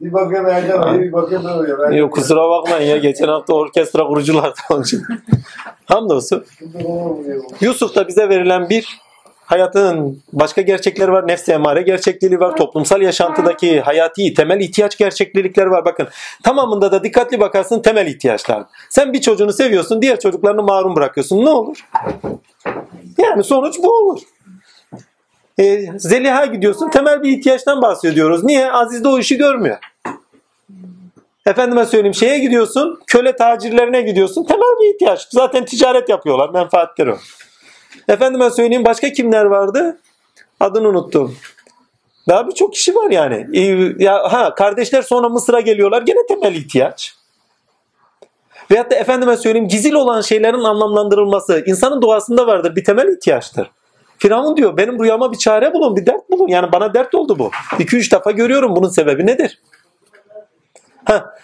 [0.00, 1.78] Bir bakıyorum Erdem abi bir bakıyorum.
[1.82, 5.02] Ben Yok kusura bakmayın ya geçen hafta orkestra kurucular onun için.
[5.86, 6.44] Hamdolsun.
[7.60, 8.98] Yusuf'ta bize verilen bir
[9.46, 11.28] hayatın başka gerçekleri var.
[11.28, 12.56] Nefsi emare gerçekliği var.
[12.56, 15.84] Toplumsal yaşantıdaki hayati temel ihtiyaç gerçeklilikleri var.
[15.84, 16.08] Bakın
[16.42, 18.62] tamamında da dikkatli bakarsın temel ihtiyaçlar.
[18.90, 21.44] Sen bir çocuğunu seviyorsun diğer çocuklarını mahrum bırakıyorsun.
[21.44, 21.86] Ne olur?
[23.18, 24.20] Yani sonuç bu olur.
[25.58, 28.44] E, Zeliha gidiyorsun temel bir ihtiyaçtan bahsediyoruz.
[28.44, 28.72] Niye?
[28.72, 29.78] Aziz de o işi görmüyor.
[31.46, 35.28] Efendime söyleyeyim şeye gidiyorsun köle tacirlerine gidiyorsun temel bir ihtiyaç.
[35.30, 37.16] Zaten ticaret yapıyorlar menfaatleri o.
[38.08, 39.98] Efendime söyleyeyim başka kimler vardı?
[40.60, 41.36] Adını unuttum.
[42.28, 43.46] Daha birçok kişi var yani.
[43.98, 46.02] Ya, ha, kardeşler sonra Mısır'a geliyorlar.
[46.02, 47.14] Gene temel ihtiyaç.
[48.70, 52.76] Veyahut da efendime söyleyeyim gizil olan şeylerin anlamlandırılması insanın doğasında vardır.
[52.76, 53.70] Bir temel ihtiyaçtır.
[54.18, 56.48] Firavun diyor benim rüyama bir çare bulun, bir dert bulun.
[56.48, 57.50] Yani bana dert oldu bu.
[57.78, 59.62] 2-3 defa görüyorum bunun sebebi nedir?
[61.04, 61.34] Ha,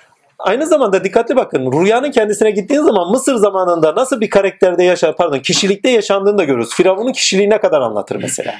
[0.42, 1.72] aynı zamanda dikkatli bakın.
[1.72, 6.74] Rüyanın kendisine gittiğin zaman Mısır zamanında nasıl bir karakterde yaşar, pardon kişilikte yaşandığını da görürüz.
[6.74, 8.54] Firavun'un kişiliği ne kadar anlatır mesela.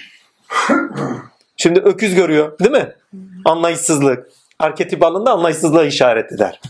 [1.56, 2.92] Şimdi öküz görüyor değil mi?
[3.44, 4.28] Anlayışsızlık.
[4.58, 6.60] Arketip alında anlayışsızlığa işaret eder.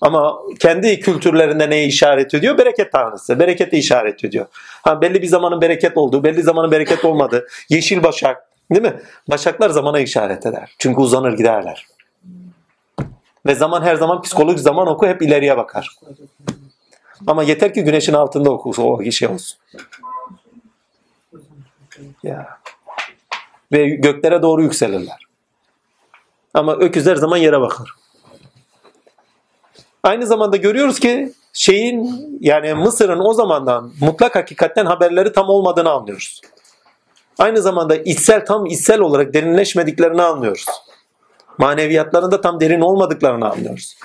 [0.00, 2.58] Ama kendi kültürlerinde neye işaret ediyor?
[2.58, 3.38] Bereket tanrısı.
[3.38, 4.46] Berekete işaret ediyor.
[4.82, 7.46] Ha, belli bir zamanın bereket olduğu, belli zamanın bereket olmadığı.
[7.68, 8.36] Yeşil başak.
[8.70, 9.00] Değil mi?
[9.30, 10.74] Başaklar zamana işaret eder.
[10.78, 11.86] Çünkü uzanır giderler.
[13.46, 15.96] Ve zaman her zaman psikolojik zaman oku hep ileriye bakar.
[17.26, 19.58] Ama yeter ki güneşin altında oku o şey olsun.
[22.22, 22.58] Ya.
[23.72, 25.26] Ve göklere doğru yükselirler.
[26.54, 27.90] Ama öküz her zaman yere bakar.
[30.02, 36.40] Aynı zamanda görüyoruz ki şeyin yani Mısır'ın o zamandan mutlak hakikatten haberleri tam olmadığını anlıyoruz.
[37.38, 40.66] Aynı zamanda içsel tam içsel olarak derinleşmediklerini anlıyoruz.
[41.60, 43.96] Maneviyatlarında tam derin olmadıklarını anlıyoruz.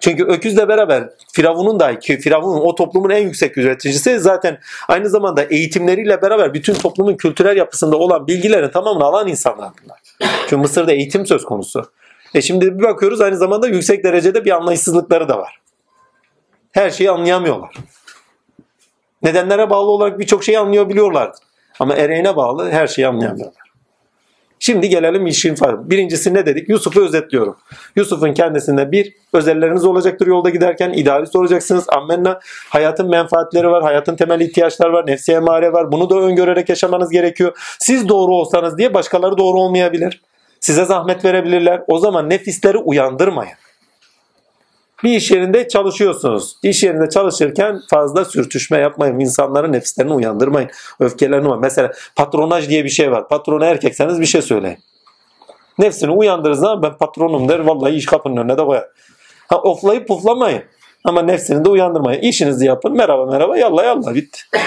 [0.00, 4.58] Çünkü öküzle beraber Firavun'un da ki Firavun o toplumun en yüksek üreticisi zaten
[4.88, 9.98] aynı zamanda eğitimleriyle beraber bütün toplumun kültürel yapısında olan bilgilerin tamamını alan insanlar bunlar.
[10.40, 11.90] Çünkü Mısır'da eğitim söz konusu.
[12.34, 15.60] E şimdi bir bakıyoruz aynı zamanda yüksek derecede bir anlayışsızlıkları da var.
[16.72, 17.76] Her şeyi anlayamıyorlar.
[19.22, 21.36] Nedenlere bağlı olarak birçok şeyi anlayabiliyorlardı.
[21.80, 23.63] Ama ereğine bağlı her şeyi anlayamıyorlar.
[24.66, 25.90] Şimdi gelelim işin farkı.
[25.90, 26.68] Birincisi ne dedik?
[26.68, 27.56] Yusuf'u özetliyorum.
[27.96, 30.92] Yusuf'un kendisinde bir özelleriniz olacaktır yolda giderken.
[30.92, 31.84] idealist olacaksınız.
[31.88, 32.40] Ammenna.
[32.68, 33.82] Hayatın menfaatleri var.
[33.82, 35.06] Hayatın temel ihtiyaçları var.
[35.06, 35.92] Nefsi emare var.
[35.92, 37.52] Bunu da öngörerek yaşamanız gerekiyor.
[37.78, 40.22] Siz doğru olsanız diye başkaları doğru olmayabilir.
[40.60, 41.82] Size zahmet verebilirler.
[41.88, 43.54] O zaman nefisleri uyandırmayın.
[45.04, 46.56] Bir iş yerinde çalışıyorsunuz.
[46.62, 49.20] İş yerinde çalışırken fazla sürtüşme yapmayın.
[49.20, 50.70] İnsanların nefislerini uyandırmayın.
[51.00, 51.58] Öfkelerini var.
[51.58, 53.28] Mesela patronaj diye bir şey var.
[53.28, 54.78] Patrona erkekseniz bir şey söyleyin.
[55.78, 57.58] Nefsini uyandırır zaman ben patronum der.
[57.58, 58.84] Vallahi iş kapının önüne de koyar.
[59.48, 60.62] Ha, oflayıp puflamayın.
[61.04, 62.20] Ama nefsini de uyandırmayın.
[62.20, 62.96] İşinizi yapın.
[62.96, 64.40] Merhaba merhaba yallah yallah bitti.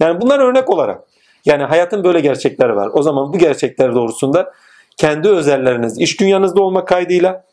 [0.00, 1.00] Yani bunlar örnek olarak.
[1.44, 2.90] Yani hayatın böyle gerçekleri var.
[2.92, 4.52] O zaman bu gerçekler doğrusunda
[4.96, 7.44] kendi özelleriniz iş dünyanızda olmak kaydıyla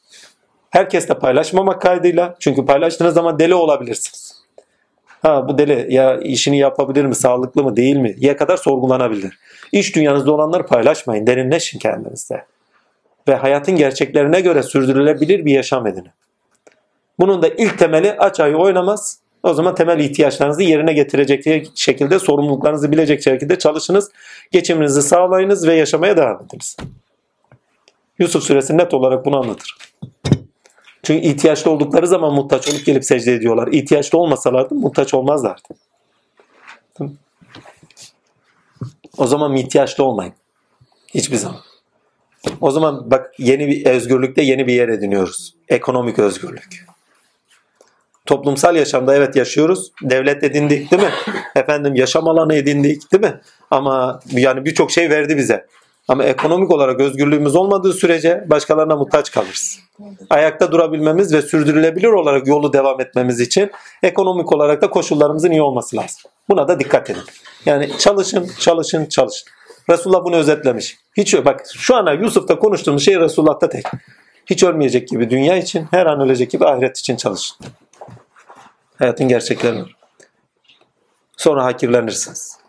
[0.70, 4.44] herkesle paylaşmamak kaydıyla çünkü paylaştığınız zaman deli olabilirsiniz.
[5.22, 8.16] Ha bu deli ya işini yapabilir mi, sağlıklı mı, değil mi?
[8.18, 9.40] Ya kadar sorgulanabilir.
[9.72, 12.46] İş dünyanızda olanları paylaşmayın, derinleşin kendinizde.
[13.28, 16.12] Ve hayatın gerçeklerine göre sürdürülebilir bir yaşam edinin.
[17.20, 19.20] Bunun da ilk temeli aç ayı oynamaz.
[19.44, 24.12] O zaman temel ihtiyaçlarınızı yerine getirecek şekilde, sorumluluklarınızı bilecek şekilde çalışınız.
[24.52, 26.78] Geçiminizi sağlayınız ve yaşamaya devam ediniz.
[28.20, 29.78] Yusuf suresi net olarak bunu anlatır.
[31.04, 33.68] Çünkü ihtiyaçlı oldukları zaman muhtaç olup gelip secde ediyorlar.
[33.68, 35.68] İhtiyaçlı olmasalardı muhtaç olmazlardı.
[39.18, 40.34] O zaman ihtiyaçlı olmayın.
[41.14, 41.60] Hiçbir zaman.
[42.62, 45.56] O zaman bak yeni bir özgürlükte yeni bir yer ediniyoruz.
[45.70, 46.86] Ekonomik özgürlük.
[48.26, 49.92] Toplumsal yaşamda evet yaşıyoruz.
[50.02, 51.12] Devlet edindik değil mi?
[51.56, 53.42] Efendim yaşam alanı edindik değil mi?
[53.72, 55.68] Ama yani birçok şey verdi bize.
[56.08, 59.80] Ama ekonomik olarak özgürlüğümüz olmadığı sürece başkalarına muhtaç kalırız.
[60.30, 63.72] Ayakta durabilmemiz ve sürdürülebilir olarak yolu devam etmemiz için
[64.04, 66.32] ekonomik olarak da koşullarımızın iyi olması lazım.
[66.50, 67.24] Buna da dikkat edin.
[67.66, 69.50] Yani çalışın, çalışın, çalışın.
[69.90, 70.98] Resulullah bunu özetlemiş.
[71.18, 73.86] Hiç bak şu ana Yusuf'ta konuştuğumuz şey Resulullah'ta tek.
[74.46, 77.58] Hiç ölmeyecek gibi dünya için, her an ölecek gibi ahiret için çalışın.
[79.00, 79.84] Hayatın gerçeklerini.
[81.38, 82.67] Sonra hakirlenirsiniz.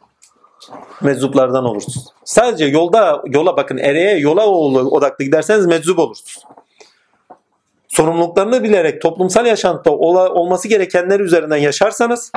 [1.00, 2.06] Meczuplardan olursunuz.
[2.24, 6.44] Sadece yolda yola bakın ereğe yola odaklı giderseniz meczup olursunuz.
[7.88, 12.32] Sorumluluklarını bilerek toplumsal yaşantıda olması gerekenler üzerinden yaşarsanız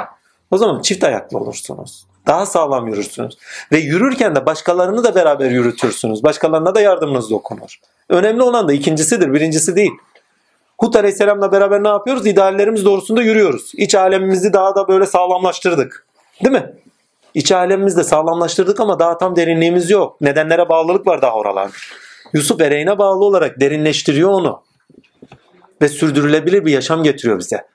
[0.51, 2.05] o zaman çift ayaklı olursunuz.
[2.27, 3.38] Daha sağlam yürürsünüz.
[3.71, 6.23] Ve yürürken de başkalarını da beraber yürütürsünüz.
[6.23, 7.79] Başkalarına da yardımınız dokunur.
[8.09, 9.91] Önemli olan da ikincisidir, birincisi değil.
[10.79, 12.27] Hud Aleyhisselam'la beraber ne yapıyoruz?
[12.27, 13.71] İdeallerimiz doğrusunda yürüyoruz.
[13.73, 16.05] İç alemimizi daha da böyle sağlamlaştırdık.
[16.43, 16.73] Değil mi?
[17.34, 20.21] İç alemimizi de sağlamlaştırdık ama daha tam derinliğimiz yok.
[20.21, 21.71] Nedenlere bağlılık var daha oralarda.
[22.34, 24.63] Yusuf ereğine bağlı olarak derinleştiriyor onu.
[25.82, 27.65] Ve sürdürülebilir bir yaşam getiriyor bize.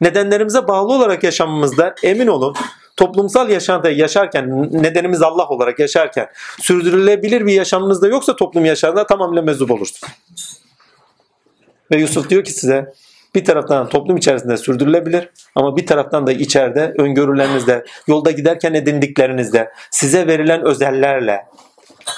[0.00, 2.54] Nedenlerimize bağlı olarak yaşamımızda emin olun
[2.96, 6.28] toplumsal yaşantıda yaşarken nedenimiz Allah olarak yaşarken
[6.60, 10.00] sürdürülebilir bir yaşamınızda yoksa toplum yaşantısında tamamıyla mezup olursunuz.
[11.90, 12.92] Ve Yusuf diyor ki size
[13.34, 20.26] bir taraftan toplum içerisinde sürdürülebilir ama bir taraftan da içeride öngörülerinizde, yolda giderken edindiklerinizde, size
[20.26, 21.46] verilen özellerle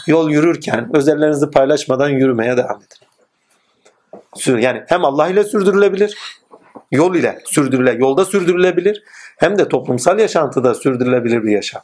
[0.06, 3.04] yol yürürken özellerinizi paylaşmadan yürümeye devam edin.
[4.58, 6.18] Yani hem Allah ile sürdürülebilir,
[6.90, 9.02] yol ile sürdürüle, yolda sürdürülebilir
[9.36, 11.82] hem de toplumsal yaşantıda sürdürülebilir bir yaşam.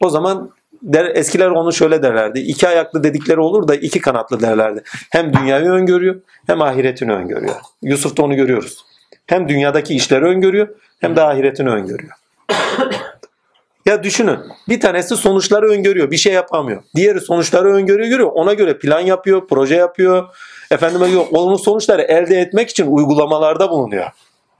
[0.00, 0.52] O zaman
[0.82, 2.38] der, eskiler onu şöyle derlerdi.
[2.38, 4.82] İki ayaklı dedikleri olur da iki kanatlı derlerdi.
[5.10, 7.54] Hem dünyayı öngörüyor hem ahiretini öngörüyor.
[7.82, 8.84] Yusuf'ta onu görüyoruz.
[9.26, 10.68] Hem dünyadaki işleri öngörüyor
[11.00, 12.12] hem de ahiretini öngörüyor.
[13.86, 16.82] ya düşünün bir tanesi sonuçları öngörüyor bir şey yapamıyor.
[16.96, 18.30] Diğeri sonuçları öngörüyor görüyor.
[18.34, 20.28] Ona göre plan yapıyor, proje yapıyor.
[20.70, 24.06] Efendime diyor onun sonuçları elde etmek için uygulamalarda bulunuyor.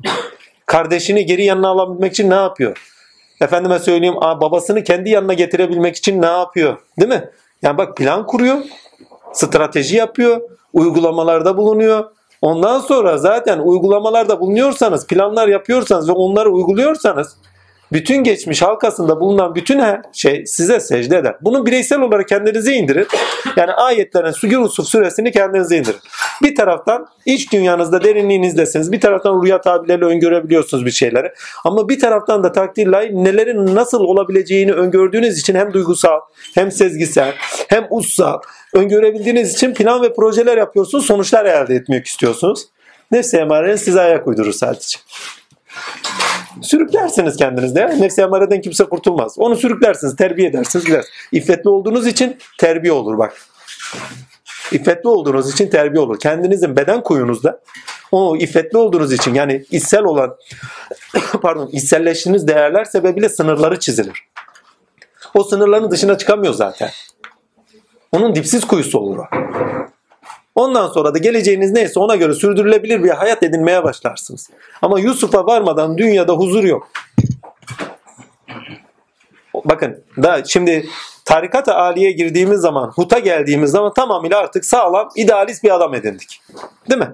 [0.67, 3.00] Kardeşini geri yanına alabilmek için ne yapıyor?
[3.41, 6.77] Efendime söyleyeyim babasını kendi yanına getirebilmek için ne yapıyor?
[7.01, 7.31] Değil mi?
[7.63, 8.59] Yani bak plan kuruyor,
[9.33, 10.41] strateji yapıyor,
[10.73, 12.05] uygulamalarda bulunuyor.
[12.43, 17.37] Ondan sonra zaten uygulamalarda bulunuyorsanız, planlar yapıyorsanız ve onları uyguluyorsanız
[17.93, 21.37] bütün geçmiş halkasında bulunan bütün her şey size secde eder.
[21.41, 23.07] Bunu bireysel olarak kendinize indirin.
[23.57, 26.01] Yani ayetlerin Yusuf suresini kendinize indirin.
[26.43, 28.93] Bir taraftan iç dünyanızda derinliğinizdesiniz.
[28.93, 31.33] Bir taraftan rüya tabirleriyle öngörebiliyorsunuz bir şeyleri.
[31.65, 36.21] Ama bir taraftan da takdirle nelerin nasıl olabileceğini öngördüğünüz için hem duygusal
[36.55, 37.35] hem sezgisel
[37.69, 38.39] hem ussal
[38.75, 41.07] öngörebildiğiniz için plan ve projeler yapıyorsunuz.
[41.07, 42.67] Sonuçlar elde etmek istiyorsunuz.
[43.11, 44.99] Nefsi emarenin size ayak uydurur sadece.
[46.63, 48.01] Sürüklersiniz kendinizde.
[48.01, 49.35] Nefsi emareden kimse kurtulmaz.
[49.39, 51.15] Onu sürüklersiniz, terbiye edersiniz, gidersiniz.
[51.33, 53.33] İffetli olduğunuz için terbiye olur bak.
[54.73, 56.19] İffetli olduğunuz için terbiye olur.
[56.21, 57.61] Kendinizin beden kuyunuzda
[58.13, 60.37] o iffetli olduğunuz için yani içsel olan
[61.43, 64.29] pardon içselleştiğiniz değerler sebebiyle sınırları çizilir.
[65.35, 66.91] O sınırların dışına çıkamıyor zaten.
[68.13, 69.25] Onun dipsiz kuyusu olur o.
[70.61, 74.51] Ondan sonra da geleceğiniz neyse ona göre sürdürülebilir bir hayat edinmeye başlarsınız.
[74.83, 76.89] Ama Yusuf'a varmadan dünyada huzur yok.
[79.65, 80.87] Bakın da şimdi
[81.25, 86.41] tarikat-ı aliye girdiğimiz zaman, huta geldiğimiz zaman tamamıyla artık sağlam, idealist bir adam edindik.
[86.91, 87.13] Değil mi?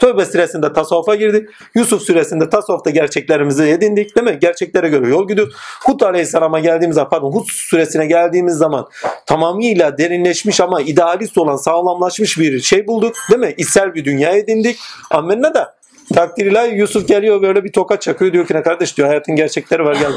[0.00, 1.48] Tövbe süresinde tasavvufa girdik.
[1.74, 4.16] Yusuf süresinde tasavvufta gerçeklerimizi edindik.
[4.16, 4.38] Değil mi?
[4.40, 5.54] Gerçeklere göre yol gidiyoruz.
[5.84, 8.88] Hud aleyhisselama geldiğimiz zaman pardon Hud süresine geldiğimiz zaman
[9.26, 13.16] tamamıyla derinleşmiş ama idealist olan sağlamlaşmış bir şey bulduk.
[13.30, 13.54] Değil mi?
[13.56, 14.78] İçsel bir dünya edindik.
[15.10, 15.76] Amenna da
[16.14, 19.84] takdir ilahi Yusuf geliyor böyle bir tokat çakıyor diyor ki ne kardeş diyor hayatın gerçekleri
[19.84, 20.12] var gel.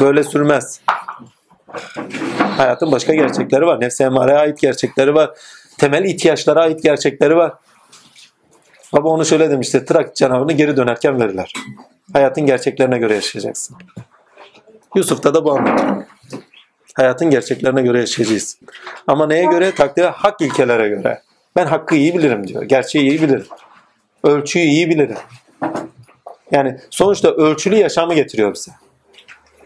[0.00, 0.80] Böyle sürmez.
[2.56, 3.80] Hayatın başka gerçekleri var.
[3.80, 5.30] Nefse emareye ait gerçekleri var.
[5.78, 7.52] Temel ihtiyaçlara ait gerçekleri var.
[8.92, 9.84] Baba onu şöyle demişti.
[9.84, 11.52] Trak canavarını geri dönerken verirler.
[12.12, 13.76] Hayatın gerçeklerine göre yaşayacaksın.
[14.94, 16.04] Yusuf'ta da bu anlatıyor.
[16.94, 18.58] Hayatın gerçeklerine göre yaşayacağız.
[19.06, 19.74] Ama neye göre?
[19.74, 21.22] Takdire hak ilkelere göre.
[21.56, 22.62] Ben hakkı iyi bilirim diyor.
[22.62, 23.46] Gerçeği iyi bilirim.
[24.24, 25.16] Ölçüyü iyi bilirim.
[26.50, 28.72] Yani sonuçta ölçülü yaşamı getiriyor bize.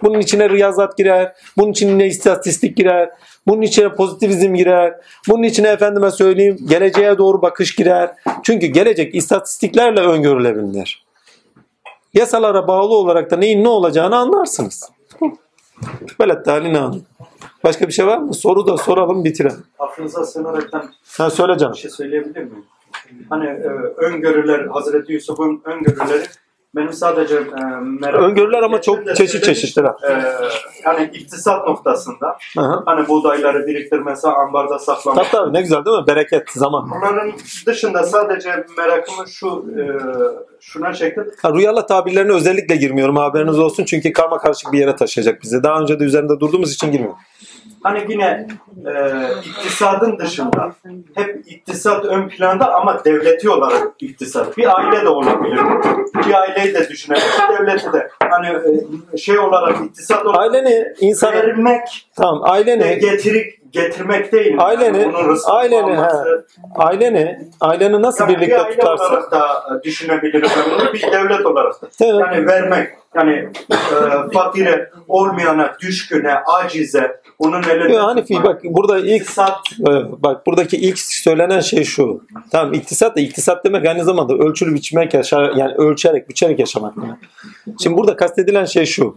[0.02, 3.10] Bunun içine riyazat girer, bunun içine istatistik girer,
[3.47, 4.95] bunun içine pozitivizm girer,
[5.28, 8.14] bunun içine efendime söyleyeyim geleceğe doğru bakış girer.
[8.43, 11.05] Çünkü gelecek istatistiklerle öngörülebilir.
[12.14, 14.91] Yasalara bağlı olarak da neyin ne olacağını anlarsınız.
[16.20, 17.05] Böyle talini anlayın.
[17.64, 18.34] Başka bir şey var mı?
[18.34, 19.64] Soru da soralım bitirelim.
[19.78, 21.74] Aklınıza sığınaraktan Ha, söyle canım.
[21.74, 22.64] bir şey söyleyebilir miyim?
[23.30, 23.66] Hani e,
[23.97, 26.24] öngörüler, Hazreti Yusuf'un öngörüleri
[26.76, 27.62] benim sadece e,
[28.00, 29.96] merak Öngörüler ama çok çeşit ha.
[30.08, 30.12] E,
[30.84, 32.82] yani iktisat noktasında hı.
[32.86, 35.30] hani buğdayları biriktirmesi, ambarda saklaması.
[35.30, 36.06] Tabii tabii ne güzel değil mi?
[36.06, 36.90] Bereket, zaman.
[36.90, 37.32] Bunların
[37.66, 39.82] dışında sadece merakımı şu e,
[40.60, 41.30] şuna çektim.
[41.42, 45.62] Ha, rüyalı tabirlerine özellikle girmiyorum haberiniz olsun çünkü karma karışık bir yere taşıyacak bizi.
[45.62, 47.18] Daha önce de üzerinde durduğumuz için girmiyorum.
[47.83, 48.47] Hani yine
[48.87, 48.93] e,
[49.45, 50.72] iktisadın dışında
[51.14, 54.57] hep iktisat ön planda ama devleti olarak iktisat.
[54.59, 55.61] Bir aile de olabilir.
[56.26, 57.39] Bir aileyi de düşünebiliriz.
[57.59, 58.09] Devleti de.
[58.31, 58.49] Hani
[59.12, 64.57] e, şey olarak iktisat olarak Aileni insanı vermek tamam aileni getirik getirmek değil.
[64.59, 66.45] Aileni- Yani aileni, olması.
[66.74, 69.05] aileni aileni nasıl Yani bir birlikte aile tutarsın?
[69.05, 69.39] olarak da
[69.81, 70.93] e, düşünebilirim ben bunu.
[70.93, 71.87] Bir devlet olarak da.
[72.01, 72.20] Evet.
[72.20, 72.89] Yani vermek.
[73.14, 73.76] Yani e,
[74.35, 79.59] fakire, olmayana, düşküne, acize, onun elinden Yo, Hanifi bak burada ilk İktisat
[80.22, 82.22] bak buradaki ilk söylenen şey şu.
[82.51, 87.16] Tamam iktisat da iktisat demek aynı zamanda ölçülü biçmek yaşa yani ölçerek biçerek yaşamak demek.
[87.82, 89.16] Şimdi burada kastedilen şey şu.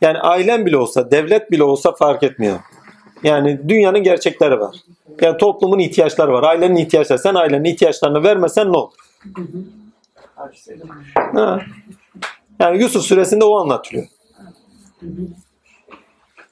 [0.00, 2.58] Yani ailen bile olsa, devlet bile olsa fark etmiyor.
[3.22, 4.76] Yani dünyanın gerçekleri var.
[5.20, 6.42] Yani toplumun ihtiyaçları var.
[6.42, 7.18] Ailenin ihtiyaçları.
[7.18, 8.92] Sen ailenin ihtiyaçlarını vermesen ne olur?
[11.34, 11.60] Ha.
[12.60, 14.06] Yani Yusuf suresinde o anlatılıyor.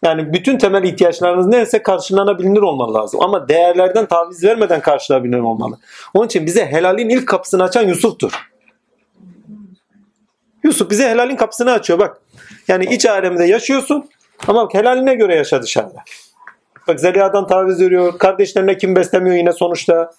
[0.03, 3.21] Yani bütün temel ihtiyaçlarınız neyse karşılanabilir olmalı lazım.
[3.23, 5.79] Ama değerlerden taviz vermeden karşılanabilir olmalı.
[6.15, 8.33] Onun için bize helalin ilk kapısını açan Yusuf'tur.
[10.65, 12.21] Yusuf bize helalin kapısını açıyor bak.
[12.69, 14.09] Yani iç alemde yaşıyorsun
[14.47, 16.03] ama helaline göre yaşa dışarıda.
[16.89, 18.19] Bak Zeliha'dan taviz veriyor.
[18.19, 20.11] Kardeşlerine kim beslemiyor yine sonuçta.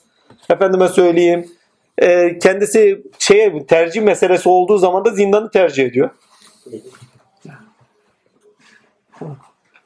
[0.49, 1.49] Efendime söyleyeyim.
[1.97, 6.09] e, kendisi şeye tercih meselesi olduğu zaman da zindanı tercih ediyor.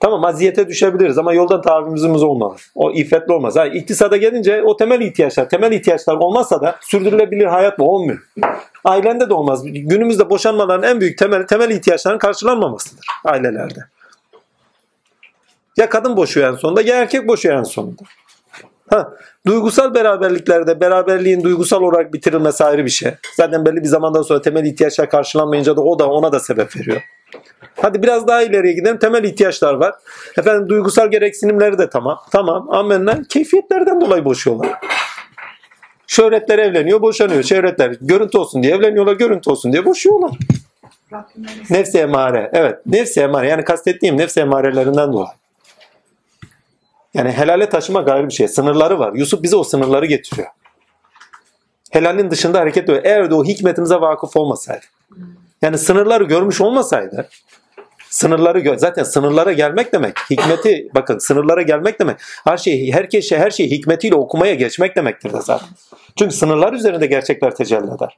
[0.03, 2.55] Tamam aziyete düşebiliriz ama yoldan tavizimiz olmalı.
[2.75, 3.55] O iffetli olmaz.
[3.55, 7.85] Ha, iktisada gelince o temel ihtiyaçlar, temel ihtiyaçlar olmazsa da sürdürülebilir hayat mı?
[7.85, 8.19] Olmuyor.
[8.85, 9.61] Ailende de olmaz.
[9.63, 13.79] Günümüzde boşanmaların en büyük temel temel ihtiyaçların karşılanmamasıdır ailelerde.
[15.77, 18.03] Ya kadın boşuyor en sonunda ya erkek boşuyor en sonunda.
[18.89, 19.13] Ha,
[19.47, 23.11] duygusal beraberliklerde beraberliğin duygusal olarak bitirilmesi ayrı bir şey.
[23.37, 27.01] Zaten belli bir zamandan sonra temel ihtiyaçlar karşılanmayınca da o da ona da sebep veriyor.
[27.81, 28.97] Hadi biraz daha ileriye gidelim.
[28.97, 29.95] Temel ihtiyaçlar var.
[30.37, 32.19] Efendim duygusal gereksinimleri de tamam.
[32.31, 32.67] Tamam.
[32.69, 33.23] Amenna.
[33.29, 34.69] Keyfiyetlerden dolayı boşuyorlar.
[36.07, 37.43] Şöhretler evleniyor, boşanıyor.
[37.43, 40.31] Şöhretler görüntü olsun diye evleniyorlar, görüntü olsun diye boşuyorlar.
[41.69, 42.49] Nefsi emare.
[42.53, 42.85] Evet.
[42.85, 43.49] Nefsi emare.
[43.49, 45.27] Yani kastettiğim nefsi emarelerinden dolayı.
[47.13, 48.47] Yani helale taşımak ayrı bir şey.
[48.47, 49.13] Sınırları var.
[49.13, 50.47] Yusuf bize o sınırları getiriyor.
[51.91, 53.01] Helalin dışında hareket ediyor.
[53.03, 54.85] Eğer de o hikmetimize vakıf olmasaydı.
[55.63, 57.29] Yani sınırları görmüş olmasaydı
[58.09, 63.51] sınırları gö- zaten sınırlara gelmek demek hikmeti bakın sınırlara gelmek demek her şeyi herkes her
[63.51, 65.67] şeyi hikmetiyle okumaya geçmek demektir de zaten.
[66.15, 68.17] Çünkü sınırlar üzerinde gerçekler tecelli eder.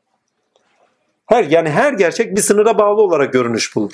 [1.26, 3.92] Her yani her gerçek bir sınıra bağlı olarak görünüş bulur.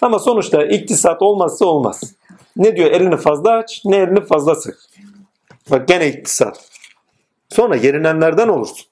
[0.00, 2.14] Ama sonuçta iktisat olmazsa olmaz.
[2.56, 2.90] Ne diyor?
[2.90, 4.78] Elini fazla aç, ne elini fazla sık.
[5.70, 6.68] Bak gene iktisat.
[7.48, 8.86] Sonra yerinenlerden olursun.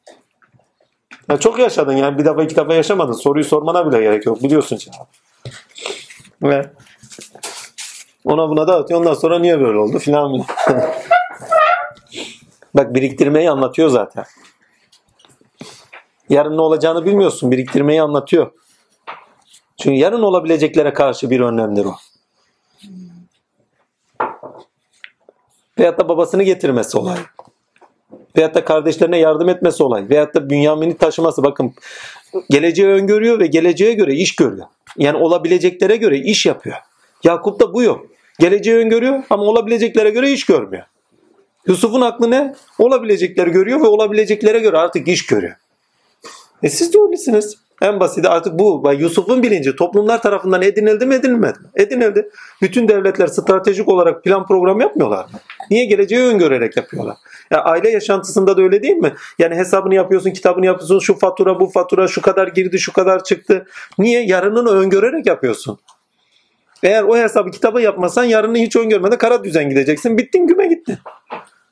[1.29, 3.13] Ya çok yaşadın yani bir defa iki defa yaşamadın.
[3.13, 4.43] Soruyu sormana bile gerek yok.
[4.43, 5.09] Biliyorsun cevabı.
[6.43, 6.71] Ve
[8.25, 9.01] ona buna da atıyor.
[9.01, 10.33] Ondan sonra niye böyle oldu filan.
[12.75, 14.25] Bak biriktirmeyi anlatıyor zaten.
[16.29, 17.51] Yarın ne olacağını bilmiyorsun.
[17.51, 18.51] Biriktirmeyi anlatıyor.
[19.77, 21.95] Çünkü yarın olabileceklere karşı bir önlemdir o.
[25.79, 27.19] Veyahut da babasını getirmesi olay.
[28.37, 30.09] Veyahut da kardeşlerine yardım etmesi olay.
[30.11, 31.45] Veyahut da Bünyamin'i taşıması.
[31.45, 31.75] Bakın
[32.51, 34.67] geleceği öngörüyor ve geleceğe göre iş görüyor.
[34.99, 36.77] Yani olabileceklere göre iş yapıyor.
[37.25, 38.07] Yakup da bu yok.
[38.39, 40.85] Geleceği öngörüyor ama olabileceklere göre iş görmüyor.
[41.67, 42.55] Yusuf'un aklı ne?
[42.79, 45.55] Olabilecekleri görüyor ve olabileceklere göre artık iş görüyor.
[46.63, 47.57] E siz de öylesiniz.
[47.83, 48.93] En basiti artık bu.
[48.99, 51.67] Yusuf'un bilinci toplumlar tarafından edinildi mi edinilmedi mi?
[51.75, 52.31] Edinildi.
[52.63, 55.39] Bütün devletler stratejik olarak plan program yapmıyorlar mı?
[55.71, 57.17] Niye geleceği öngörerek yapıyorlar?
[57.51, 59.15] Ya aile yaşantısında da öyle değil mi?
[59.39, 63.67] Yani hesabını yapıyorsun, kitabını yapıyorsun, şu fatura, bu fatura, şu kadar girdi, şu kadar çıktı.
[63.99, 64.27] Niye?
[64.27, 65.79] Yarınını öngörerek yapıyorsun.
[66.83, 70.19] Eğer o hesabı kitaba yapmasan yarını hiç öngörmeden kara düzen gideceksin.
[70.19, 70.99] Bittin güme gittin.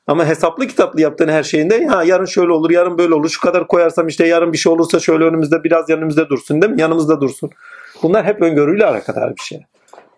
[0.06, 3.28] Ama hesaplı kitaplı yaptığın her şeyinde ya yarın şöyle olur, yarın böyle olur.
[3.28, 6.80] Şu kadar koyarsam işte yarın bir şey olursa şöyle önümüzde biraz yanımızda dursun değil mi?
[6.80, 7.50] Yanımızda dursun.
[8.02, 9.60] Bunlar hep öngörüyle alakadar bir şey.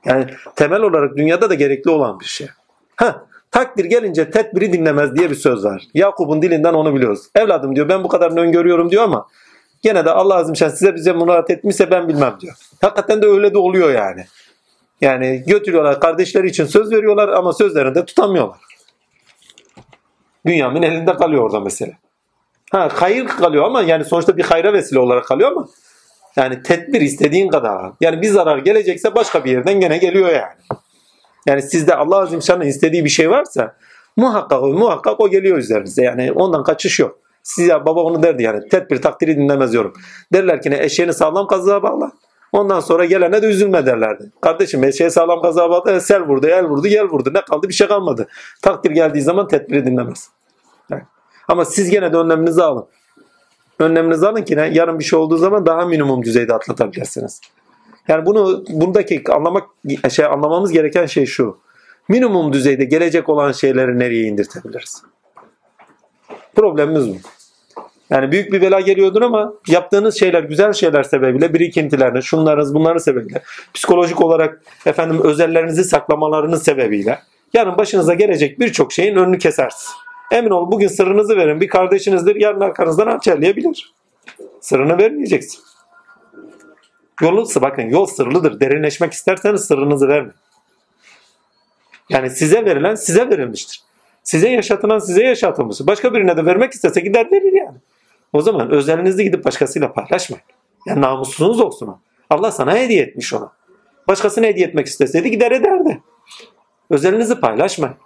[0.05, 0.27] Yani
[0.57, 2.49] temel olarak dünyada da gerekli olan bir şey.
[2.97, 3.27] Ha,
[3.57, 5.83] takdir gelince tedbiri dinlemez diye bir söz var.
[5.95, 7.21] Yakup'un dilinden onu biliyoruz.
[7.35, 9.27] Evladım diyor ben bu kadarını öngörüyorum diyor ama
[9.83, 12.55] gene de Allah azimşan size bize murat etmişse ben bilmem diyor.
[12.81, 14.27] Hakikaten de öyle de oluyor yani.
[15.01, 18.59] Yani götürüyorlar kardeşleri için söz veriyorlar ama sözlerini de tutamıyorlar.
[20.47, 21.93] Dünyanın elinde kalıyor orada mesela.
[22.73, 25.69] Ha hayır kalıyor ama yani sonuçta bir hayra vesile olarak kalıyor ama
[26.37, 27.93] yani tedbir istediğin kadar.
[28.01, 30.81] Yani bir zarar gelecekse başka bir yerden gene geliyor yani.
[31.47, 33.77] Yani sizde Allah Azim Şan'ın istediği bir şey varsa
[34.17, 36.03] muhakkak muhakkak o geliyor üzerinize.
[36.03, 37.19] Yani ondan kaçış yok.
[37.43, 39.93] Siz baba onu derdi yani tedbir takdiri dinlemez yorum.
[40.33, 42.13] Derler ki ne eşeğini sağlam kazığa bağla.
[42.53, 44.33] Ondan sonra gelene de üzülme derlerdi.
[44.41, 47.31] Kardeşim eşeğe sağlam kazığa bağla sel vurdu, el vurdu, gel vurdu.
[47.35, 48.29] Ne kaldı bir şey kalmadı.
[48.63, 50.31] Takdir geldiği zaman tedbiri dinlemez.
[51.49, 52.87] Ama siz gene de önleminizi alın.
[53.79, 54.71] Önleminizi alın ki ne?
[54.73, 57.41] yarın bir şey olduğu zaman daha minimum düzeyde atlatabilirsiniz.
[58.09, 59.65] Yani bunu bundaki anlamak
[60.11, 61.59] şey anlamamız gereken şey şu.
[62.09, 65.03] Minimum düzeyde gelecek olan şeyleri nereye indirtebiliriz?
[66.55, 67.17] Problemimiz bu.
[68.11, 73.43] Yani büyük bir bela geliyordur ama yaptığınız şeyler güzel şeyler sebebiyle birikintilerini, şunlarınız bunların sebebiyle
[73.75, 77.19] psikolojik olarak efendim özellerinizi saklamalarınız sebebiyle
[77.55, 79.93] yarın başınıza gelecek birçok şeyin önünü kesersiniz.
[80.31, 83.93] Emin ol bugün sırrınızı verin bir kardeşinizdir yarın arkanızdan hançerleyebilir.
[84.61, 85.61] Sırrını vermeyeceksin.
[87.23, 88.61] Yolu bakın yol sırlıdır.
[88.61, 90.35] Derinleşmek isterseniz sırrınızı vermeyin.
[92.09, 93.83] Yani size verilen size verilmiştir.
[94.23, 95.87] Size yaşatılan size yaşatılmıştır.
[95.87, 97.79] Başka birine de vermek istese gider verir yani.
[98.33, 100.45] O zaman özelinizi gidip başkasıyla paylaşmayın.
[100.87, 101.99] Yani namusunuz olsun o.
[102.31, 103.53] Allah sana hediye etmiş onu.
[104.09, 106.03] Başkasına hediye etmek isteseydi gider ederdi.
[106.91, 107.97] Özelinizi paylaşmayın.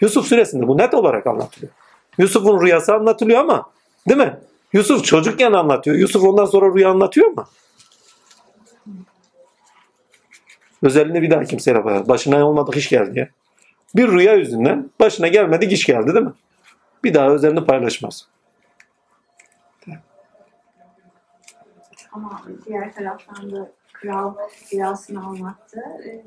[0.00, 1.72] Yusuf suresinde bu net olarak anlatılıyor.
[2.18, 3.70] Yusuf'un rüyası anlatılıyor ama
[4.08, 4.38] değil mi?
[4.72, 5.96] Yusuf çocukken anlatıyor.
[5.96, 7.44] Yusuf ondan sonra rüya anlatıyor mu?
[10.82, 12.08] Özelliğini bir daha kimseyle paylaş.
[12.08, 13.28] Başına olmadık iş geldi ya.
[13.96, 16.32] Bir rüya yüzünden başına gelmedik iş geldi değil mi?
[17.04, 18.28] Bir daha özelini paylaşmaz.
[22.12, 24.34] Ama diğer taraftan da kral
[24.72, 25.80] rüyasını anlattı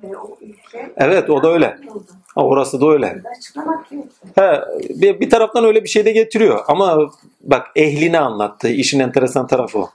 [0.03, 1.77] ve o ülke Evet o da öyle.
[1.89, 2.05] oldu.
[2.35, 3.21] Ha, orası da öyle.
[3.37, 4.05] Açıklamak yok.
[4.35, 6.63] He, bir, bir taraftan öyle bir şey de getiriyor.
[6.67, 8.67] Ama bak ehlini anlattı.
[8.67, 9.89] İşin enteresan tarafı o.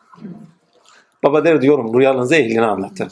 [1.22, 3.09] Baba der diyorum rüyanızı ehline anlatın.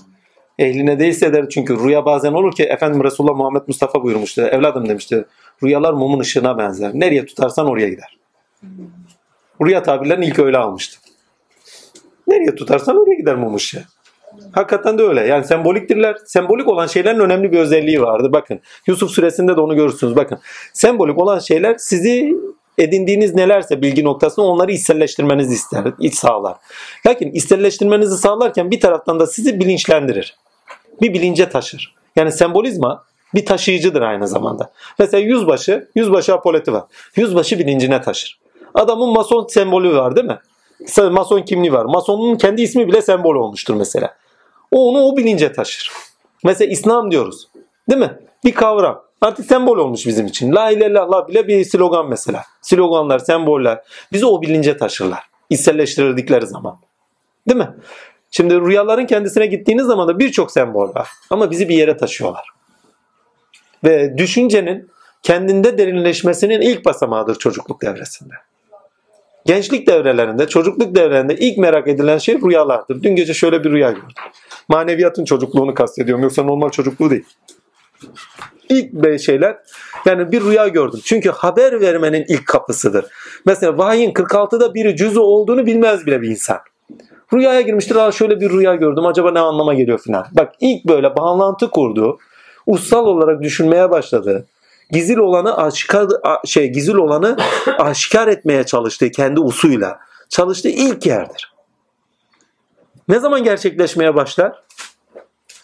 [0.58, 4.42] Ehline değilse der çünkü rüya bazen olur ki Efendim Resulullah Muhammed Mustafa buyurmuştu.
[4.42, 5.24] Evladım demişti.
[5.62, 6.90] Rüyalar mumun ışığına benzer.
[6.94, 8.18] Nereye tutarsan oraya gider.
[9.62, 10.98] Rüya tabirlerini ilk öyle almıştı.
[12.26, 13.84] Nereye tutarsan oraya gider mum ışığı.
[14.52, 15.20] Hakikaten de öyle.
[15.20, 16.16] Yani semboliktirler.
[16.26, 18.32] Sembolik olan şeylerin önemli bir özelliği vardır.
[18.32, 20.16] Bakın Yusuf suresinde de onu görürsünüz.
[20.16, 20.38] Bakın
[20.72, 22.34] sembolik olan şeyler sizi
[22.78, 26.56] edindiğiniz nelerse bilgi noktasında onları içselleştirmenizi ister, iç sağlar.
[27.06, 30.36] Lakin içselleştirmenizi sağlarken bir taraftan da sizi bilinçlendirir.
[31.00, 31.94] Bir bilince taşır.
[32.16, 34.72] Yani sembolizma bir taşıyıcıdır aynı zamanda.
[34.98, 36.82] Mesela yüzbaşı, yüzbaşı apoleti var.
[37.16, 38.38] Yüzbaşı bilincine taşır.
[38.74, 40.38] Adamın mason sembolü var değil mi?
[41.10, 41.84] Mason kimliği var.
[41.84, 44.16] Masonun kendi ismi bile sembol olmuştur mesela.
[44.70, 45.90] O onu o bilince taşır.
[46.44, 47.48] Mesela İslam diyoruz.
[47.90, 48.18] Değil mi?
[48.44, 49.04] Bir kavram.
[49.20, 50.54] Artık sembol olmuş bizim için.
[50.54, 52.42] La ilahe illallah bile bir slogan mesela.
[52.62, 53.82] Sloganlar, semboller.
[54.12, 55.22] Bizi o bilince taşırlar.
[55.50, 56.78] İçselleştirdikleri zaman.
[57.48, 57.70] Değil mi?
[58.36, 61.08] Şimdi rüyaların kendisine gittiğiniz zaman da birçok sembol var.
[61.30, 62.48] Ama bizi bir yere taşıyorlar.
[63.84, 64.90] Ve düşüncenin
[65.22, 68.34] kendinde derinleşmesinin ilk basamağıdır çocukluk devresinde.
[69.46, 73.02] Gençlik devrelerinde, çocukluk devrelerinde ilk merak edilen şey rüyalardır.
[73.02, 74.08] Dün gece şöyle bir rüya gördüm.
[74.68, 76.22] Maneviyatın çocukluğunu kastediyorum.
[76.22, 77.24] Yoksa normal çocukluğu değil.
[78.68, 79.56] İlk şeyler
[80.06, 81.00] yani bir rüya gördüm.
[81.04, 83.04] Çünkü haber vermenin ilk kapısıdır.
[83.46, 86.58] Mesela vahyin 46'da biri cüzü olduğunu bilmez bile bir insan.
[87.32, 87.96] Rüyaya girmiştir.
[87.96, 89.06] Aa şöyle bir rüya gördüm.
[89.06, 90.26] Acaba ne anlama geliyor filan.
[90.32, 92.18] Bak ilk böyle bağlantı kurduğu,
[92.66, 94.46] ussal olarak düşünmeye başladı.
[94.90, 97.36] Gizil olanı aşikar a- şey gizil olanı
[97.78, 99.98] aşikar etmeye çalıştığı kendi usuyla
[100.28, 101.54] çalıştığı ilk yerdir.
[103.08, 104.62] Ne zaman gerçekleşmeye başlar?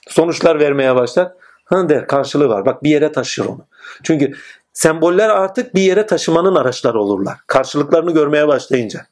[0.09, 1.33] Sonuçlar vermeye başlar.
[1.65, 2.67] Ha der karşılığı var.
[2.67, 3.67] Bak bir yere taşır onu.
[4.03, 4.33] Çünkü
[4.73, 7.37] semboller artık bir yere taşımanın araçları olurlar.
[7.47, 9.07] Karşılıklarını görmeye başlayınca.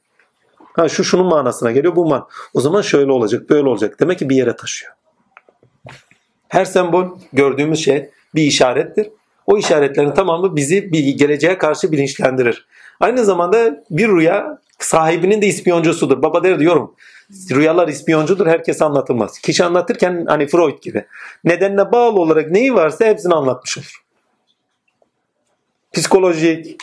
[0.78, 2.28] Ha şu şunun manasına geliyor bu man.
[2.54, 4.00] O zaman şöyle olacak, böyle olacak.
[4.00, 4.92] Demek ki bir yere taşıyor.
[6.48, 9.10] Her sembol gördüğümüz şey bir işarettir.
[9.46, 12.66] O işaretlerin tamamı bizi bir geleceğe karşı bilinçlendirir.
[13.00, 16.22] Aynı zamanda bir rüya sahibinin de ispiyoncusudur.
[16.22, 16.94] Baba der diyorum.
[17.50, 18.46] Rüyalar ispiyoncudur.
[18.46, 19.38] Herkese anlatılmaz.
[19.38, 21.06] Kişi anlatırken hani Freud gibi.
[21.44, 24.04] Nedenine bağlı olarak neyi varsa hepsini anlatmış olur.
[25.92, 26.76] Psikolojik,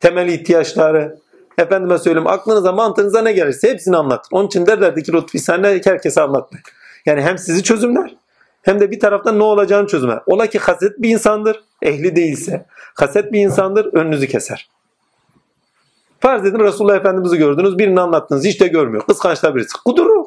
[0.00, 1.18] temel ihtiyaçları,
[1.60, 4.36] efendime söyleyeyim aklınıza mantığınıza ne gelirse hepsini anlatın.
[4.36, 6.64] Onun için derlerdi ki Lütfi sen herkese anlatmayın.
[7.06, 8.14] Yani hem sizi çözümler
[8.62, 10.20] hem de bir taraftan ne olacağını çözümler.
[10.26, 12.66] Ola ki haset bir insandır, ehli değilse.
[12.94, 14.68] Haset bir insandır, önünüzü keser.
[16.20, 19.06] Farz edin Resulullah Efendimiz'i gördünüz, birini anlattınız, hiç de görmüyor.
[19.06, 19.72] Kıskançlar birisi.
[19.84, 20.26] Kudurur.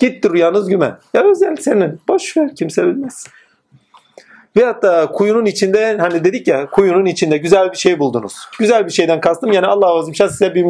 [0.00, 0.98] Gitti rüyanız güme.
[1.14, 2.00] Ya özel senin.
[2.08, 3.26] Boş ver kimse bilmez.
[4.56, 8.36] Ve hatta kuyunun içinde hani dedik ya kuyunun içinde güzel bir şey buldunuz.
[8.58, 10.66] Güzel bir şeyden kastım yani Allah azim size bir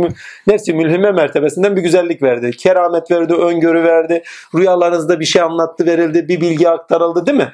[0.47, 2.51] nefsi mülhime mertebesinden bir güzellik verdi.
[2.51, 4.23] Keramet verdi, öngörü verdi.
[4.55, 7.53] Rüyalarınızda bir şey anlattı verildi, bir bilgi aktarıldı değil mi?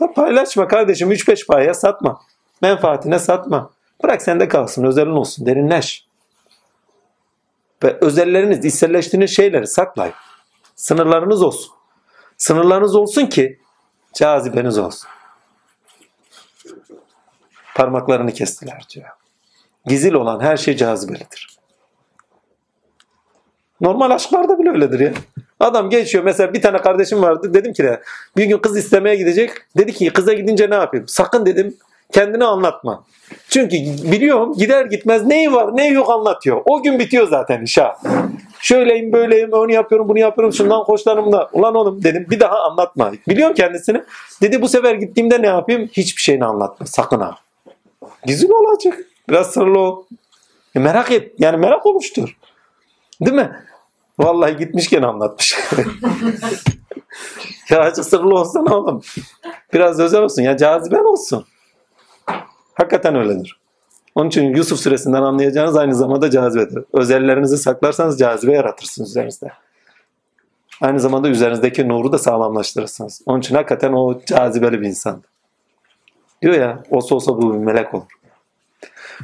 [0.00, 2.20] Ya paylaşma kardeşim 3-5 paya satma.
[2.62, 3.70] Menfaatine satma.
[4.04, 6.06] Bırak sende kalsın, özelin olsun, derinleş.
[7.84, 10.14] Ve özelleriniz, içselleştiğiniz şeyleri saklayın.
[10.76, 11.72] Sınırlarınız olsun.
[12.36, 13.58] Sınırlarınız olsun ki
[14.14, 15.08] cazibeniz olsun.
[17.76, 19.08] Parmaklarını kestiler diyor.
[19.86, 21.58] Gizil olan her şey cazibelidir.
[23.80, 25.12] Normal aşklarda bile öyledir ya.
[25.60, 28.02] Adam geçiyor mesela bir tane kardeşim vardı dedim ki de
[28.36, 29.50] bir gün kız istemeye gidecek.
[29.76, 31.08] Dedi ki kıza gidince ne yapayım?
[31.08, 31.76] Sakın dedim
[32.12, 33.04] kendini anlatma.
[33.48, 33.76] Çünkü
[34.12, 36.62] biliyorum gider gitmez neyi var neyi yok anlatıyor.
[36.64, 37.96] O gün bitiyor zaten iş ha.
[38.60, 41.50] Şöyleyim böyleyim onu yapıyorum bunu yapıyorum şundan hoşlanırım da.
[41.52, 43.12] Ulan oğlum dedim bir daha anlatma.
[43.28, 44.02] Biliyorum kendisini.
[44.42, 45.88] Dedi bu sefer gittiğimde ne yapayım?
[45.92, 47.41] Hiçbir şeyini anlatma sakın ha.
[48.26, 48.98] Gizli olacak.
[49.28, 50.04] Biraz sırlı.
[50.74, 51.34] E merak et.
[51.38, 52.36] Yani merak oluştur.
[53.20, 53.56] Değil mi?
[54.18, 55.58] Vallahi gitmişken anlatmış.
[57.70, 59.02] ya açık sırlı olsan oğlum.
[59.74, 60.42] Biraz özel olsun.
[60.42, 61.44] Ya caziben olsun.
[62.74, 63.60] Hakikaten öyledir.
[64.14, 66.84] Onun için Yusuf suresinden anlayacağınız aynı zamanda cazibedir.
[66.92, 69.52] Özelliklerinizi saklarsanız cazibe yaratırsınız üzerinizde.
[70.80, 73.22] Aynı zamanda üzerinizdeki nuru da sağlamlaştırırsınız.
[73.26, 75.22] Onun için hakikaten o cazibeli bir insan.
[76.42, 78.06] Diyor ya olsa olsa bu bir melek olur.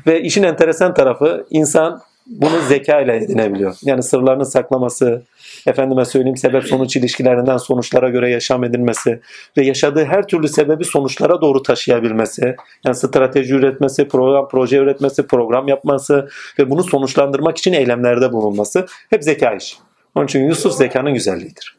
[0.07, 3.77] Ve işin enteresan tarafı insan bunu zeka ile edinebiliyor.
[3.83, 5.23] Yani sırlarını saklaması,
[5.67, 9.21] efendime söyleyeyim sebep sonuç ilişkilerinden sonuçlara göre yaşam edinmesi
[9.57, 15.69] ve yaşadığı her türlü sebebi sonuçlara doğru taşıyabilmesi, yani strateji üretmesi, program proje üretmesi, program
[15.69, 19.77] yapması ve bunu sonuçlandırmak için eylemlerde bulunması hep zeka işi.
[20.15, 21.78] Onun için Yusuf zekanın güzelliğidir.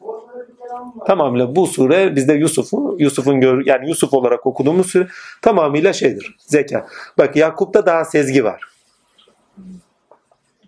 [1.08, 5.08] Tamamıyla bu sure bizde Yusuf'u Yusuf'un gör yani Yusuf olarak okuduğumuz sure
[5.42, 6.36] tamamıyla şeydir.
[6.40, 6.88] Zeka.
[7.18, 8.64] Bak Yakup'ta daha sezgi var.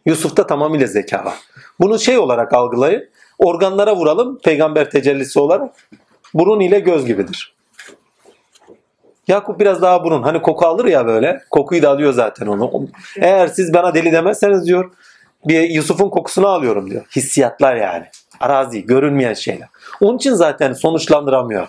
[0.06, 1.36] Yusuf'ta tamamıyla zeka var.
[1.80, 3.10] Bunu şey olarak algılayın.
[3.40, 5.74] Organlara vuralım peygamber tecellisi olarak.
[6.34, 7.56] Burun ile göz gibidir.
[9.28, 10.24] Yakup biraz daha burun.
[10.24, 11.42] Hani koku alır ya böyle.
[11.50, 12.88] Kokuyu da alıyor zaten onu.
[13.18, 14.92] Eğer siz bana deli demezseniz diyor
[15.46, 17.06] bir Yusuf'un kokusunu alıyorum diyor.
[17.16, 18.06] Hissiyatlar yani.
[18.40, 19.68] Arazi, görünmeyen şeyler.
[20.02, 21.68] Onun için zaten sonuçlandıramıyor.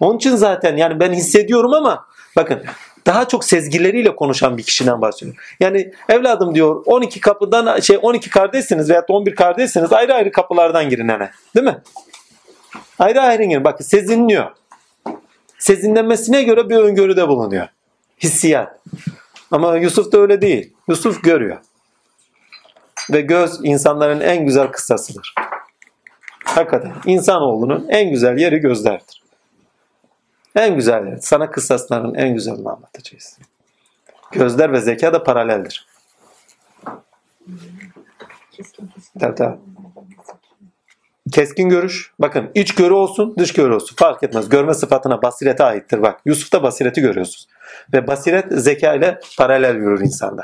[0.00, 2.06] Onun için zaten yani ben hissediyorum ama
[2.36, 2.62] bakın
[3.06, 5.40] daha çok sezgileriyle konuşan bir kişiden bahsediyorum.
[5.60, 11.08] Yani evladım diyor 12 kapıdan şey 12 kardeşsiniz veya 11 kardeşsiniz ayrı ayrı kapılardan girin
[11.08, 11.28] hani.
[11.56, 11.78] Değil mi?
[12.98, 13.64] Ayrı ayrı girin.
[13.64, 14.50] Bakın sezinliyor.
[15.58, 17.68] Sezinlenmesine göre bir öngörüde bulunuyor.
[18.22, 18.78] Hissiyat.
[19.50, 20.72] Ama Yusuf da öyle değil.
[20.88, 21.56] Yusuf görüyor.
[23.10, 25.34] Ve göz insanların en güzel kıssasıdır.
[26.44, 29.22] Hakikaten insanoğlunun en güzel yeri gözlerdir.
[30.56, 31.16] En güzel yer.
[31.16, 33.38] Sana kıssasların en güzelini anlatacağız.
[34.32, 35.86] Gözler ve zeka da paraleldir.
[39.20, 39.58] Tabii tabii.
[41.32, 42.12] Keskin görüş.
[42.18, 43.96] Bakın iç görü olsun, dış görü olsun.
[43.96, 44.48] Fark etmez.
[44.48, 46.02] Görme sıfatına basirete aittir.
[46.02, 47.48] Bak Yusuf'ta basireti görüyorsunuz.
[47.92, 50.42] Ve basiret zeka ile paralel yürür insanda.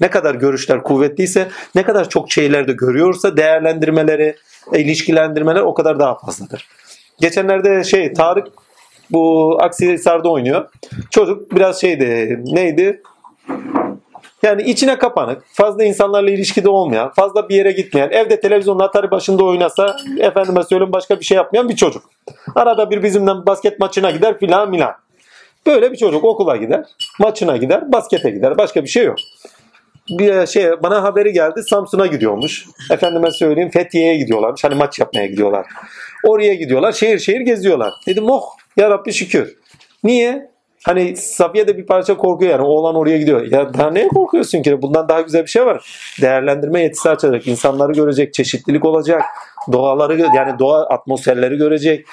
[0.00, 4.36] Ne kadar görüşler kuvvetliyse, ne kadar çok şeyler de görüyorsa değerlendirmeleri,
[4.72, 6.68] ilişkilendirmeler o kadar daha fazladır.
[7.20, 8.48] Geçenlerde şey Tarık
[9.10, 10.68] bu Aksisar'da oynuyor.
[11.10, 13.02] Çocuk biraz şeydi neydi?
[14.42, 19.44] Yani içine kapanık, fazla insanlarla ilişkide olmayan, fazla bir yere gitmeyen, evde televizyonun atarı başında
[19.44, 22.02] oynasa, efendime söyleyeyim başka bir şey yapmayan bir çocuk.
[22.54, 24.94] Arada bir bizimden basket maçına gider filan milan.
[25.66, 26.84] Böyle bir çocuk okula gider,
[27.18, 28.58] maçına gider, baskete gider.
[28.58, 29.16] Başka bir şey yok.
[30.10, 32.66] Bir şey bana haberi geldi Samsun'a gidiyormuş.
[32.90, 34.64] Efendime söyleyeyim Fethiye'ye gidiyorlarmış.
[34.64, 35.66] Hani maç yapmaya gidiyorlar.
[36.24, 36.92] Oraya gidiyorlar.
[36.92, 37.92] Şehir şehir geziyorlar.
[38.06, 38.42] Dedim oh
[38.76, 39.56] ya Rabbi şükür.
[40.04, 40.50] Niye?
[40.84, 42.62] Hani Safiye de bir parça korkuyor yani.
[42.62, 43.52] Oğlan oraya gidiyor.
[43.52, 44.82] Ya daha neye korkuyorsun ki?
[44.82, 45.84] Bundan daha güzel bir şey var.
[46.20, 47.46] Değerlendirme yetisi açacak.
[47.46, 48.34] insanları görecek.
[48.34, 49.22] Çeşitlilik olacak.
[49.72, 52.06] Doğaları yani doğa atmosferleri görecek.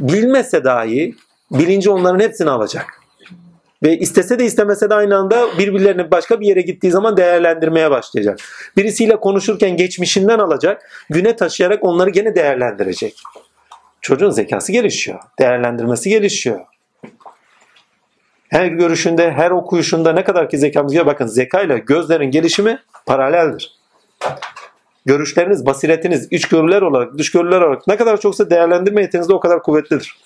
[0.00, 1.14] Bilmese dahi
[1.50, 2.99] bilinci onların hepsini alacak.
[3.82, 8.38] Ve istese de istemese de aynı anda birbirlerini başka bir yere gittiği zaman değerlendirmeye başlayacak.
[8.76, 13.22] Birisiyle konuşurken geçmişinden alacak, güne taşıyarak onları gene değerlendirecek.
[14.00, 16.60] Çocuğun zekası gelişiyor, değerlendirmesi gelişiyor.
[18.48, 23.80] Her görüşünde, her okuyuşunda ne kadar ki zekamız ya bakın zekayla gözlerin gelişimi paraleldir.
[25.06, 30.16] Görüşleriniz, basiretiniz, içgörüler olarak, dışgörüler olarak ne kadar çoksa değerlendirme yeteneğiniz de o kadar kuvvetlidir.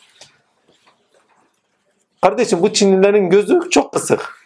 [2.24, 4.36] Kardeşim bu Çinlilerin gözü çok kısık.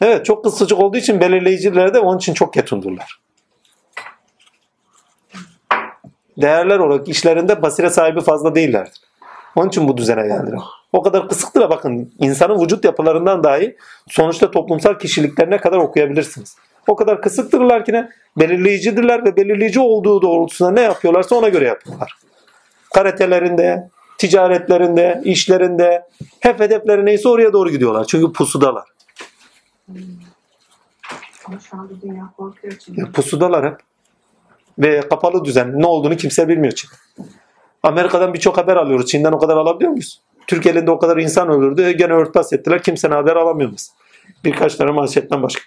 [0.00, 3.20] Evet çok kısacık olduğu için belirleyiciler de onun için çok ketundurlar.
[6.38, 9.00] Değerler olarak işlerinde basire sahibi fazla değillerdir.
[9.56, 10.58] Onun için bu düzene geldiler.
[10.92, 13.76] O kadar kısıktır bakın insanın vücut yapılarından dahi
[14.08, 16.56] sonuçta toplumsal kişiliklerine kadar okuyabilirsiniz.
[16.86, 18.10] O kadar kısıktırlar ki ne?
[18.36, 22.12] Belirleyicidirler ve belirleyici olduğu doğrultusunda ne yapıyorlarsa ona göre yapıyorlar.
[22.94, 26.06] Karatelerinde, ticaretlerinde, işlerinde
[26.40, 28.04] hep hedefleri neyse oraya doğru gidiyorlar.
[28.04, 28.84] Çünkü pusudalar.
[32.96, 33.80] Ya pusudalar hep.
[34.78, 35.80] Ve kapalı düzen.
[35.80, 36.90] Ne olduğunu kimse bilmiyor Çin.
[37.82, 39.06] Amerika'dan birçok haber alıyoruz.
[39.06, 40.20] Çin'den o kadar alabiliyor muyuz?
[40.46, 41.90] Türkiye'de o kadar insan öldürdü.
[41.90, 42.82] Gene örtbas ettiler.
[42.82, 43.88] Kimsenin haber alamıyoruz.
[44.44, 45.62] Birkaç tane manşetten başka.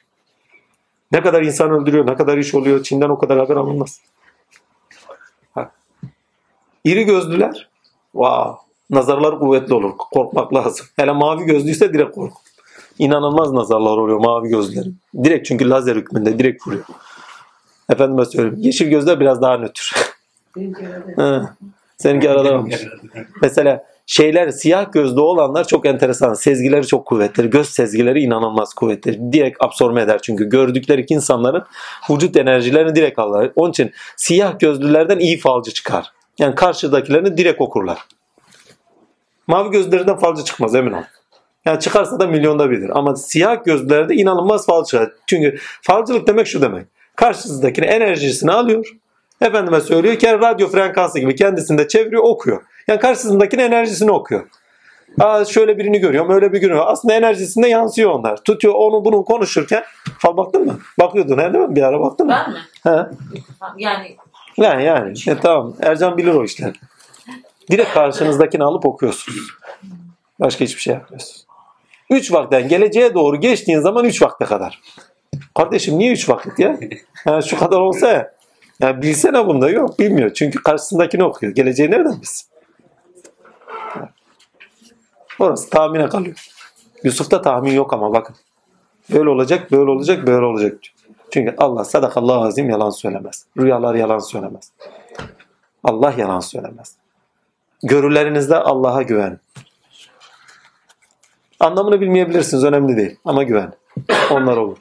[1.12, 2.84] Ne kadar insan öldürüyor, ne kadar iş oluyor.
[2.84, 4.02] Çin'den o kadar haber alınmaz.
[5.54, 5.72] Ha.
[6.84, 7.69] İri gözlüler.
[8.12, 8.56] Wow.
[8.90, 9.92] Nazarlar kuvvetli olur.
[9.98, 10.86] Korkmak lazım.
[10.96, 12.34] Hele mavi gözlüyse direkt kork.
[13.00, 14.98] İnanılmaz nazarlar oluyor mavi gözlerin.
[15.24, 16.86] Direkt çünkü lazer hükmünde direkt vuruyor.
[17.90, 18.56] Efendime söyleyeyim.
[18.58, 19.96] Yeşil gözler biraz daha nötr.
[21.98, 22.76] Seninki arada kalmış.
[23.42, 26.34] Mesela şeyler siyah gözlü olanlar çok enteresan.
[26.34, 27.50] Sezgileri çok kuvvetli.
[27.50, 29.34] Göz sezgileri inanılmaz kuvvetli.
[29.34, 30.50] Direkt absorbe eder çünkü.
[30.50, 31.64] Gördükleri insanların
[32.10, 33.52] vücut enerjilerini direkt alırlar.
[33.56, 36.12] Onun için siyah gözlülerden iyi falcı çıkar.
[36.40, 37.98] Yani karşıdakilerini direkt okurlar.
[39.48, 41.04] Mavi gözlerinden falcı çıkmaz emin ol.
[41.66, 42.90] Yani çıkarsa da milyonda bilir.
[42.94, 45.12] Ama siyah gözlülerde inanılmaz falcı çıkar.
[45.28, 46.88] Çünkü falcılık demek şu demek.
[47.16, 48.86] Karşısındakinin enerjisini alıyor.
[49.42, 52.62] Efendime söylüyor ki radyo frekansı gibi kendisinde çeviriyor okuyor.
[52.88, 54.48] Yani karşısındakinin enerjisini okuyor.
[55.20, 56.86] Aa, şöyle birini görüyorum öyle bir görüyorum.
[56.88, 58.44] Aslında enerjisinde yansıyor onlar.
[58.44, 59.84] Tutuyor onu bunu konuşurken.
[60.20, 60.80] Fal baktın mı?
[61.00, 61.76] Bakıyordun he değil mi?
[61.76, 62.34] Bir ara baktın mı?
[62.46, 62.60] Ben mi?
[62.84, 63.06] He.
[63.78, 64.16] Yani
[64.64, 65.14] Yani yani.
[65.28, 65.76] E, tamam.
[65.82, 66.74] Ercan bilir o işleri.
[67.72, 69.52] Direkt karşınızdakini alıp okuyorsunuz.
[70.40, 71.46] Başka hiçbir şey yapmıyorsunuz.
[72.10, 74.82] Üç vakten geleceğe doğru geçtiğin zaman üç vakte kadar.
[75.56, 76.80] Kardeşim niye üç vakit ya?
[77.26, 78.34] Yani şu kadar olsa ya.
[78.80, 80.34] Yani bilsene bunda yok bilmiyor.
[80.34, 81.54] Çünkü karşısındakini okuyor.
[81.56, 82.50] Geleceği nereden bilsin?
[85.40, 86.48] Orası tahmine kalıyor.
[87.04, 88.36] Yusuf'ta tahmin yok ama bakın.
[89.14, 90.72] Böyle olacak, böyle olacak, böyle olacak.
[90.72, 90.94] diyor.
[91.32, 93.46] Çünkü Allah sadakallahu azim yalan söylemez.
[93.58, 94.72] Rüyalar yalan söylemez.
[95.84, 96.96] Allah yalan söylemez.
[97.84, 99.40] Görülerinizde Allah'a güven.
[101.60, 103.74] Anlamını bilmeyebilirsiniz önemli değil ama güven.
[104.32, 104.78] Onlar olur.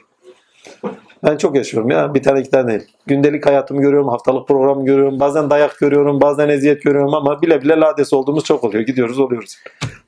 [1.23, 2.87] Ben çok yaşıyorum ya bir tane iki tane değil.
[3.05, 5.19] Gündelik hayatımı görüyorum, haftalık programı görüyorum.
[5.19, 8.83] Bazen dayak görüyorum, bazen eziyet görüyorum ama bile bile lades olduğumuz çok oluyor.
[8.83, 9.55] Gidiyoruz oluyoruz.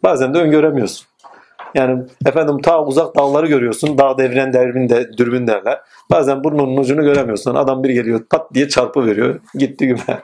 [0.03, 1.07] Bazen de öngöremiyorsun.
[1.75, 3.97] Yani efendim ta uzak dağları görüyorsun.
[3.97, 5.79] Dağ devren derbin de dürbün derler.
[6.11, 7.55] Bazen burnunun ucunu göremiyorsun.
[7.55, 9.39] Adam bir geliyor pat diye çarpı veriyor.
[9.55, 10.21] Gitti güme.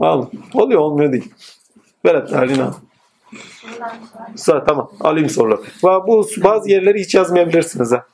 [0.00, 1.32] Vallahi oluyor olmuyor değil.
[2.04, 2.74] Berat Alina.
[4.36, 5.60] Sa- Tamam alayım soruları.
[5.82, 8.04] Bu bazı yerleri hiç yazmayabilirsiniz ha.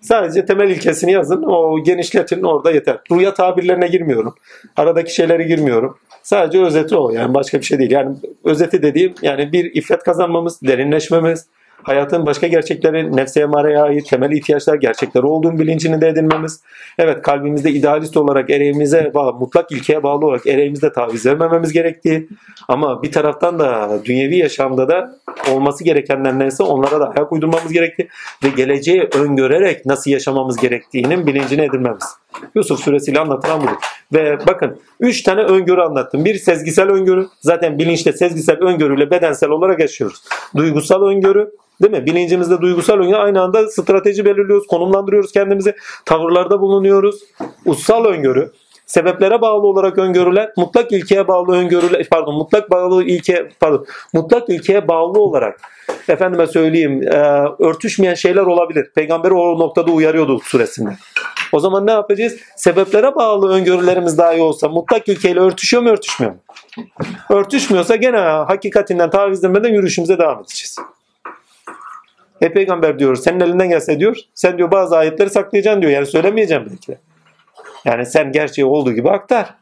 [0.00, 1.42] Sadece temel ilkesini yazın.
[1.42, 2.98] O genişletin orada yeter.
[3.12, 4.34] Rüya tabirlerine girmiyorum.
[4.76, 5.98] Aradaki şeyleri girmiyorum.
[6.22, 7.10] Sadece özeti o.
[7.10, 7.90] Yani başka bir şey değil.
[7.90, 11.46] Yani özeti dediğim yani bir iffet kazanmamız, derinleşmemiz,
[11.88, 16.60] hayatın başka gerçekleri, nefse emareye ait temel ihtiyaçlar, gerçekleri olduğun bilincini de edinmemiz.
[16.98, 22.28] Evet kalbimizde idealist olarak ereğimize bağlı, mutlak ilkeye bağlı olarak ereğimizde taviz vermememiz gerektiği.
[22.68, 25.18] Ama bir taraftan da dünyevi yaşamda da
[25.52, 28.08] olması gerekenler neyse onlara da ayak uydurmamız gerektiği
[28.44, 32.04] ve geleceği öngörerek nasıl yaşamamız gerektiğinin bilincini edinmemiz.
[32.54, 33.76] Yusuf suresiyle anlatılan budur.
[34.12, 36.24] Ve bakın üç tane öngörü anlattım.
[36.24, 37.26] Bir sezgisel öngörü.
[37.40, 40.22] Zaten bilinçte sezgisel öngörüyle bedensel olarak yaşıyoruz.
[40.56, 41.50] Duygusal öngörü.
[41.82, 42.06] Değil mi?
[42.06, 45.74] Bilincimizde duygusal öngörü aynı anda strateji belirliyoruz, konumlandırıyoruz kendimizi,
[46.04, 47.20] tavırlarda bulunuyoruz.
[47.66, 48.52] Ussal öngörü.
[48.88, 54.88] Sebeplere bağlı olarak öngörüler, mutlak ilkeye bağlı öngörüler, pardon, mutlak bağlı ilke, pardon, mutlak ilkeye
[54.88, 55.60] bağlı olarak
[56.08, 57.16] efendime söyleyeyim, e,
[57.58, 58.90] örtüşmeyen şeyler olabilir.
[58.94, 60.90] Peygamber o noktada uyarıyordu suresinde.
[61.52, 62.36] O zaman ne yapacağız?
[62.56, 66.40] Sebeplere bağlı öngörülerimiz dahi olsa mutlak ilkeyle örtüşüyor mu örtüşmüyor mu?
[67.30, 70.76] Örtüşmüyorsa gene hakikatinden taviz vermeden yürüyüşümüze devam edeceğiz.
[72.40, 76.66] E peygamber diyor senin elinden gelse diyor sen diyor bazı ayetleri saklayacaksın diyor yani söylemeyeceğim
[76.70, 76.98] belki de.
[77.84, 79.54] Yani sen gerçeği olduğu gibi aktar.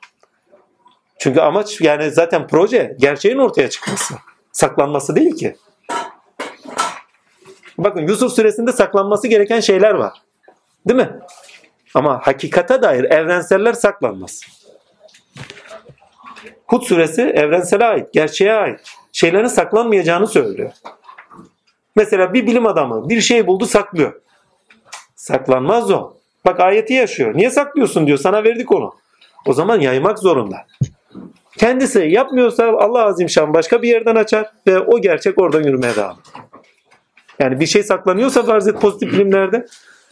[1.18, 4.14] Çünkü amaç yani zaten proje gerçeğin ortaya çıkması.
[4.52, 5.56] Saklanması değil ki.
[7.78, 10.22] Bakın Yusuf suresinde saklanması gereken şeyler var.
[10.88, 11.20] Değil mi?
[11.94, 14.40] Ama hakikate dair evrenseller saklanmaz.
[16.66, 18.80] Hud suresi evrensele ait, gerçeğe ait.
[19.12, 20.72] Şeylerin saklanmayacağını söylüyor.
[21.96, 24.20] Mesela bir bilim adamı bir şey buldu saklıyor.
[25.14, 26.15] Saklanmaz o.
[26.46, 27.34] Bak ayeti yaşıyor.
[27.34, 28.18] Niye saklıyorsun diyor.
[28.18, 28.94] Sana verdik onu.
[29.46, 30.56] O zaman yaymak zorunda.
[31.58, 36.18] Kendisi yapmıyorsa Allah azimşan başka bir yerden açar ve o gerçek oradan yürümeye devam.
[37.38, 39.66] Yani bir şey saklanıyorsa farz et pozitif bilimlerde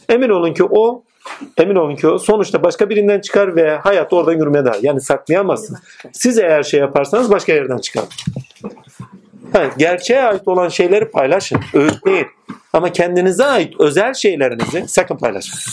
[0.09, 1.03] emin olun ki o
[1.57, 4.79] emin olun ki o sonuçta başka birinden çıkar ve hayat oradan yürümeye devam.
[4.81, 5.81] Yani saklayamazsınız.
[6.13, 8.03] Siz eğer şey yaparsanız başka yerden çıkar.
[9.53, 12.27] Evet, gerçeğe ait olan şeyleri paylaşın, öğütleyin.
[12.73, 15.65] Ama kendinize ait özel şeylerinizi sakın paylaşmayın.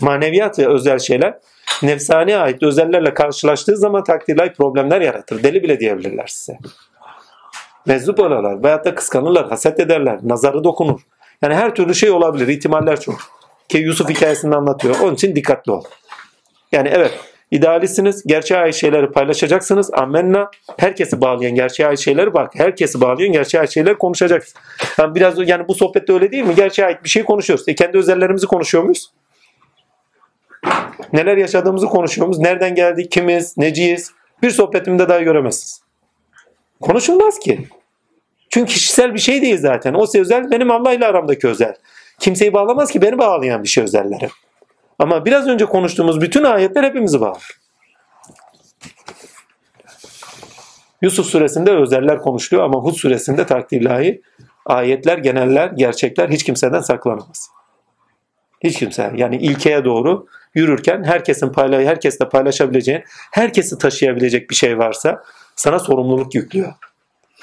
[0.00, 1.38] Maneviyat ve özel şeyler
[1.82, 5.42] nefsani ait özellerle karşılaştığı zaman takdirlay problemler yaratır.
[5.42, 6.58] Deli bile diyebilirler size.
[7.86, 11.00] Meczup olurlar veyahut da kıskanırlar, haset ederler, nazarı dokunur.
[11.42, 13.18] Yani her türlü şey olabilir, ihtimaller çok.
[13.68, 14.96] Ki Yusuf hikayesinde anlatıyor.
[15.02, 15.84] Onun için dikkatli ol.
[16.72, 17.12] Yani evet
[17.50, 19.90] idealistsiniz, gerçeğe ait şeyleri paylaşacaksınız.
[19.94, 20.50] Amenna.
[20.76, 22.54] Herkesi bağlayan gerçeğe ait şeyleri bak.
[22.54, 24.60] Herkesi bağlayan gerçeğe ait şeyleri konuşacaksın.
[24.98, 26.54] Yani biraz yani bu sohbette öyle değil mi?
[26.54, 27.68] Gerçeğe ait bir şey konuşuyoruz.
[27.68, 29.12] E kendi özellerimizi konuşuyor muyuz?
[31.12, 32.40] Neler yaşadığımızı konuşuyor muyuz?
[32.40, 33.10] Nereden geldik?
[33.10, 33.58] Kimiz?
[33.58, 34.12] Neciyiz?
[34.42, 35.82] Bir sohbetimde daha göremezsiniz.
[36.80, 37.68] Konuşulmaz ki.
[38.50, 39.94] Çünkü kişisel bir şey değil zaten.
[39.94, 41.74] O özel benim Allah ile aramdaki özel.
[42.18, 44.28] Kimseyi bağlamaz ki beni bağlayan bir şey özelleri.
[44.98, 47.58] Ama biraz önce konuştuğumuz bütün ayetler hepimizi bağlar.
[51.02, 54.22] Yusuf suresinde özeller konuşuluyor ama Hud suresinde takdirlahi
[54.66, 57.50] ayetler, geneller, gerçekler hiç kimseden saklanamaz.
[58.60, 59.12] Hiç kimse.
[59.16, 63.02] Yani ilkeye doğru yürürken herkesin payla herkesle paylaşabileceğin,
[63.32, 65.22] herkesi taşıyabilecek bir şey varsa
[65.56, 66.72] sana sorumluluk yüklüyor.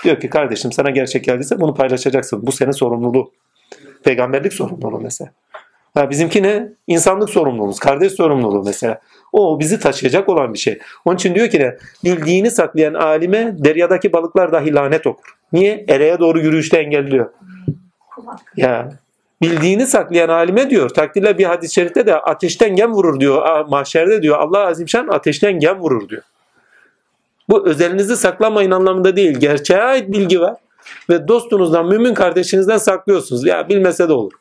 [0.04, 2.48] Diyor ki kardeşim sana gerçek geldiyse bunu paylaşacaksın.
[2.48, 3.32] Bu senin sorumluluğu.
[4.04, 5.32] Peygamberlik sorumluluğu mesela.
[5.94, 6.70] Ha, bizimki ne?
[6.88, 9.02] İnsanlık sorumluluğumuz, kardeş sorumluluğu mesela.
[9.32, 10.80] O bizi taşıyacak olan bir şey.
[11.06, 11.78] Onun için diyor ki ne?
[12.04, 15.36] Bildiğini saklayan alime deryadaki balıklar dahi lanet okur.
[15.54, 15.86] Niye?
[15.88, 17.30] Ereye doğru yürüyüşte engelliyor.
[18.58, 18.90] Ya
[19.42, 20.90] bildiğini saklayan alime diyor.
[20.90, 23.66] Takdirle bir hadis-i şerifte de ateşten gem vurur diyor.
[23.66, 24.38] Mahşerde diyor.
[24.40, 26.22] Allah azimşan ateşten gem vurur diyor.
[27.50, 29.38] Bu özelinizi saklamayın anlamında değil.
[29.40, 30.56] Gerçeğe ait bilgi var.
[31.10, 33.46] Ve dostunuzdan, mümin kardeşinizden saklıyorsunuz.
[33.46, 34.32] Ya bilmese de olur.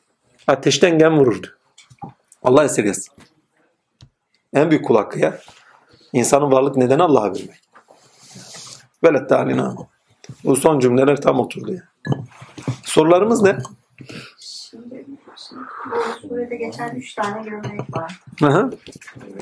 [0.46, 1.54] Ateşten gem vurur diyor.
[2.42, 3.12] Allah esirgesin.
[4.54, 5.38] En büyük kul hakkı ya.
[6.12, 7.60] İnsanın varlık nedeni Allah'a bilmek.
[9.04, 9.76] Velet talina.
[10.44, 11.82] Bu son cümleler tam oturdu ya.
[12.84, 13.58] Sorularımız ne?
[14.74, 15.04] Şimdi,
[15.36, 18.20] şimdi bu surede geçen üç tane gömlek var.
[18.40, 18.70] Hı.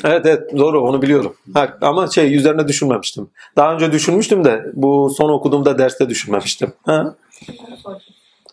[0.04, 1.36] Evet evet doğru onu biliyorum.
[1.54, 3.30] Ha, ama şey üzerine düşünmemiştim.
[3.56, 6.72] Daha önce düşünmüştüm de bu son okuduğumda derste düşünmemiştim.
[6.86, 7.14] Ha?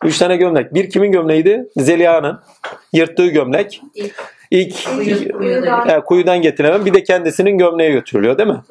[0.04, 0.74] Üç tane gömlek.
[0.74, 1.70] Bir kimin gömleğiydi?
[1.78, 2.40] Zeliha'nın
[2.94, 3.82] yırttığı gömlek.
[3.96, 4.16] İlk.
[4.52, 4.88] İlk
[5.38, 5.90] Kuyudan.
[5.90, 8.62] e, kuyudan getirilen bir de kendisinin gömleği götürülüyor değil mi?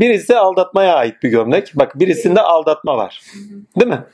[0.00, 1.72] Birisi aldatmaya ait bir gömlek.
[1.74, 3.22] Bak birisinde aldatma var.
[3.80, 4.04] Değil mi?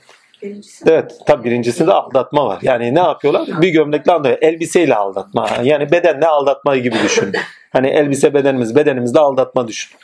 [0.42, 0.84] Birincisi.
[0.88, 1.12] Evet.
[1.26, 2.58] Tabii birincisinde aldatma var.
[2.62, 3.62] Yani ne yapıyorlar?
[3.62, 4.38] Bir gömlekle aldatıyor.
[4.42, 5.50] Elbiseyle aldatma.
[5.62, 7.32] Yani bedenle aldatma gibi düşün.
[7.72, 9.96] Hani elbise bedenimiz, bedenimizde aldatma düşün.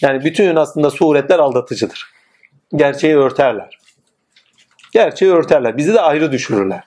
[0.00, 2.12] Yani bütün aslında suretler aldatıcıdır.
[2.76, 3.78] Gerçeği örterler.
[4.92, 5.76] Gerçeği örterler.
[5.76, 6.84] Bizi de ayrı düşürürler.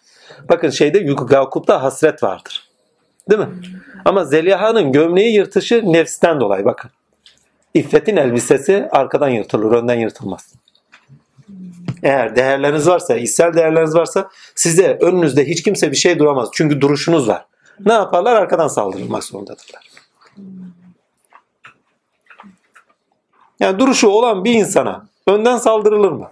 [0.50, 0.98] Bakın şeyde
[1.32, 2.70] Yakup'ta hasret vardır.
[3.30, 3.50] Değil mi?
[4.06, 6.92] Ama Zeliha'nın gömleği yırtışı nefsten dolayı bakın.
[7.74, 10.54] İffetin elbisesi arkadan yırtılır, önden yırtılmaz.
[12.06, 16.50] Eğer değerleriniz varsa, içsel değerleriniz varsa size önünüzde hiç kimse bir şey duramaz.
[16.54, 17.46] Çünkü duruşunuz var.
[17.80, 18.36] Ne yaparlar?
[18.36, 19.90] Arkadan saldırılmak zorundadırlar.
[23.60, 26.32] Yani duruşu olan bir insana önden saldırılır mı?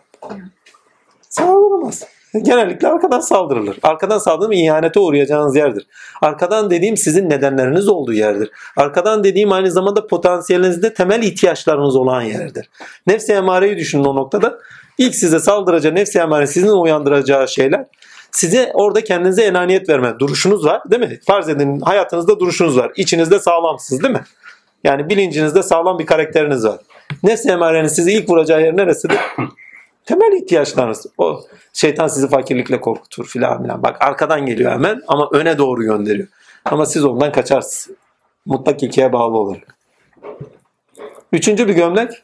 [1.29, 2.03] Saldırılmaz.
[2.41, 3.77] Genellikle arkadan saldırılır.
[3.83, 5.87] Arkadan saldırım ihanete uğrayacağınız yerdir.
[6.21, 8.51] Arkadan dediğim sizin nedenleriniz olduğu yerdir.
[8.77, 12.69] Arkadan dediğim aynı zamanda potansiyelinizde temel ihtiyaçlarınız olan yerdir.
[13.07, 14.59] Nefsi emareyi düşünün o noktada.
[14.97, 17.85] İlk size saldıracağı nefsi emare sizin uyandıracağı şeyler
[18.31, 21.19] size orada kendinize enaniyet verme duruşunuz var değil mi?
[21.27, 22.91] Farz edin hayatınızda duruşunuz var.
[22.95, 24.23] İçinizde sağlamsınız değil mi?
[24.83, 26.79] Yani bilincinizde sağlam bir karakteriniz var.
[27.23, 29.17] Nefsi emarenin sizi ilk vuracağı yer neresidir?
[30.05, 31.07] Temel ihtiyaçlarınız.
[31.17, 31.41] O
[31.73, 33.83] şeytan sizi fakirlikle korkutur filan filan.
[33.83, 36.27] Bak arkadan geliyor hemen ama öne doğru gönderiyor.
[36.65, 37.97] Ama siz ondan kaçarsınız.
[38.45, 39.75] Mutlak ilkeye bağlı olarak.
[41.31, 42.23] Üçüncü bir gömlek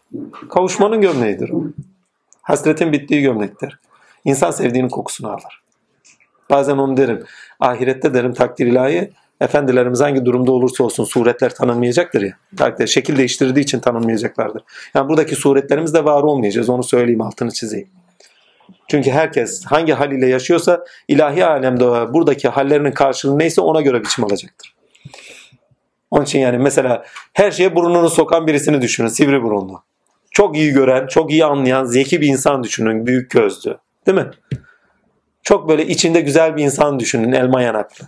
[0.50, 1.52] kavuşmanın gömleğidir.
[2.42, 3.80] Hasretin bittiği gömlektir.
[4.26, 5.62] İnsan sevdiğinin kokusunu alır.
[6.50, 7.24] Bazen onu derim.
[7.60, 9.12] Ahirette derim takdir ilahi.
[9.42, 12.34] Efendilerimiz hangi durumda olursa olsun suretler tanınmayacaktır ya.
[12.58, 14.64] Takdir, şekil değiştirdiği için tanınmayacaklardır.
[14.94, 16.70] Yani buradaki suretlerimiz de var olmayacağız.
[16.70, 17.90] Onu söyleyeyim altını çizeyim.
[18.88, 24.26] Çünkü herkes hangi hal ile yaşıyorsa ilahi alemde buradaki hallerinin karşılığı neyse ona göre biçim
[24.26, 24.76] alacaktır.
[26.12, 29.08] Onun için yani mesela her şeye burnunu sokan birisini düşünün.
[29.08, 29.84] Sivri burunlu.
[30.32, 33.06] Çok iyi gören, çok iyi anlayan, zeki bir insan düşünün.
[33.06, 33.78] Büyük gözlü.
[34.08, 34.32] Değil mi?
[35.44, 38.06] Çok böyle içinde güzel bir insan düşünün elma yanaklı.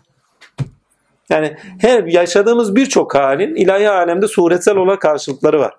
[1.31, 5.73] Yani her yaşadığımız birçok halin ilahi alemde suretsel olarak karşılıkları var.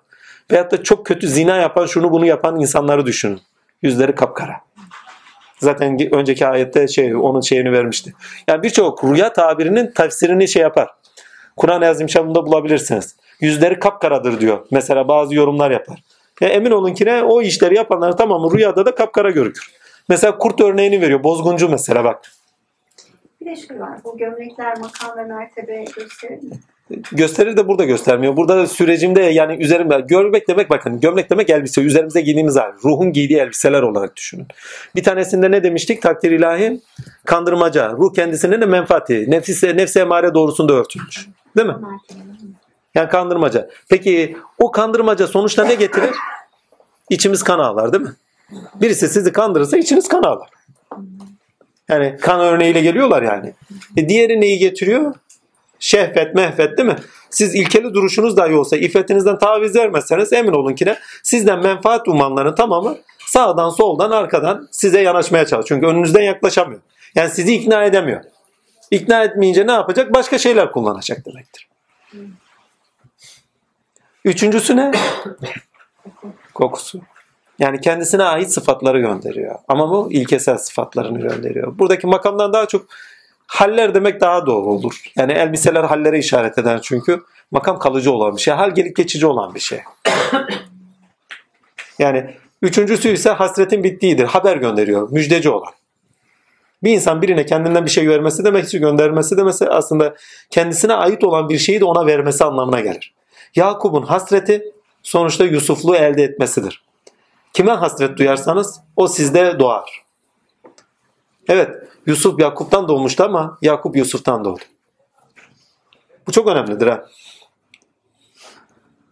[0.51, 3.41] Veyahut da çok kötü zina yapan, şunu bunu yapan insanları düşünün.
[3.81, 4.55] Yüzleri kapkara.
[5.59, 8.13] Zaten önceki ayette şey onun şeyini vermişti.
[8.47, 10.89] Yani birçok rüya tabirinin tefsirini şey yapar.
[11.57, 13.15] Kur'an-ı Azimşan'ında bulabilirsiniz.
[13.41, 14.65] Yüzleri kapkaradır diyor.
[14.71, 15.99] Mesela bazı yorumlar yapar.
[16.41, 19.71] Ya emin olun ki ne o işleri yapanlar tamamı rüyada da kapkara görükür.
[20.09, 21.23] Mesela kurt örneğini veriyor.
[21.23, 22.21] Bozguncu mesela bak.
[23.43, 23.99] Bir de şu var.
[24.03, 26.59] Bu gömlekler makam ve mertebe gösterir mi?
[27.11, 28.37] Gösterir de burada göstermiyor.
[28.37, 31.81] Burada sürecimde yani üzerimde gömlek demek bakın gömlek demek elbise.
[31.81, 32.71] Üzerimize giydiğimiz hal.
[32.83, 34.47] Ruhun giydiği elbiseler olarak düşünün.
[34.95, 36.01] Bir tanesinde ne demiştik?
[36.01, 36.81] Takdir ilahi
[37.25, 37.91] kandırmaca.
[37.91, 39.31] Ruh kendisinin de menfaati.
[39.31, 41.27] Nefsi, nefsi emare doğrusunda örtülmüş.
[41.57, 41.75] Değil mi?
[42.95, 43.69] Yani kandırmaca.
[43.89, 46.15] Peki o kandırmaca sonuçta ne getirir?
[47.09, 48.13] İçimiz kan ağlar değil mi?
[48.81, 50.49] Birisi sizi kandırırsa içiniz kan ağlar.
[51.89, 53.53] Yani kan örneğiyle geliyorlar yani.
[53.97, 55.15] E diğeri neyi getiriyor?
[55.79, 56.95] Şehvet, mehvet değil mi?
[57.29, 60.97] Siz ilkeli duruşunuz dahi olsa iffetinizden taviz vermezseniz emin olun ki ne?
[61.23, 62.97] Sizden menfaat umanların tamamı
[63.27, 65.79] sağdan soldan arkadan size yanaşmaya çalışıyor.
[65.81, 66.81] Çünkü önünüzden yaklaşamıyor.
[67.15, 68.23] Yani sizi ikna edemiyor.
[68.91, 70.13] İkna etmeyince ne yapacak?
[70.13, 71.67] Başka şeyler kullanacak demektir.
[74.25, 74.91] Üçüncüsü ne?
[76.53, 77.01] Kokusu.
[77.59, 79.55] Yani kendisine ait sıfatları gönderiyor.
[79.67, 81.79] Ama bu ilkesel sıfatlarını gönderiyor.
[81.79, 82.85] Buradaki makamdan daha çok
[83.47, 85.01] haller demek daha doğru olur.
[85.15, 87.23] Yani elbiseler hallere işaret eder çünkü.
[87.51, 88.53] Makam kalıcı olan bir şey.
[88.53, 89.79] Hal gelip geçici olan bir şey.
[91.99, 94.23] Yani üçüncüsü ise hasretin bittiğidir.
[94.23, 95.11] Haber gönderiyor.
[95.11, 95.73] Müjdeci olan.
[96.83, 100.15] Bir insan birine kendinden bir şey vermesi demek için göndermesi demesi aslında
[100.49, 103.13] kendisine ait olan bir şeyi de ona vermesi anlamına gelir.
[103.55, 104.63] Yakup'un hasreti
[105.03, 106.83] sonuçta Yusufluğu elde etmesidir.
[107.53, 110.03] Kime hasret duyarsanız o sizde doğar.
[111.47, 111.69] Evet
[112.05, 114.63] Yusuf Yakup'tan doğmuştu ama Yakup Yusuf'tan doğdu.
[116.27, 117.05] Bu çok önemlidir ha.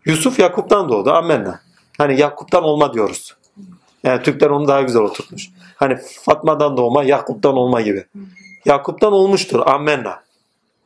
[0.05, 1.11] Yusuf Yakup'tan doğdu.
[1.11, 1.61] Amenna.
[1.97, 3.35] Hani Yakup'tan olma diyoruz.
[4.03, 5.49] Yani Türkler onu daha güzel oturtmuş.
[5.75, 8.05] Hani Fatma'dan doğma, Yakup'tan olma gibi.
[8.65, 9.59] Yakup'tan olmuştur.
[9.65, 10.23] Amenna.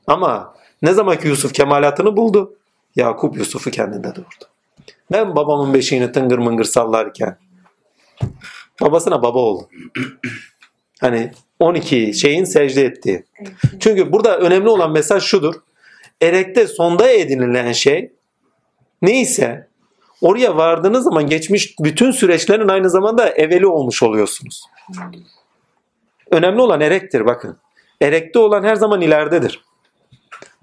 [0.07, 2.53] Ama ne zaman ki Yusuf kemalatını buldu,
[2.95, 4.45] Yakup Yusuf'u kendinde doğurdu.
[5.11, 7.37] Ben babamın beşiğini tıngır mıngır sallarken
[8.81, 9.69] babasına baba oldu.
[11.01, 13.23] Hani 12 şeyin secde ettiği.
[13.79, 15.55] Çünkü burada önemli olan mesaj şudur.
[16.21, 18.11] Erekte sonda edinilen şey
[19.01, 19.67] neyse
[20.21, 24.63] oraya vardığınız zaman geçmiş bütün süreçlerin aynı zamanda evveli olmuş oluyorsunuz.
[26.31, 27.57] Önemli olan erektir bakın.
[28.01, 29.63] Erekte olan her zaman ileridedir.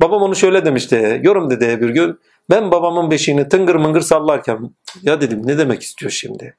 [0.01, 1.20] Babam onu şöyle demişti.
[1.23, 2.19] Yorum dedi bir gün.
[2.51, 4.70] Ben babamın beşiğini tıngır mıngır sallarken
[5.03, 6.57] ya dedim ne demek istiyor şimdi?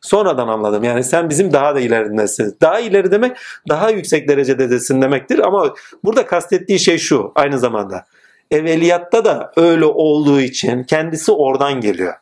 [0.00, 0.84] Sonradan anladım.
[0.84, 2.56] Yani sen bizim daha da ilerindesin.
[2.60, 3.36] Daha ileri demek
[3.68, 5.38] daha yüksek derecedesin demektir.
[5.38, 5.74] Ama
[6.04, 8.04] burada kastettiği şey şu aynı zamanda.
[8.50, 12.14] Evveliyatta da öyle olduğu için kendisi oradan geliyor.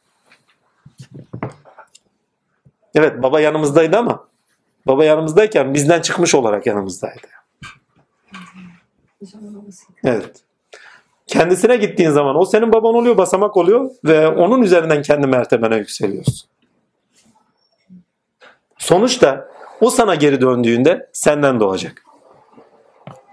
[2.94, 4.28] Evet baba yanımızdaydı ama
[4.86, 7.26] baba yanımızdayken bizden çıkmış olarak yanımızdaydı.
[10.04, 10.42] Evet.
[11.26, 16.48] Kendisine gittiğin zaman o senin baban oluyor, basamak oluyor ve onun üzerinden kendi mertebene yükseliyorsun.
[18.78, 19.48] Sonuçta
[19.80, 22.02] o sana geri döndüğünde senden doğacak.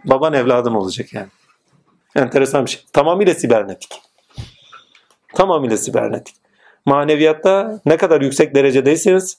[0.06, 1.28] Baban evladın olacak yani.
[2.16, 2.82] Enteresan bir şey.
[2.94, 4.02] Tamamıyla sibernetik.
[5.36, 6.36] Tamamıyla sibernetik.
[6.86, 9.38] Maneviyatta ne kadar yüksek derecedeyseniz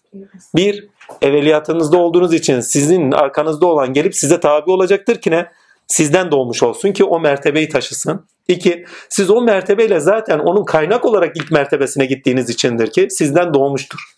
[0.55, 0.89] bir,
[1.23, 5.47] evveliyatınızda olduğunuz için sizin arkanızda olan gelip size tabi olacaktır ki ne?
[5.87, 8.27] Sizden doğmuş olsun ki o mertebeyi taşısın.
[8.49, 14.17] İki, siz o mertebeyle zaten onun kaynak olarak ilk mertebesine gittiğiniz içindir ki sizden doğmuştur.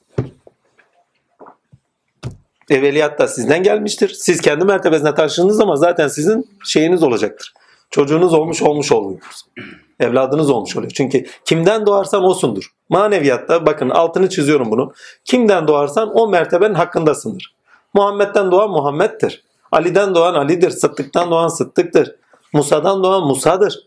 [2.70, 4.08] Evveliyat da sizden gelmiştir.
[4.08, 7.54] Siz kendi mertebesine taşıdığınız zaman zaten sizin şeyiniz olacaktır.
[7.90, 9.46] Çocuğunuz olmuş olmuş oluyorsunuz.
[10.00, 10.92] Evladınız olmuş oluyor.
[10.94, 12.72] Çünkü kimden doğarsan osundur.
[12.88, 14.92] Maneviyatta bakın altını çiziyorum bunu.
[15.24, 17.54] Kimden doğarsan o mertebenin hakkındasındır.
[17.94, 19.44] Muhammed'den doğan Muhammed'dir.
[19.72, 20.70] Ali'den doğan Ali'dir.
[20.70, 22.16] Sıddık'tan doğan Sıddık'tır.
[22.52, 23.86] Musa'dan doğan Musa'dır.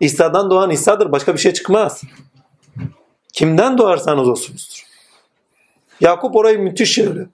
[0.00, 1.12] İsa'dan doğan İsa'dır.
[1.12, 2.02] Başka bir şey çıkmaz.
[3.32, 4.84] Kimden doğarsanız osunuzdur.
[6.00, 7.26] Yakup orayı müthiş çeviriyor.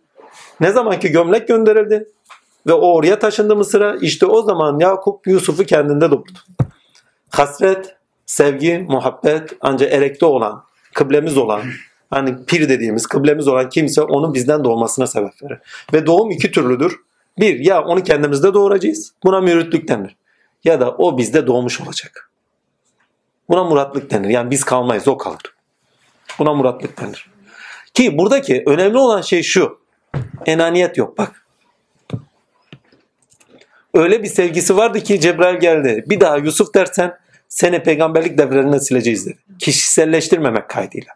[0.61, 2.09] Ne zamanki gömlek gönderildi
[2.67, 6.39] ve o oraya taşındı Mısır'a işte o zaman Yakup Yusuf'u kendinde doğurdu.
[7.31, 7.97] Hasret,
[8.27, 10.65] sevgi, muhabbet ancak erekte olan,
[10.95, 11.63] kıblemiz olan,
[12.11, 15.59] hani pir dediğimiz kıblemiz olan kimse onun bizden doğmasına sebep verir.
[15.93, 16.97] Ve doğum iki türlüdür.
[17.39, 19.13] Bir, ya onu kendimizde doğuracağız.
[19.25, 20.17] Buna müritlik denir.
[20.65, 22.31] Ya da o bizde doğmuş olacak.
[23.49, 24.29] Buna muratlık denir.
[24.29, 25.55] Yani biz kalmayız, o kalır.
[26.39, 27.31] Buna muratlık denir.
[27.95, 29.80] Ki buradaki önemli olan şey şu.
[30.47, 31.47] Enaniyet yok bak.
[33.95, 36.05] Öyle bir sevgisi vardı ki Cebrail geldi.
[36.07, 37.19] Bir daha Yusuf dersen
[37.49, 39.39] seni peygamberlik devrelerinden sileceğiz dedi.
[39.59, 41.13] Kişiselleştirmemek kaydıyla.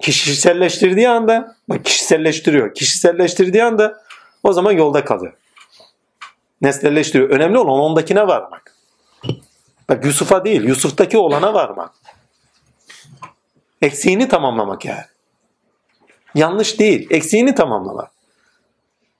[0.00, 2.74] Kişiselleştirdiği anda, bak kişiselleştiriyor.
[2.74, 4.02] Kişiselleştirdiği anda
[4.42, 5.32] o zaman yolda kalıyor.
[6.62, 7.30] Nesnelleştiriyor.
[7.30, 8.76] Önemli olan ondakine varmak.
[9.88, 11.92] Bak Yusuf'a değil, Yusuf'taki olana varmak.
[13.82, 15.04] Eksiğini tamamlamak yani.
[16.36, 18.10] Yanlış değil, eksiğini tamamlamak.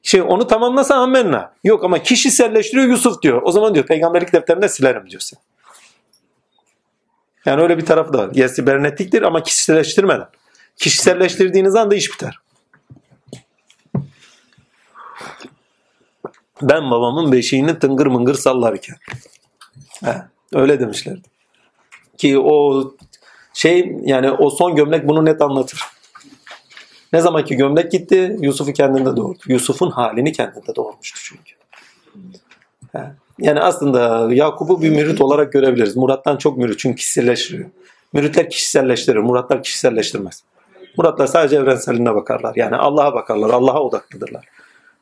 [0.03, 1.53] Şey onu tamamlasa ammenna.
[1.65, 3.43] Yok ama kişiselleştiriyor Yusuf diyor.
[3.45, 5.39] O zaman diyor peygamberlik defterinde silerim diyorsun.
[7.47, 8.31] Yani öyle bir tarafı da var.
[8.35, 10.29] Ya sibernetiktir ama kişiselleştirmeden.
[10.77, 12.39] Kişiselleştirdiğiniz anda iş biter.
[16.63, 18.97] Ben babamın beşiğini tıngır mıngır sallarken.
[20.05, 20.23] He,
[20.53, 21.29] öyle demişlerdi.
[22.19, 22.85] Ki o
[23.55, 25.96] şey yani o son gömlek bunu net anlatır.
[27.17, 29.39] Ne zamanki gömlek gitti Yusuf'u kendinde doğurdu.
[29.49, 31.53] Yusuf'un halini kendinde doğurmuştu çünkü.
[33.39, 35.97] Yani aslında Yakup'u bir mürit olarak görebiliriz.
[35.97, 37.71] Murat'tan çok mürit çünkü kişiselleştiriyor.
[38.13, 39.19] Müritler kişiselleştirir.
[39.19, 40.43] Muratlar kişiselleştirmez.
[40.97, 42.53] Muratlar sadece evrenseline bakarlar.
[42.57, 43.51] Yani Allah'a bakarlar.
[43.51, 44.49] Allah'a odaklıdırlar.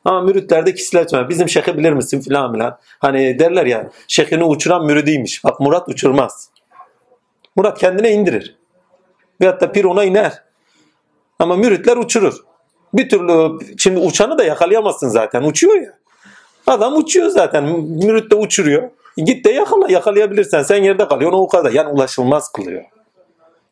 [0.05, 1.29] Ama müritlerde kişiselleştirmez.
[1.29, 2.77] Bizim şeyhi bilir misin filan filan.
[2.99, 5.43] Hani derler ya şeyhini uçuran müridiymiş.
[5.43, 6.49] Bak Murat uçurmaz.
[7.55, 8.55] Murat kendine indirir.
[9.41, 10.44] Veyahut da pir ona iner.
[11.39, 12.33] Ama müritler uçurur.
[12.93, 15.43] Bir türlü şimdi uçanı da yakalayamazsın zaten.
[15.43, 15.97] Uçuyor ya.
[16.67, 17.63] Adam uçuyor zaten.
[17.79, 18.89] Mürit de uçuruyor.
[19.17, 19.91] Git de yakala.
[19.91, 21.37] Yakalayabilirsen sen yerde kalıyorsun.
[21.37, 21.71] O kadar.
[21.71, 22.83] Yani ulaşılmaz kılıyor.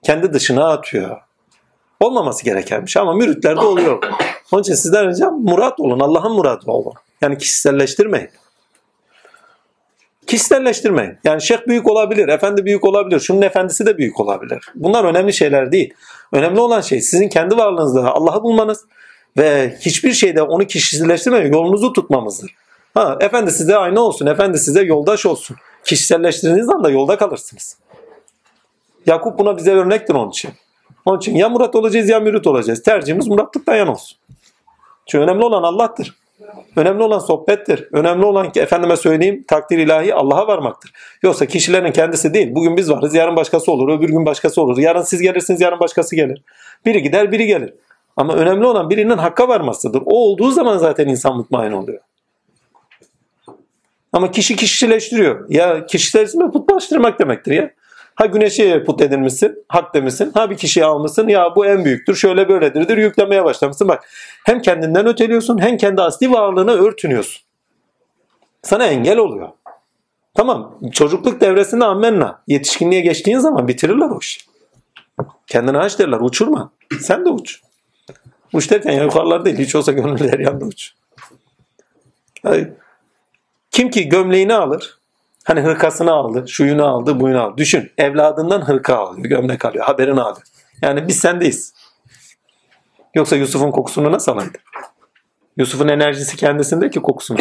[0.04, 1.18] Kendi dışına atıyor.
[2.00, 4.04] Olmaması gerekenmiş ama müritlerde oluyor.
[4.52, 6.00] Onun için sizden ricam murat olun.
[6.00, 6.94] Allah'ın muradı olun.
[7.22, 8.30] Yani kişiselleştirmeyin.
[10.28, 11.18] Kişiselleştirmeyin.
[11.24, 14.60] Yani şeyh büyük olabilir, efendi büyük olabilir, şunun efendisi de büyük olabilir.
[14.76, 15.94] Bunlar önemli şeyler değil.
[16.32, 18.86] Önemli olan şey sizin kendi varlığınızda Allah'ı bulmanız
[19.38, 22.56] ve hiçbir şeyde onu kişiselleştirmeyin, yolunuzu tutmamızdır.
[22.94, 25.58] Ha, efendi size aynı olsun, efendi size yoldaş olsun.
[25.86, 27.78] Kişiselleştirdiğiniz anda yolda kalırsınız.
[29.06, 30.52] Yakup buna bize örnektir onun için.
[31.06, 32.84] Onun için ya Murat olacağız ya Mürit olacağız.
[32.84, 34.18] Tercihimiz Muratlıktan yan olsun.
[35.06, 36.16] Çünkü önemli olan Allah'tır.
[36.76, 37.88] Önemli olan sohbettir.
[37.92, 40.92] Önemli olan ki efendime söyleyeyim takdir ilahi Allah'a varmaktır.
[41.24, 42.56] Yoksa kişilerin kendisi değil.
[42.56, 44.78] Bugün biz varız, yarın başkası olur, öbür gün başkası olur.
[44.78, 46.42] Yarın siz gelirsiniz, yarın başkası gelir.
[46.86, 47.74] Biri gider, biri gelir.
[48.18, 50.04] Ama önemli olan birinin hakka varmasıdır.
[50.06, 52.00] O olduğu zaman zaten insan mutmain oluyor.
[54.14, 55.46] Ama kişi kişileştiriyor.
[55.50, 57.72] Ya kişiselleştirme putlaştırmak demektir ya.
[58.16, 60.32] Ha güneşi put edinmişsin, hak demişsin.
[60.34, 63.88] Ha bir kişiyi almışsın, ya bu en büyüktür, şöyle böyledir, yüklemeye başlamışsın.
[63.88, 64.10] Bak
[64.46, 67.44] hem kendinden öteliyorsun hem kendi asli varlığına örtünüyorsun.
[68.62, 69.50] Sana engel oluyor.
[70.34, 72.42] Tamam çocukluk devresinde ammenna.
[72.48, 74.42] Yetişkinliğe geçtiğin zaman bitirirler o işi.
[75.48, 76.72] Kendine aç derler uçurma.
[77.02, 77.62] Sen de uç.
[78.54, 79.58] Uç derken ya yukarılar değil.
[79.58, 80.94] Hiç olsa gönüllü her yanda uç.
[82.44, 82.68] Yani,
[83.72, 84.98] kim ki gömleğini alır,
[85.44, 87.58] Hani hırkasını aldı, şuyunu aldı, buyunu aldı.
[87.58, 90.48] Düşün evladından hırka alıyor, gömlek alıyor, haberini alıyor.
[90.82, 91.74] Yani biz sendeyiz.
[93.16, 94.58] Yoksa Yusuf'un kokusunu nasıl alaydı?
[95.58, 97.38] Yusuf'un enerjisi kendisinde ki kokusunu.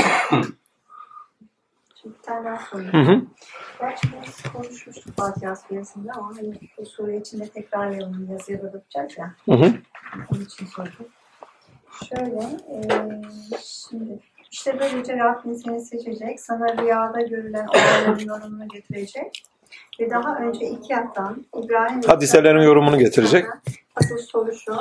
[2.05, 2.93] Bir tane daha sorayım.
[2.93, 3.23] Hı hı.
[3.81, 4.09] Gerçi
[4.53, 9.35] konuşmuştuk Fatiha suresinde ama hani bu sure içinde tekrar yazın yazıya da bakacağız ya.
[9.45, 9.73] Hı hı.
[10.33, 11.07] Onun için sordum.
[12.09, 13.23] Şöyle, eee
[13.63, 14.19] şimdi
[14.53, 19.45] işte böylece Rabbin seni seçecek, sana rüyada görülen olayların yorumunu getirecek
[20.01, 23.47] ve daha önce iki atan İbrahim Hadiselerin İshak'ın- yorumunu getirecek.
[23.97, 24.77] Asıl soru şu,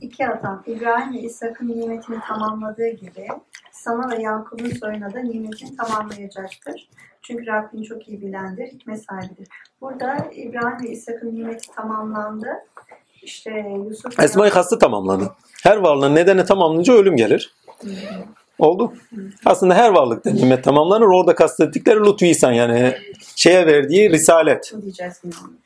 [0.00, 3.28] iki atan İbrahim ve İshak'ın nimetini tamamladığı gibi
[3.72, 6.88] sana ve Yakup'un soyuna da nimetini tamamlayacaktır.
[7.22, 9.48] Çünkü Rabbin çok iyi bilendir, hikmet sahibidir.
[9.80, 12.48] Burada İbrahim ve İshak'ın nimeti tamamlandı.
[13.22, 13.50] İşte
[13.88, 15.32] Yusuf Esma-i Has'ı tamamladı.
[15.62, 17.54] Her varlığın nedeni tamamlanınca ölüm gelir.
[18.62, 18.92] Oldu.
[19.44, 21.06] Aslında her varlıkta nimet tamamlanır.
[21.06, 22.94] Orada kastettikleri lütfu ihsan yani
[23.36, 24.72] şeye verdiği risalet.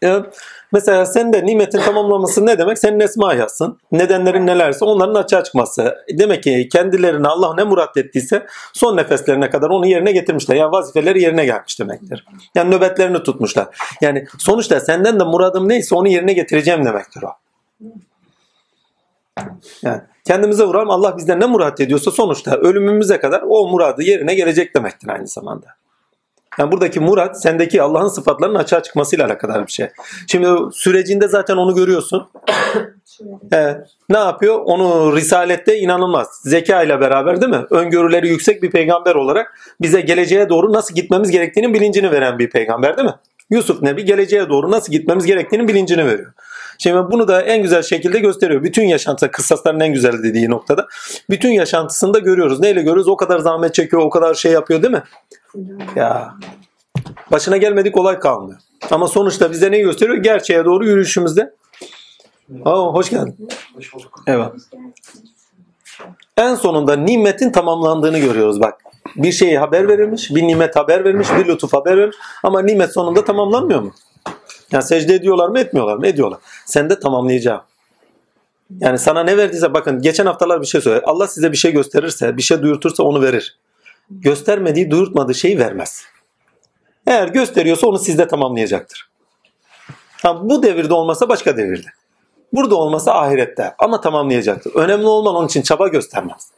[0.02, 0.26] Ya,
[0.72, 2.78] mesela sen de nimetin tamamlaması ne demek?
[2.78, 3.78] Senin esma yazsın.
[3.92, 5.94] Nedenlerin nelerse onların açığa çıkması.
[6.18, 10.56] Demek ki kendilerine Allah ne murat ettiyse son nefeslerine kadar onu yerine getirmişler.
[10.56, 12.24] Yani vazifeleri yerine gelmiş demektir.
[12.54, 13.66] Yani nöbetlerini tutmuşlar.
[14.00, 17.30] Yani sonuçta senden de muradım neyse onu yerine getireceğim demektir o.
[19.82, 24.76] Yani kendimize vuralım Allah bizden ne murat ediyorsa sonuçta ölümümüze kadar o muradı yerine gelecek
[24.76, 25.66] demektir aynı zamanda.
[26.58, 29.88] Yani buradaki murat sendeki Allah'ın sıfatlarının açığa çıkmasıyla alakadar bir şey.
[30.26, 32.28] Şimdi sürecinde zaten onu görüyorsun.
[33.52, 33.76] Ee,
[34.08, 34.60] ne yapıyor?
[34.64, 36.40] Onu risalette inanılmaz.
[36.44, 37.64] Zeka ile beraber değil mi?
[37.70, 42.96] Öngörüleri yüksek bir peygamber olarak bize geleceğe doğru nasıl gitmemiz gerektiğinin bilincini veren bir peygamber
[42.96, 43.14] değil mi?
[43.50, 46.32] Yusuf Nebi geleceğe doğru nasıl gitmemiz gerektiğinin bilincini veriyor.
[46.78, 48.62] Şimdi bunu da en güzel şekilde gösteriyor.
[48.62, 50.86] Bütün yaşantısı, kıssasların en güzel dediği noktada.
[51.30, 52.60] Bütün yaşantısında görüyoruz.
[52.60, 53.08] Neyle görüyoruz?
[53.08, 55.02] O kadar zahmet çekiyor, o kadar şey yapıyor değil mi?
[55.96, 56.34] Ya
[57.30, 58.58] başına gelmedik olay kalmıyor.
[58.90, 60.16] Ama sonuçta bize ne gösteriyor?
[60.16, 61.54] Gerçeğe doğru yürüyüşümüzde.
[62.64, 63.48] Aa, hoş geldin.
[63.76, 64.22] Hoş bulduk.
[64.26, 64.52] Evet.
[66.36, 68.74] En sonunda nimetin tamamlandığını görüyoruz bak.
[69.16, 73.24] Bir şeyi haber verilmiş, bir nimet haber verilmiş, bir lütuf haber verilmiş ama nimet sonunda
[73.24, 73.94] tamamlanmıyor mu?
[74.72, 76.06] Yani secde ediyorlar mı etmiyorlar mı?
[76.06, 76.38] Ediyorlar.
[76.66, 77.60] Sen de tamamlayacağım.
[78.80, 81.04] Yani sana ne verdiyse bakın geçen haftalar bir şey söyledi.
[81.06, 83.58] Allah size bir şey gösterirse, bir şey duyurtursa onu verir.
[84.10, 86.04] Göstermediği, duyurtmadığı şeyi vermez.
[87.06, 89.08] Eğer gösteriyorsa onu sizde tamamlayacaktır.
[90.22, 91.88] Ha, bu devirde olmasa başka devirde.
[92.52, 94.74] Burada olmasa ahirette ama tamamlayacaktır.
[94.74, 96.50] Önemli olan onun için çaba göstermez.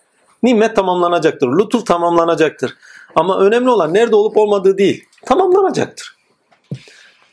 [0.43, 1.49] Nimet tamamlanacaktır.
[1.49, 2.77] Lütuf tamamlanacaktır.
[3.15, 5.05] Ama önemli olan nerede olup olmadığı değil.
[5.27, 6.18] Tamamlanacaktır.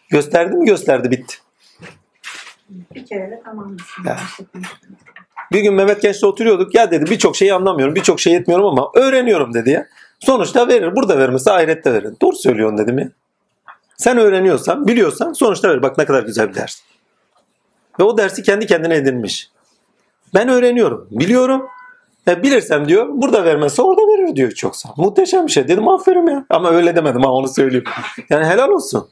[0.09, 1.35] Gösterdi mi gösterdi bitti.
[2.69, 3.43] Bir kere de.
[4.05, 4.17] Ya.
[5.51, 6.75] Bir gün Mehmet Genç'le oturuyorduk.
[6.75, 7.95] Ya dedi birçok şeyi anlamıyorum.
[7.95, 9.87] Birçok şey etmiyorum ama öğreniyorum dedi ya.
[10.19, 10.95] Sonuçta verir.
[10.95, 12.13] Burada vermesi ahirette verir.
[12.21, 13.09] Doğru söylüyorsun dedim ya.
[13.97, 15.83] Sen öğreniyorsan, biliyorsan sonuçta verir.
[15.83, 16.81] Bak ne kadar güzel bir ders.
[17.99, 19.49] Ve o dersi kendi kendine edinmiş.
[20.33, 21.67] Ben öğreniyorum, biliyorum.
[22.27, 24.89] E, bilirsem diyor, burada vermezse orada verir diyor çoksa.
[24.97, 25.67] Muhteşem bir şey.
[25.67, 26.45] Dedim aferin ya.
[26.49, 27.85] Ama öyle demedim ha onu söyleyeyim.
[28.29, 29.07] Yani helal olsun.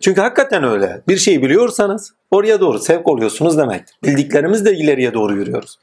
[0.00, 1.02] Çünkü hakikaten öyle.
[1.08, 3.96] Bir şeyi biliyorsanız oraya doğru sevk oluyorsunuz demektir.
[4.04, 5.78] Bildiklerimizle ileriye doğru yürüyoruz.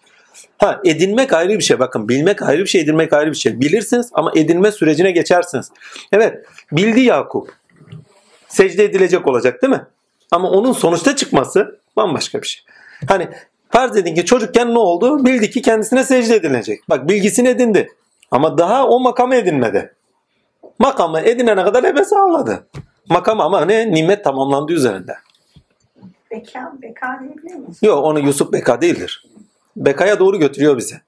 [0.57, 1.79] Ha edinmek ayrı bir şey.
[1.79, 3.61] Bakın bilmek ayrı bir şey, edinmek ayrı bir şey.
[3.61, 5.71] Bilirsiniz ama edinme sürecine geçersiniz.
[6.11, 7.53] Evet, bildi Yakup.
[8.47, 9.85] Secde edilecek olacak değil mi?
[10.31, 12.63] Ama onun sonuçta çıkması bambaşka bir şey.
[13.07, 13.27] Hani
[13.69, 15.25] farz edin ki çocukken ne oldu?
[15.25, 16.79] Bildi ki kendisine secde edilecek.
[16.89, 17.89] Bak bilgisini edindi.
[18.31, 19.93] Ama daha o makamı edinmedi.
[20.79, 22.67] Makamı edinene kadar ebesi ağladı.
[23.09, 23.91] Makam ama ne?
[23.91, 25.17] Nimet tamamlandı üzerinde.
[26.31, 27.77] Beka, beka diyebilir miyiz?
[27.81, 29.25] Yok onu Yusuf Beka değildir.
[29.77, 31.01] Beka'ya doğru götürüyor bizi.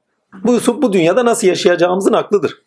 [0.44, 2.62] Bu Yusuf bu dünyada nasıl yaşayacağımızın aklıdır.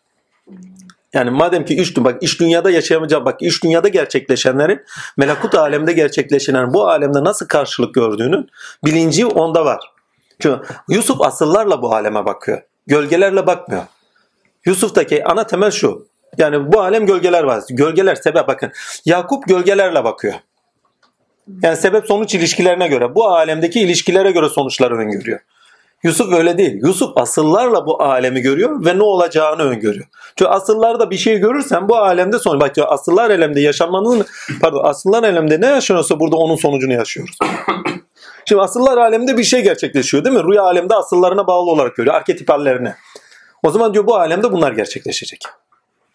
[1.12, 4.80] Yani madem ki üç, bak iş dünyada yaşayamayacağım bak iş dünyada gerçekleşenlerin
[5.16, 8.48] melekut alemde gerçekleşenlerin bu alemde nasıl karşılık gördüğünün
[8.84, 9.92] bilinci onda var.
[10.38, 12.62] Çünkü Yusuf asıllarla bu aleme bakıyor.
[12.86, 13.82] Gölgelerle bakmıyor.
[14.64, 16.07] Yusuf'taki ana temel şu.
[16.38, 17.62] Yani bu alem gölgeler var.
[17.70, 18.72] Gölgeler sebep bakın.
[19.04, 20.34] Yakup gölgelerle bakıyor.
[21.62, 25.40] Yani sebep sonuç ilişkilerine göre bu alemdeki ilişkilere göre sonuçları öngörüyor.
[26.02, 26.80] Yusuf öyle değil.
[26.82, 30.06] Yusuf asıllarla bu alemi görüyor ve ne olacağını öngörüyor.
[30.36, 32.60] Çünkü asıllarda bir şey görürsen bu alemde sonuç.
[32.60, 34.26] Bak diyor, asıllar alemde yaşanmanın
[34.60, 37.38] pardon asıllar alemde ne yaşanıyorsa burada onun sonucunu yaşıyoruz.
[38.48, 40.42] Şimdi asıllar alemde bir şey gerçekleşiyor değil mi?
[40.44, 42.14] Rüya alemde asıllarına bağlı olarak görüyor.
[42.14, 42.94] Arketip hallerine.
[43.62, 45.40] O zaman diyor bu alemde bunlar gerçekleşecek.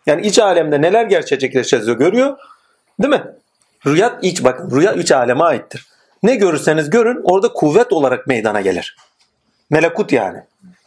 [0.05, 2.37] Yani iç alemde neler gerçekleşeceğiz görüyor.
[3.01, 3.23] Değil mi?
[3.85, 5.87] Rüya iç bakın rüya iç aleme aittir.
[6.23, 8.95] Ne görürseniz görün orada kuvvet olarak meydana gelir.
[9.69, 10.39] Melekut yani.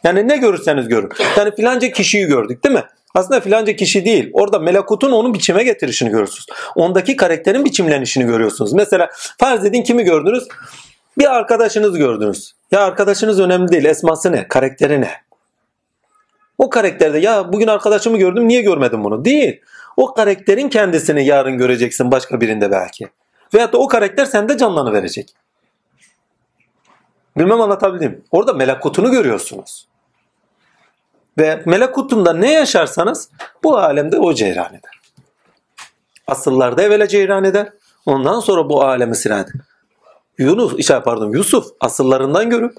[0.03, 1.09] Yani ne görürseniz görün.
[1.37, 2.83] Yani filanca kişiyi gördük değil mi?
[3.15, 4.29] Aslında filanca kişi değil.
[4.33, 6.45] Orada melekutun onun biçime getirişini görüyorsunuz.
[6.75, 8.73] Ondaki karakterin biçimlenişini görüyorsunuz.
[8.73, 10.47] Mesela farz edin kimi gördünüz?
[11.17, 12.53] Bir arkadaşınız gördünüz.
[12.71, 13.85] Ya arkadaşınız önemli değil.
[13.85, 14.47] Esması ne?
[14.47, 15.11] Karakteri ne?
[16.57, 19.25] O karakterde ya bugün arkadaşımı gördüm niye görmedim bunu?
[19.25, 19.61] Değil.
[19.97, 23.07] O karakterin kendisini yarın göreceksin başka birinde belki.
[23.53, 25.33] Veyahut da o karakter sende canlanı verecek.
[27.37, 28.23] Bilmem anlatabildim.
[28.31, 29.87] Orada melekutunu görüyorsunuz.
[31.37, 33.29] Ve melekutunda ne yaşarsanız
[33.63, 35.01] bu alemde o ceyran eder.
[36.27, 37.69] Asıllarda evvela ceyran eder.
[38.05, 39.53] Ondan sonra bu alemi silah eder.
[40.37, 42.77] Yunus, işte pardon Yusuf asıllarından görüp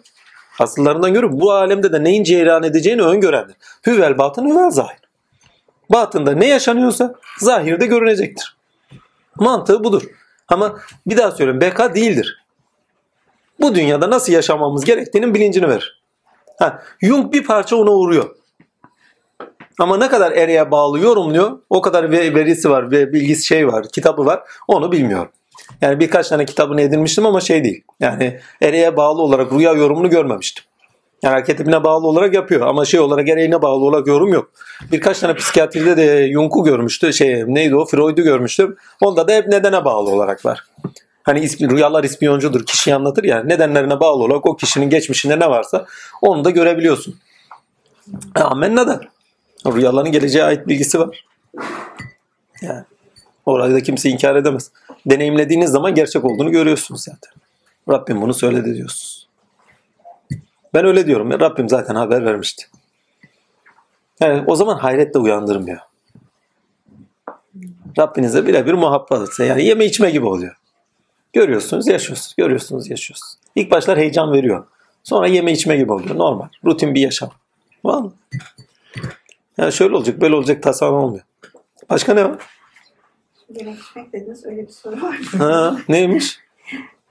[0.58, 3.56] asıllarından görüp bu alemde de neyin ceyran edeceğini öngörendir.
[3.86, 4.98] Hüvel batın hüvel zahir.
[5.90, 8.56] Batında ne yaşanıyorsa zahirde görünecektir.
[9.36, 10.02] Mantığı budur.
[10.48, 12.44] Ama bir daha söylüyorum beka değildir.
[13.60, 16.02] Bu dünyada nasıl yaşamamız gerektiğinin bilincini verir.
[16.58, 18.34] Ha, Jung bir parça ona uğruyor.
[19.78, 23.86] Ama ne kadar ereğe bağlı yorumluyor o kadar ve- verisi var ve bilgisi şey var
[23.92, 25.32] kitabı var onu bilmiyorum.
[25.80, 27.84] Yani birkaç tane kitabını edinmiştim ama şey değil.
[28.00, 30.64] Yani ereğe bağlı olarak rüya yorumunu görmemiştim.
[31.22, 34.50] Yani arketipine bağlı olarak yapıyor ama şey olarak ereğine bağlı olarak yorum yok.
[34.92, 37.12] Birkaç tane psikiyatride de Jung'u görmüştü.
[37.12, 37.84] Şey neydi o?
[37.84, 38.76] Freud'u görmüştüm.
[39.00, 40.64] Onda da hep nedene bağlı olarak var.
[41.22, 42.66] Hani ismi, rüyalar ispiyoncudur.
[42.66, 43.42] Kişiyi anlatır ya.
[43.42, 45.86] Nedenlerine bağlı olarak o kişinin geçmişinde ne varsa
[46.22, 47.14] onu da görebiliyorsun.
[48.34, 49.00] Amenna da.
[49.66, 51.24] Rüyaların geleceğe ait bilgisi var.
[52.62, 52.84] Yani
[53.46, 54.70] orayı da kimse inkar edemez.
[55.06, 57.32] Deneyimlediğiniz zaman gerçek olduğunu görüyorsunuz zaten.
[57.88, 59.28] Rabbim bunu söyledi diyorsunuz.
[60.74, 61.30] Ben öyle diyorum.
[61.30, 62.66] ya, Rabbim zaten haber vermişti.
[64.20, 65.78] Yani o zaman hayretle uyandırmıyor.
[67.98, 70.56] Rabbinize birebir muhabbet etse yani yeme içme gibi oluyor.
[71.32, 72.34] Görüyorsunuz, yaşıyorsunuz.
[72.36, 73.34] Görüyorsunuz, yaşıyorsunuz.
[73.54, 74.66] İlk başlar heyecan veriyor.
[75.04, 76.18] Sonra yeme içme gibi oluyor.
[76.18, 76.48] Normal.
[76.64, 77.30] Rutin bir yaşam.
[77.84, 78.12] Vallahi.
[79.58, 81.24] Yani şöyle olacak, böyle olacak tasarruf olmuyor.
[81.90, 82.38] Başka ne var?
[83.48, 85.16] Yemek içmek dediniz öyle bir soru var.
[85.38, 86.38] Ha, neymiş?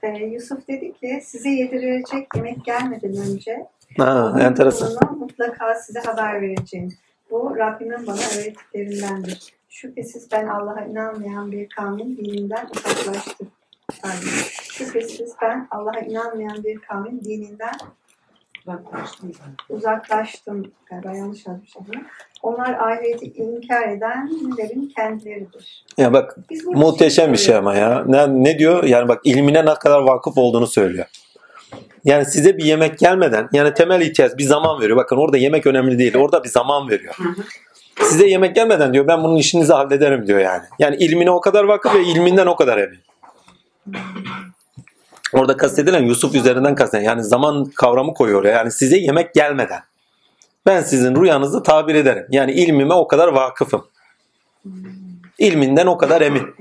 [0.02, 3.66] Ee, Yusuf dedi ki size yedirilecek yemek gelmeden önce
[3.96, 5.18] Ha, enteresan.
[5.18, 6.92] mutlaka size haber vereceğim.
[7.30, 9.52] Bu Rabbimin bana öğrettiklerindendir.
[9.68, 13.48] Şüphesiz ben Allah'a inanmayan bir kavmin dininden uzaklaştım.
[14.02, 14.18] Pardon.
[14.72, 17.74] Şüphesiz ben Allah'a inanmayan bir kavmin dininden
[19.68, 20.72] uzaklaştım.
[20.86, 21.84] Galiba yanlış yazmışım.
[21.88, 22.02] bunu.
[22.42, 25.84] Onlar ahireti inkar edenlerin kendileridir.
[25.98, 26.36] Ya bak
[26.66, 28.04] muhteşem bir şey ama ya.
[28.06, 28.84] Ne, ne diyor?
[28.84, 31.06] Yani bak ilmine ne kadar vakıf olduğunu söylüyor.
[32.04, 34.96] Yani size bir yemek gelmeden yani temel ihtiyaç bir zaman veriyor.
[34.96, 36.16] Bakın orada yemek önemli değil.
[36.16, 37.16] Orada bir zaman veriyor.
[38.02, 40.62] Size yemek gelmeden diyor ben bunun işinizi hallederim diyor yani.
[40.78, 42.98] Yani ilmine o kadar vakıf ve ilminden o kadar emin.
[45.32, 48.44] Orada kastedilen Yusuf üzerinden kastedilen yani zaman kavramı koyuyor.
[48.44, 49.80] Yani size yemek gelmeden.
[50.68, 52.26] Ben sizin rüyanızı tabir ederim.
[52.30, 53.86] Yani ilmime o kadar vakıfım.
[55.38, 56.54] İlminden o kadar emin.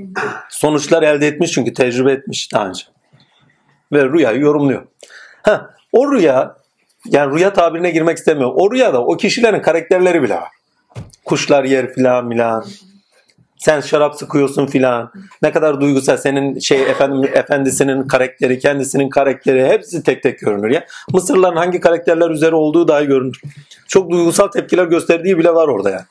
[0.49, 2.83] Sonuçlar elde etmiş çünkü tecrübe etmiş daha önce.
[3.93, 4.87] Ve rüyayı yorumluyor.
[5.43, 6.55] Ha, o rüya
[7.05, 8.55] yani rüya tabirine girmek istemiyorum.
[8.57, 10.49] O rüyada o kişilerin karakterleri bile var.
[11.25, 12.65] Kuşlar yer filan filan.
[13.57, 15.11] Sen şarap sıkıyorsun filan.
[15.41, 20.85] Ne kadar duygusal senin şey efendim efendisinin karakteri, kendisinin karakteri hepsi tek tek görünür ya.
[21.13, 23.41] Mısırlıların hangi karakterler üzeri olduğu dahi görünür.
[23.87, 26.05] Çok duygusal tepkiler gösterdiği bile var orada yani.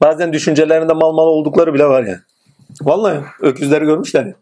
[0.00, 2.20] Bazen düşüncelerinde mal mal oldukları bile var yani.
[2.82, 4.34] Vallahi öküzleri görmüşler ya.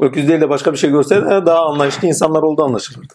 [0.00, 3.14] Öküz değil de başka bir şey görseydi daha anlayışlı insanlar olduğu anlaşılırdı.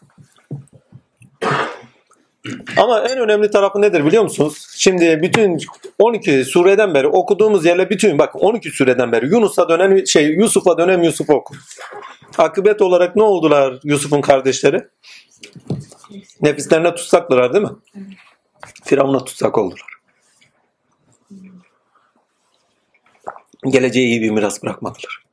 [2.77, 4.67] Ama en önemli tarafı nedir biliyor musunuz?
[4.75, 5.57] Şimdi bütün
[5.99, 11.03] 12 sureden beri okuduğumuz yerle bütün bak 12 sureden beri Yunus'a dönen şey Yusuf'a dönen
[11.03, 11.55] Yusuf oku.
[12.37, 14.87] Akıbet olarak ne oldular Yusuf'un kardeşleri?
[16.41, 17.71] Nefislerine tutsaktılar değil mi?
[18.83, 19.93] Firavun'a tutsak oldular.
[23.69, 25.23] Geleceğe iyi bir miras bırakmadılar.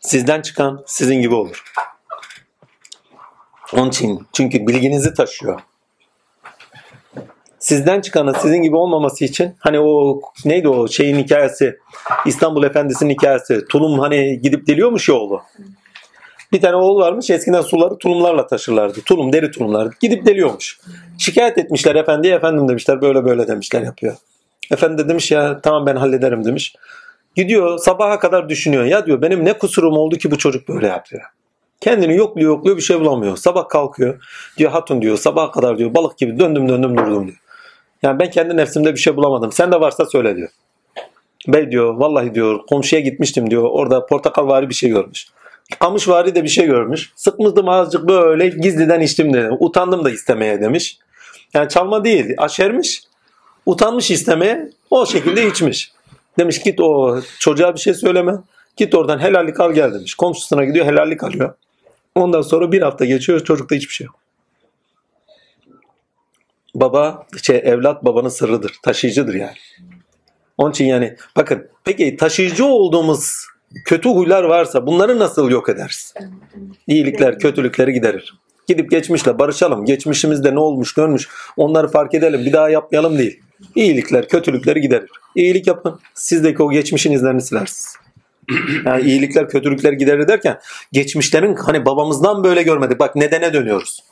[0.00, 1.64] Sizden çıkan sizin gibi olur.
[3.72, 5.60] Onun için çünkü bilginizi taşıyor.
[7.58, 11.76] Sizden çıkanın sizin gibi olmaması için hani o neydi o şeyin hikayesi
[12.26, 15.42] İstanbul Efendisi'nin hikayesi tulum hani gidip deliyormuş ya oğlu.
[16.52, 19.00] Bir tane oğul varmış eskiden suları tulumlarla taşırlardı.
[19.00, 20.80] Tulum deri tulumlar gidip deliyormuş.
[21.18, 24.16] Şikayet etmişler efendiye efendim demişler böyle böyle demişler yapıyor.
[24.70, 26.74] Efendi de demiş ya tamam ben hallederim demiş.
[27.34, 28.84] Gidiyor sabaha kadar düşünüyor.
[28.84, 31.22] Ya diyor benim ne kusurum oldu ki bu çocuk böyle yapıyor.
[31.80, 33.36] Kendini yokluyor yokluyor bir şey bulamıyor.
[33.36, 34.22] Sabah kalkıyor.
[34.58, 37.38] Diyor hatun diyor sabaha kadar diyor balık gibi döndüm döndüm durdum diyor.
[38.02, 39.52] Yani ben kendi nefsimde bir şey bulamadım.
[39.52, 40.48] Sen de varsa söyle diyor.
[41.48, 43.62] Bey diyor vallahi diyor komşuya gitmiştim diyor.
[43.62, 45.26] Orada portakal vari bir şey görmüş.
[45.78, 47.12] Kamış vari de bir şey görmüş.
[47.16, 49.50] Sıkmıştım azıcık böyle gizliden içtim dedi.
[49.60, 50.98] Utandım da istemeye demiş.
[51.54, 53.02] Yani çalma değil aşermiş.
[53.66, 55.92] Utanmış istemeye o şekilde içmiş.
[56.38, 58.32] Demiş git o çocuğa bir şey söyleme.
[58.76, 60.14] Git oradan helallik al gel demiş.
[60.14, 61.54] Komşusuna gidiyor helallik alıyor.
[62.16, 64.16] Ondan sonra bir hafta geçiyor çocukta hiçbir şey yok.
[66.74, 68.72] Baba, şey, evlat babanın sırrıdır.
[68.82, 69.56] Taşıyıcıdır yani.
[70.58, 73.46] Onun için yani bakın peki taşıyıcı olduğumuz
[73.84, 76.14] kötü huylar varsa bunları nasıl yok ederiz?
[76.86, 78.34] İyilikler, kötülükleri giderir.
[78.66, 79.84] Gidip geçmişle barışalım.
[79.84, 82.44] Geçmişimizde ne olmuş görmüş onları fark edelim.
[82.46, 83.40] Bir daha yapmayalım değil.
[83.74, 85.10] İyilikler, kötülükleri giderir.
[85.34, 86.00] İyilik yapın.
[86.14, 88.05] Sizdeki o geçmişin izlerini silersiniz.
[88.84, 90.58] Yani iyilikler, kötülükleri giderir derken
[90.92, 92.98] geçmişlerin hani babamızdan böyle görmedik.
[92.98, 94.04] Bak nedene dönüyoruz.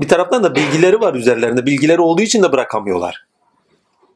[0.00, 1.66] Bir taraftan da bilgileri var üzerlerinde.
[1.66, 3.26] Bilgileri olduğu için de bırakamıyorlar.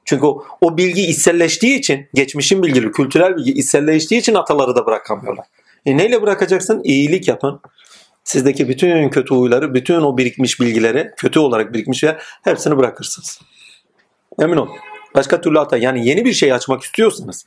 [0.05, 5.47] Çünkü o, o bilgi içselleştiği için, geçmişin bilgileri, kültürel bilgi içselleştiği için ataları da bırakamıyorlar.
[5.87, 6.81] E neyle bırakacaksın?
[6.85, 7.61] İyilik yapın.
[8.25, 13.41] Sizdeki bütün kötü huyları, bütün o birikmiş bilgileri, kötü olarak birikmiş ve hepsini bırakırsınız.
[14.41, 14.77] Emin olun.
[15.15, 15.77] Başka türlü hata.
[15.77, 17.47] Yani yeni bir şey açmak istiyorsanız,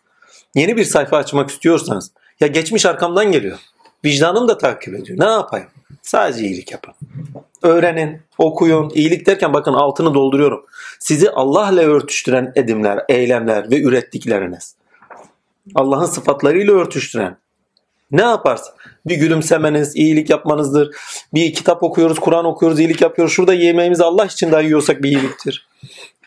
[0.56, 3.58] yeni bir sayfa açmak istiyorsanız, ya geçmiş arkamdan geliyor.
[4.06, 5.20] Vicdanım da takip ediyor.
[5.20, 5.68] Ne yapayım?
[6.02, 6.94] Sadece iyilik yapın.
[7.62, 8.92] Öğrenin, okuyun.
[8.96, 10.66] İyilik derken bakın altını dolduruyorum.
[11.00, 14.76] Sizi Allah'la örtüştüren edimler, eylemler ve ürettikleriniz.
[15.76, 17.38] Allah'ın sıfatlarıyla örtüştüren.
[18.12, 18.74] Ne yaparsın?
[19.06, 20.96] Bir gülümsemeniz, iyilik yapmanızdır.
[21.34, 23.34] Bir kitap okuyoruz, Kur'an okuyoruz, iyilik yapıyoruz.
[23.34, 25.68] Şurada yemeğimizi Allah için dahi yiyorsak bir iyiliktir.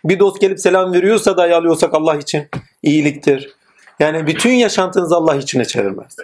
[0.05, 2.49] Bir dost gelip selam veriyorsa dahi alıyorsak Allah için
[2.82, 3.55] iyiliktir.
[4.03, 6.16] Yani bütün yaşantınızı Allah içine çevirmez.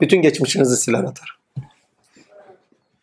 [0.00, 1.38] Bütün geçmişinizi siler atar.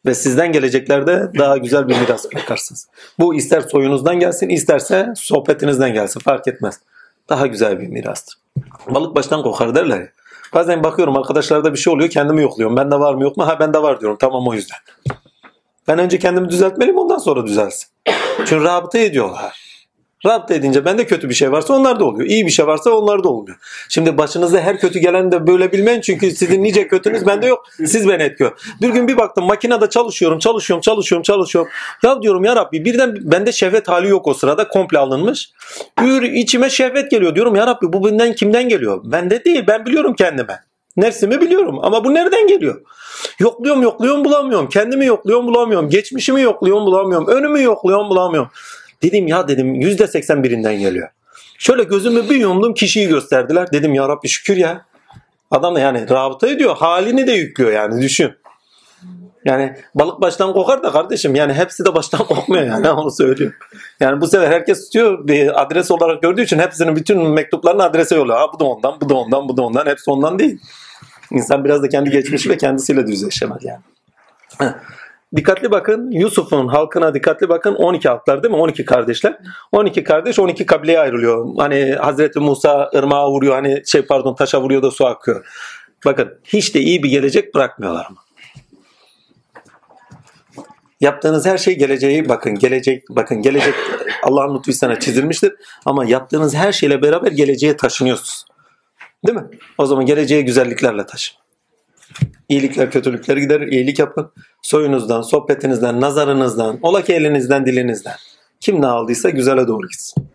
[0.05, 2.87] Ve sizden geleceklerde daha güzel bir miras bırakarsınız.
[3.19, 6.79] Bu ister soyunuzdan gelsin, isterse sohbetinizden gelsin fark etmez.
[7.29, 8.37] Daha güzel bir mirastır.
[8.89, 10.09] Balık baştan kokar derler ya.
[10.53, 12.77] Bazen bakıyorum arkadaşlarda bir şey oluyor kendimi yokluyorum.
[12.77, 13.47] Bende var mı yok mu?
[13.47, 14.17] Ha bende var diyorum.
[14.21, 14.79] Tamam o yüzden.
[15.87, 17.89] Ben önce kendimi düzeltmeliyim ondan sonra düzelsin.
[18.37, 19.68] Çünkü rabıta ediyorlar.
[20.25, 22.29] Rabıta edince bende kötü bir şey varsa onlar da oluyor.
[22.29, 23.57] İyi bir şey varsa onlar da olmuyor.
[23.89, 26.01] Şimdi başınıza her kötü gelen de böyle bilmeyin.
[26.01, 27.65] Çünkü sizin nice kötünüz bende yok.
[27.77, 28.51] Siz beni etkiyor.
[28.81, 31.71] Bir gün bir baktım makinede çalışıyorum, çalışıyorum, çalışıyorum, çalışıyorum.
[32.03, 34.67] Ya diyorum ya Rabbi birden bende şehvet hali yok o sırada.
[34.67, 35.49] Komple alınmış.
[36.03, 37.35] Ür içime şehvet geliyor.
[37.35, 39.01] Diyorum ya Rabbi bu benden kimden geliyor?
[39.03, 39.63] Bende değil.
[39.67, 40.59] Ben biliyorum kendime.
[40.97, 42.81] Nefsimi biliyorum ama bu nereden geliyor?
[43.39, 44.69] Yokluyorum yokluyorum bulamıyorum.
[44.69, 45.89] Kendimi yokluyorum bulamıyorum.
[45.89, 47.27] Geçmişimi yokluyorum bulamıyorum.
[47.27, 48.49] Önümü yokluyorum bulamıyorum.
[49.03, 51.09] Dedim ya dedim yüzde seksen birinden geliyor.
[51.57, 53.71] Şöyle gözümü bir yumdum kişiyi gösterdiler.
[53.71, 54.85] Dedim ya Rabbi şükür ya.
[55.51, 56.75] Adam da yani rabıta ediyor.
[56.77, 58.31] Halini de yüklüyor yani düşün.
[59.45, 63.53] Yani balık baştan kokar da kardeşim yani hepsi de baştan kokmuyor yani onu söylüyor.
[63.99, 68.37] Yani bu sefer herkes tutuyor bir adres olarak gördüğü için hepsinin bütün mektuplarını adrese yolluyor.
[68.37, 69.85] Ha bu da ondan, bu da ondan, bu da ondan.
[69.85, 70.59] Hepsi ondan değil.
[71.31, 73.81] İnsan biraz da kendi geçmişi ve kendisiyle de yüzleşemez yani.
[75.35, 78.59] Dikkatli bakın Yusuf'un halkına dikkatli bakın 12 halklar değil mi?
[78.59, 79.37] 12 kardeşler.
[79.71, 81.47] 12 kardeş 12 kabileye ayrılıyor.
[81.57, 85.45] Hani Hazreti Musa ırmağa vuruyor hani şey pardon taşa vuruyor da su akıyor.
[86.05, 88.21] Bakın hiç de iyi bir gelecek bırakmıyorlar ama.
[91.01, 93.73] Yaptığınız her şey geleceği bakın gelecek bakın gelecek
[94.23, 95.53] Allah'ın lütfu sana çizilmiştir
[95.85, 98.45] ama yaptığınız her şeyle beraber geleceğe taşınıyorsunuz.
[99.27, 99.45] Değil mi?
[99.77, 101.37] O zaman geleceğe güzelliklerle taşın.
[102.49, 103.67] İyilikler kötülükler giderir.
[103.67, 104.31] İyilik yapın.
[104.61, 108.15] Soyunuzdan, sohbetinizden, nazarınızdan, ola ki elinizden, dilinizden.
[108.59, 110.27] Kim ne aldıysa güzele doğru gitsin.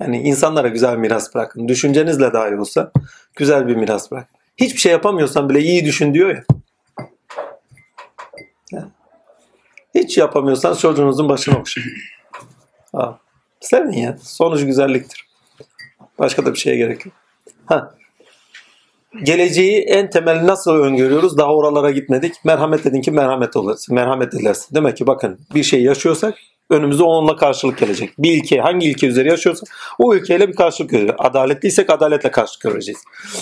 [0.00, 1.68] Yani insanlara güzel miras bırakın.
[1.68, 2.92] Düşüncenizle dahi olsa
[3.36, 4.36] güzel bir miras bırakın.
[4.56, 6.44] Hiçbir şey yapamıyorsan bile iyi düşün diyor ya.
[9.94, 11.90] Hiç yapamıyorsan çocuğunuzun başına okşayın.
[13.60, 14.18] Sevin ya.
[14.22, 15.28] Sonuç güzelliktir.
[16.18, 17.14] Başka da bir şeye gerek yok.
[17.66, 17.94] Ha,
[19.22, 21.38] geleceği en temel nasıl öngörüyoruz?
[21.38, 22.34] Daha oralara gitmedik.
[22.44, 23.94] Merhamet dedin ki merhamet olursun.
[23.94, 24.74] Merhamet edersin.
[24.74, 26.34] Demek ki bakın bir şey yaşıyorsak
[26.70, 28.10] önümüze onunla karşılık gelecek.
[28.18, 29.68] Bir ilke hangi ilke üzeri yaşıyorsak
[29.98, 31.16] o ülkeyle bir karşılık göreceğiz.
[31.18, 33.00] Adaletliysek adaletle karşılık göreceğiz.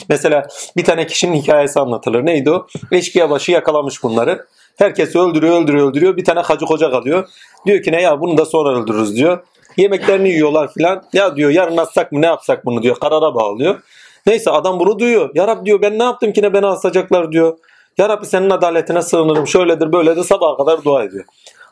[0.08, 0.46] Mesela
[0.76, 2.26] bir tane kişinin hikayesi anlatılır.
[2.26, 2.66] Neydi o?
[2.92, 4.46] Eşkıya başı yakalamış bunları.
[4.78, 6.16] Herkes öldürüyor, öldürüyor, öldürüyor.
[6.16, 7.28] Bir tane hacı koca kalıyor.
[7.66, 9.38] Diyor ki ne ya bunu da sonra öldürürüz diyor.
[9.76, 11.02] Yemeklerini yiyorlar filan.
[11.12, 12.96] Ya diyor yarın atsak mı ne yapsak bunu diyor.
[12.96, 13.82] Karara bağlıyor.
[14.28, 15.30] Neyse adam bunu duyuyor.
[15.34, 17.58] Ya Rabbi diyor ben ne yaptım ki ne beni asacaklar diyor.
[17.98, 19.46] Ya Rabbi senin adaletine sığınırım.
[19.46, 21.24] Şöyledir böyledir sabaha kadar dua ediyor.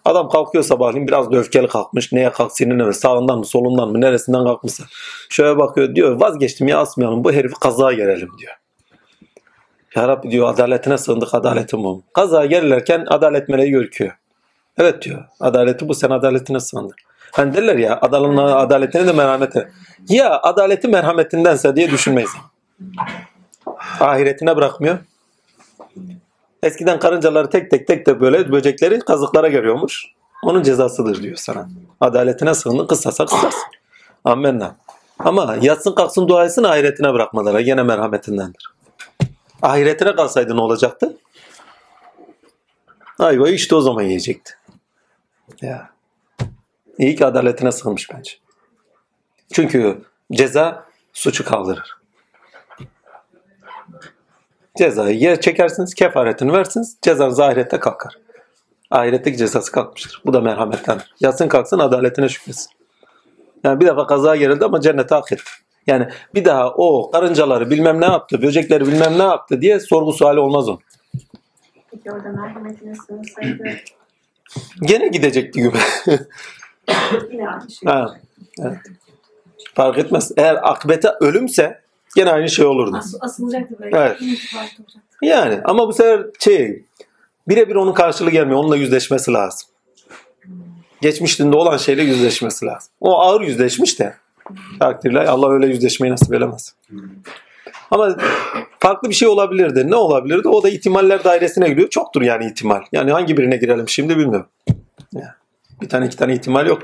[0.04, 2.12] Adam kalkıyor sabahleyin biraz da öfkeli kalkmış.
[2.12, 2.94] Neye kalk sinirine mi?
[2.94, 4.84] Sağından mı solundan mı neresinden kalkmışsa.
[5.28, 8.52] Şöyle bakıyor diyor vazgeçtim ya asmayalım bu herifi kazaya gerelim diyor.
[9.94, 12.02] Ya Rabbi diyor adaletine sığındık adaletin bu.
[12.12, 14.12] Kazaya gelirlerken adalet meleği görküyor.
[14.78, 16.94] Evet diyor adaleti bu sen adaletine sığındın.
[17.36, 19.70] Hani derler ya adalın adaletini de merhamete.
[20.08, 22.30] Ya adaleti merhametindense diye düşünmeyiz.
[24.00, 24.98] Ahiretine bırakmıyor.
[26.62, 30.06] Eskiden karıncaları tek tek tek de böyle böcekleri kazıklara geliyormuş.
[30.42, 31.68] Onun cezasıdır diyor sana.
[32.00, 33.54] Adaletine sığındın kısasa kısas.
[34.24, 34.76] Amenna.
[35.18, 38.70] Ama yatsın kalksın dua etsin ahiretine bırakmaları gene merhametindendir.
[39.62, 41.16] Ahiretine kalsaydı ne olacaktı?
[43.18, 44.52] Ayvayı işte o zaman yiyecekti.
[45.62, 45.95] Ya.
[46.98, 48.32] İyi ki adaletine sığınmış bence.
[49.52, 50.02] Çünkü
[50.32, 51.96] ceza suçu kaldırır.
[54.78, 58.18] Cezayı yer çekersiniz, kefaretini versiniz, cezanız ahirette kalkar.
[58.90, 60.22] Ahiretteki cezası kalkmıştır.
[60.26, 61.14] Bu da merhamettendir.
[61.20, 62.70] Yatsın kalksın adaletine şükretsin.
[63.64, 65.50] Yani bir defa kaza gerildi ama cennete hak etti.
[65.86, 70.40] Yani bir daha o karıncaları bilmem ne yaptı, böcekleri bilmem ne yaptı diye sorgu suali
[70.40, 70.78] olmaz o.
[71.90, 73.64] Peki orada merhametine sığınsaydı
[74.82, 75.78] Gene gidecekti gibi.
[77.32, 77.88] yine aynı şey.
[77.88, 78.14] ha,
[78.60, 78.78] evet.
[79.74, 80.32] Fark etmez.
[80.36, 81.80] Eğer akbete ölümse
[82.16, 82.96] gene aynı şey olurdu.
[82.96, 83.98] As- asılacaktı böyle.
[83.98, 84.18] Evet.
[85.22, 86.84] Yani ama bu sefer şey
[87.48, 88.58] birebir onun karşılığı gelmiyor.
[88.58, 89.68] Onunla yüzleşmesi lazım.
[91.00, 92.92] Geçmişinde olan şeyle yüzleşmesi lazım.
[93.00, 94.14] O ağır yüzleşmiş de
[94.80, 96.74] takdirle Allah öyle yüzleşmeyi nasip elemez.
[97.90, 98.16] Ama
[98.78, 99.90] farklı bir şey olabilirdi.
[99.90, 100.48] Ne olabilirdi?
[100.48, 101.88] O da ihtimaller dairesine giriyor.
[101.88, 102.80] Çoktur yani ihtimal.
[102.92, 104.46] Yani hangi birine girelim şimdi bilmiyorum.
[105.14, 105.26] Yani
[105.80, 106.82] bir tane iki tane ihtimal yok.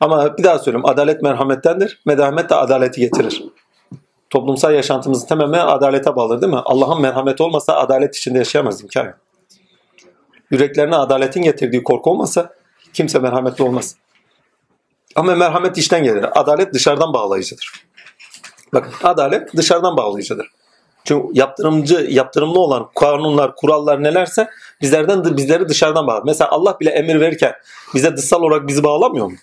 [0.00, 0.86] Ama bir daha söyleyeyim.
[0.86, 2.00] Adalet merhamettendir.
[2.06, 3.44] Merhamet de adaleti getirir.
[4.30, 6.60] Toplumsal yaşantımızın tamamı adalete bağlı değil mi?
[6.64, 9.14] Allah'ın merhameti olmasa adalet içinde yaşayamaz imkan yok.
[10.50, 12.54] Yüreklerine adaletin getirdiği korku olmasa
[12.92, 13.96] kimse merhametli olmaz.
[15.16, 16.40] Ama merhamet içten gelir.
[16.40, 17.72] Adalet dışarıdan bağlayıcıdır.
[18.74, 20.50] Bakın adalet dışarıdan bağlayıcıdır.
[21.10, 24.48] Çünkü yaptırımcı, yaptırımlı olan kanunlar, kurallar nelerse
[24.80, 26.22] bizlerden bizleri dışarıdan bağlar.
[26.26, 27.52] Mesela Allah bile emir verirken
[27.94, 29.36] bize dışsal olarak bizi bağlamıyor mu?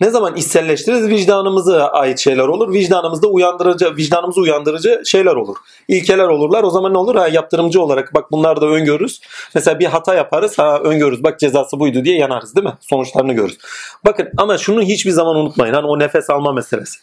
[0.00, 2.72] Ne zaman içselleştiririz vicdanımıza ait şeyler olur.
[2.72, 5.56] Vicdanımızda uyandırıcı, vicdanımızı uyandırıcı şeyler olur.
[5.88, 6.62] İlkeler olurlar.
[6.62, 7.14] O zaman ne olur?
[7.14, 9.20] Ha, yaptırımcı olarak bak bunlar da öngörürüz.
[9.54, 10.58] Mesela bir hata yaparız.
[10.58, 11.22] Ha öngörürüz.
[11.22, 12.74] Bak cezası buydu diye yanarız değil mi?
[12.80, 13.58] Sonuçlarını görürüz.
[14.04, 15.74] Bakın ama şunu hiçbir zaman unutmayın.
[15.74, 16.98] Hani o nefes alma meselesi.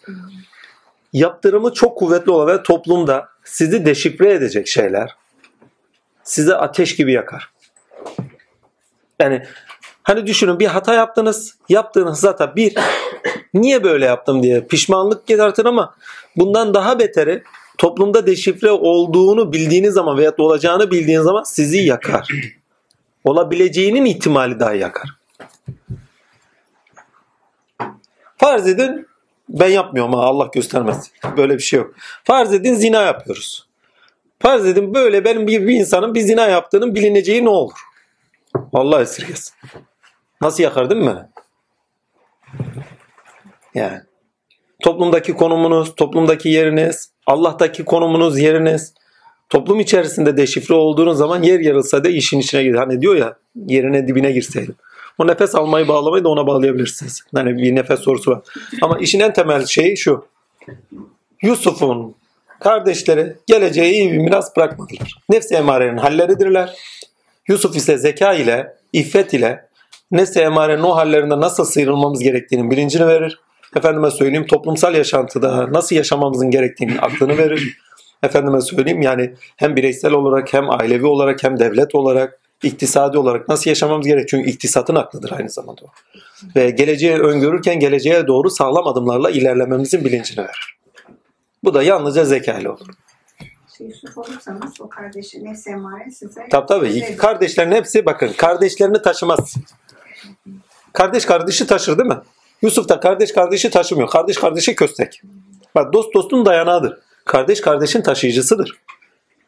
[1.14, 5.16] Yaptırımı çok kuvvetli olan ve toplumda sizi deşifre edecek şeyler
[6.24, 7.50] size ateş gibi yakar.
[9.20, 9.44] Yani
[10.08, 11.56] Hani düşünün bir hata yaptınız.
[11.70, 12.74] Yaptığınız hata bir
[13.54, 15.96] niye böyle yaptım diye pişmanlık yaratır ama
[16.36, 17.44] bundan daha beteri
[17.78, 22.28] toplumda deşifre olduğunu bildiğiniz zaman veya olacağını bildiğiniz zaman sizi yakar.
[23.24, 25.10] Olabileceğinin ihtimali daha yakar.
[28.38, 29.08] Farz edin
[29.50, 31.12] ben yapmıyorum ha Allah göstermesin.
[31.38, 31.96] Böyle bir şey yok.
[32.24, 33.68] Farz edin zina yapıyoruz.
[34.40, 37.80] Farz edin böyle benim bir, bir insanın bir zina yaptığının bilineceği ne olur?
[38.74, 39.54] Allah esirgesin.
[40.42, 41.30] Nasıl yakar değil mi?
[43.76, 44.02] Yani
[44.84, 48.94] toplumdaki konumunuz, toplumdaki yeriniz, Allah'taki konumunuz, yeriniz,
[49.50, 52.78] toplum içerisinde deşifre olduğunuz zaman yer yarılsa da işin içine girer.
[52.78, 54.76] Hani diyor ya yerine dibine girseydim.
[55.18, 57.22] O nefes almayı bağlamayı da ona bağlayabilirsiniz.
[57.36, 58.42] Hani bir nefes sorusu var.
[58.82, 60.26] Ama işin en temel şeyi şu.
[61.42, 62.16] Yusuf'un
[62.60, 65.14] kardeşleri geleceğe iyi bir miras bırakmadılar.
[65.30, 66.74] Nefsi emarenin halleridirler.
[67.48, 69.68] Yusuf ise zeka ile, iffet ile
[70.12, 73.40] nefsi emarenin o hallerinden nasıl sıyrılmamız gerektiğinin bilincini verir.
[73.76, 77.78] Efendime söyleyeyim toplumsal yaşantıda nasıl yaşamamızın gerektiğinin aklını verir.
[78.24, 83.70] Efendime söyleyeyim yani hem bireysel olarak hem ailevi olarak hem devlet olarak iktisadi olarak nasıl
[83.70, 84.28] yaşamamız gerek?
[84.28, 85.88] Çünkü iktisatın aklıdır aynı zamanda o.
[86.56, 90.78] Ve geleceği öngörürken geleceğe doğru sağlam adımlarla ilerlememizin bilincini verir.
[91.64, 92.88] Bu da yalnızca zekayla olur.
[93.80, 97.18] Yusuf olursanız o kardeşi nefsi emare size Tabii tabii.
[97.18, 99.56] Kardeşlerin hepsi bakın kardeşlerini taşımaz.
[100.94, 102.18] Kardeş kardeşi taşır değil mi?
[102.62, 104.10] Yusuf da kardeş kardeşi taşımıyor.
[104.10, 105.22] Kardeş kardeşi köstek.
[105.76, 107.00] Bak dost dostun dayanağıdır.
[107.26, 108.78] Kardeş kardeşin taşıyıcısıdır.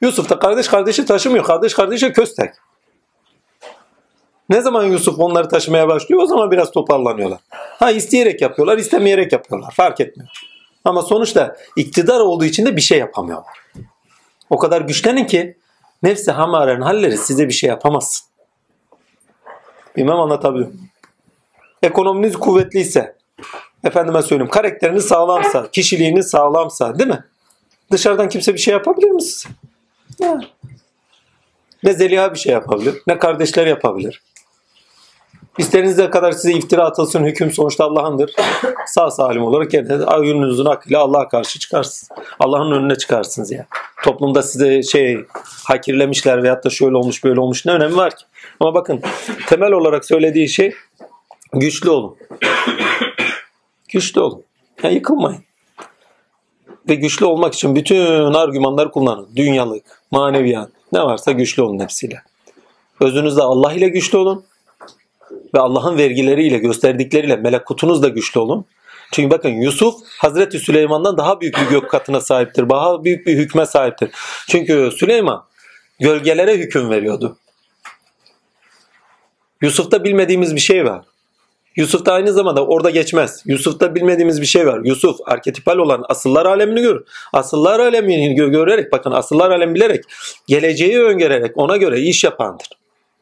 [0.01, 1.45] Yusuf da kardeş kardeşi taşımıyor.
[1.45, 2.49] Kardeş kardeşi köstek.
[4.49, 7.39] Ne zaman Yusuf onları taşımaya başlıyor o zaman biraz toparlanıyorlar.
[7.51, 9.73] Ha isteyerek yapıyorlar, istemeyerek yapıyorlar.
[9.73, 10.29] Fark etmiyor.
[10.85, 13.57] Ama sonuçta iktidar olduğu için de bir şey yapamıyorlar.
[14.49, 15.57] O kadar güçlenin ki
[16.03, 18.27] nefsi hamarenin halleri size bir şey yapamazsın.
[19.95, 20.67] Bilmem anlatabiliyor.
[20.67, 20.89] muyum?
[21.83, 23.15] Ekonominiz kuvvetliyse,
[23.83, 27.23] efendime söyleyeyim karakteriniz sağlamsa, kişiliğiniz sağlamsa değil mi?
[27.91, 29.49] Dışarıdan kimse bir şey yapabilir mi size?
[30.19, 30.39] Ya.
[31.83, 34.21] Ne Zeliha bir şey yapabilir, ne kardeşler yapabilir.
[35.59, 38.31] İstediğiniz kadar size iftira atılsın, hüküm sonuçta Allah'ındır.
[38.87, 42.19] Sağ salim olarak kendiniz ayınınızın hakkıyla Allah'a karşı çıkarsınız.
[42.39, 43.65] Allah'ın önüne çıkarsınız ya.
[44.03, 45.25] Toplumda size şey
[45.63, 48.25] hakirlemişler veyahut da şöyle olmuş böyle olmuş ne önemi var ki?
[48.59, 49.01] Ama bakın
[49.47, 50.73] temel olarak söylediği şey
[51.53, 52.15] güçlü olun.
[53.89, 54.43] güçlü olun.
[54.83, 55.43] Ya yıkılmayın.
[56.89, 59.29] Ve güçlü olmak için bütün argümanları kullanın.
[59.35, 62.21] Dünyalık, maneviyat ne varsa güçlü olun hepsiyle.
[62.99, 64.45] Özünüzde Allah ile güçlü olun
[65.55, 68.65] ve Allah'ın vergileriyle gösterdikleriyle melekutunuzla güçlü olun.
[69.11, 72.69] Çünkü bakın Yusuf Hazreti Süleyman'dan daha büyük bir gök katına sahiptir.
[72.69, 74.09] Daha büyük bir hükme sahiptir.
[74.49, 75.45] Çünkü Süleyman
[75.99, 77.37] gölgelere hüküm veriyordu.
[79.61, 81.05] Yusuf'ta bilmediğimiz bir şey var.
[81.75, 83.43] Yusuf'ta aynı zamanda orada geçmez.
[83.45, 84.81] Yusuf'ta bilmediğimiz bir şey var.
[84.83, 87.05] Yusuf arketipal olan asıllar alemini görür.
[87.33, 90.03] Asıllar alemini gö- görerek bakın asıllar alemi bilerek
[90.47, 92.67] geleceği öngörerek ona göre iş yapandır.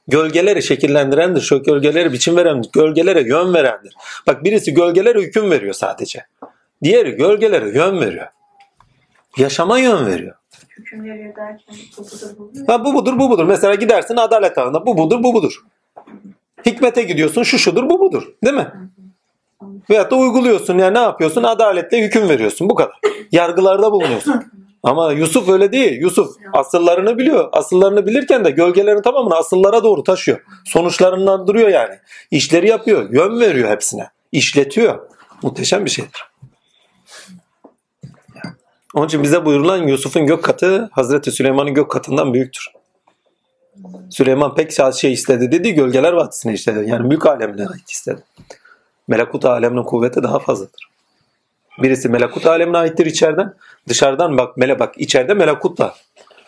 [0.07, 1.41] Gölgeleri şekillendirendir.
[1.41, 2.69] Şu gölgeleri biçim verendir.
[2.73, 3.93] Gölgelere yön verendir.
[4.27, 6.25] Bak birisi gölgelere hüküm veriyor sadece.
[6.83, 8.27] Diğeri gölgelere yön veriyor.
[9.37, 10.35] Yaşama yön veriyor.
[10.77, 12.67] hüküm veriyor derken bu budur bu budur.
[12.67, 13.45] Ha bu budur bu budur.
[13.45, 15.63] Mesela gidersin adalet ağına bu budur bu budur.
[16.65, 18.27] Hikmete gidiyorsun şu şudur bu budur.
[18.45, 18.73] Değil mi?
[19.89, 21.43] Veyahut da uyguluyorsun yani ne yapıyorsun?
[21.43, 22.99] Adaletle hüküm veriyorsun bu kadar.
[23.31, 24.43] Yargılarda bulunuyorsun.
[24.87, 26.01] Ama Yusuf öyle değil.
[26.01, 27.49] Yusuf asıllarını biliyor.
[27.51, 30.41] Asıllarını bilirken de gölgelerin tamamını asıllara doğru taşıyor.
[30.65, 31.95] Sonuçlarından duruyor yani.
[32.31, 33.09] İşleri yapıyor.
[33.09, 34.09] Yön veriyor hepsine.
[34.31, 34.99] İşletiyor.
[35.43, 36.25] Muhteşem bir şeydir.
[38.93, 42.67] Onun için bize buyurulan Yusuf'un gök katı Hazreti Süleyman'ın gök katından büyüktür.
[44.09, 46.89] Süleyman pek şey istedi dedi gölgeler vadisine istedi.
[46.89, 48.23] Yani mülk alemine istedi.
[49.07, 50.89] Melekut aleminin kuvveti daha fazladır.
[51.83, 53.53] Birisi melekut alemine aittir içeriden.
[53.87, 55.93] Dışarıdan bak mele bak içeride melekut var.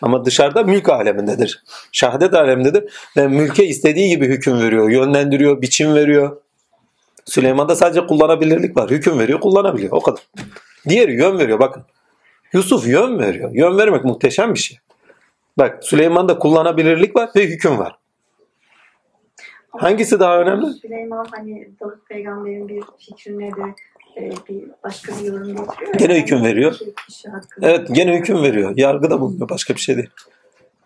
[0.02, 1.62] Ama dışarıda mülk alemindedir.
[1.92, 2.92] Şehadet alemindedir.
[3.16, 4.90] Ve mülke istediği gibi hüküm veriyor.
[4.90, 6.36] Yönlendiriyor, biçim veriyor.
[7.24, 8.90] Süleyman'da sadece kullanabilirlik var.
[8.90, 9.92] Hüküm veriyor, kullanabiliyor.
[9.92, 10.20] O kadar.
[10.88, 11.82] Diğeri yön veriyor bakın.
[12.52, 13.50] Yusuf yön veriyor.
[13.52, 14.78] Yön vermek muhteşem bir şey.
[15.58, 17.98] Bak Süleyman'da kullanabilirlik var ve hüküm var.
[19.70, 20.66] Hangisi daha önemli?
[20.66, 23.74] Süleyman hani Davut peygamberin bir fikrine de
[24.16, 25.94] bir başka bir yorum getiriyor.
[25.94, 26.78] Gene hüküm veriyor.
[27.62, 28.72] Evet gene hüküm veriyor.
[28.76, 29.48] Yargıda bulunuyor.
[29.48, 30.10] Başka bir şey değil.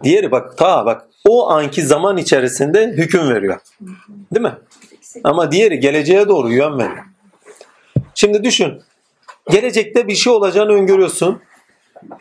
[0.02, 3.60] Diğeri bak ta bak o anki zaman içerisinde hüküm veriyor.
[4.34, 4.54] Değil mi?
[5.24, 7.04] Ama diğeri geleceğe doğru yön veriyor.
[8.14, 8.82] Şimdi düşün.
[9.50, 11.40] Gelecekte bir şey olacağını öngörüyorsun.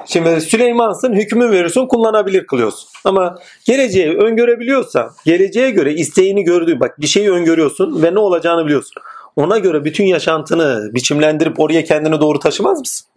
[0.05, 2.89] Şimdi Süleyman'sın hükmü veriyorsun kullanabilir kılıyorsun.
[3.03, 8.93] Ama geleceği öngörebiliyorsan geleceğe göre isteğini gördüğü bak bir şeyi öngörüyorsun ve ne olacağını biliyorsun.
[9.35, 13.07] Ona göre bütün yaşantını biçimlendirip oraya kendini doğru taşımaz mısın?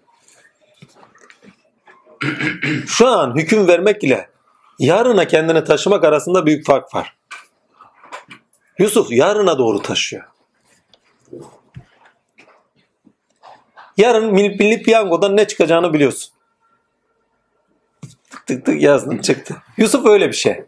[2.86, 4.30] Şu an hüküm vermek ile
[4.78, 7.16] yarına kendini taşımak arasında büyük fark var.
[8.78, 10.24] Yusuf yarına doğru taşıyor.
[13.97, 16.32] Yarın milli, milli piyangodan ne çıkacağını biliyorsun.
[18.30, 19.56] Tık tık tık yazdın çıktı.
[19.76, 20.64] Yusuf öyle bir şey.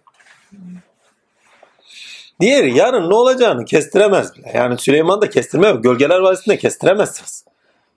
[2.40, 4.52] Diğeri yarın ne olacağını kestiremez bile.
[4.54, 5.84] Yani Süleyman da kestirme yok.
[5.84, 7.44] Gölgeler Vadisi'nde kestiremezsiniz.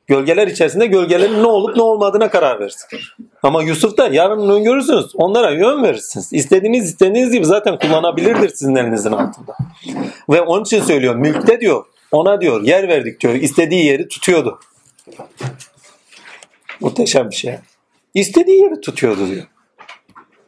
[0.07, 2.99] Gölgeler içerisinde gölgelerin ne olup ne olmadığına karar verirsin.
[3.43, 5.15] Ama Yusuf da yarın öngörürsünüz.
[5.15, 6.33] Onlara yön verirsiniz.
[6.33, 9.57] İstediğiniz istediğiniz gibi zaten kullanabilirdir sizin elinizin altında.
[10.29, 11.15] Ve onun için söylüyor.
[11.15, 11.85] Mülkte diyor.
[12.11, 13.33] Ona diyor yer verdik diyor.
[13.33, 14.59] İstediği yeri tutuyordu.
[16.79, 17.55] Muhteşem bir şey.
[18.13, 19.47] İstediği yeri tutuyordu diyor.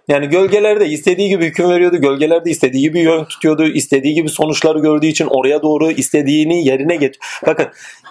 [0.07, 1.97] Yani gölgelerde istediği gibi hüküm veriyordu.
[1.97, 3.65] Gölgelerde istediği gibi yön tutuyordu.
[3.67, 7.15] istediği gibi sonuçları gördüğü için oraya doğru istediğini yerine get.
[7.47, 7.67] Bakın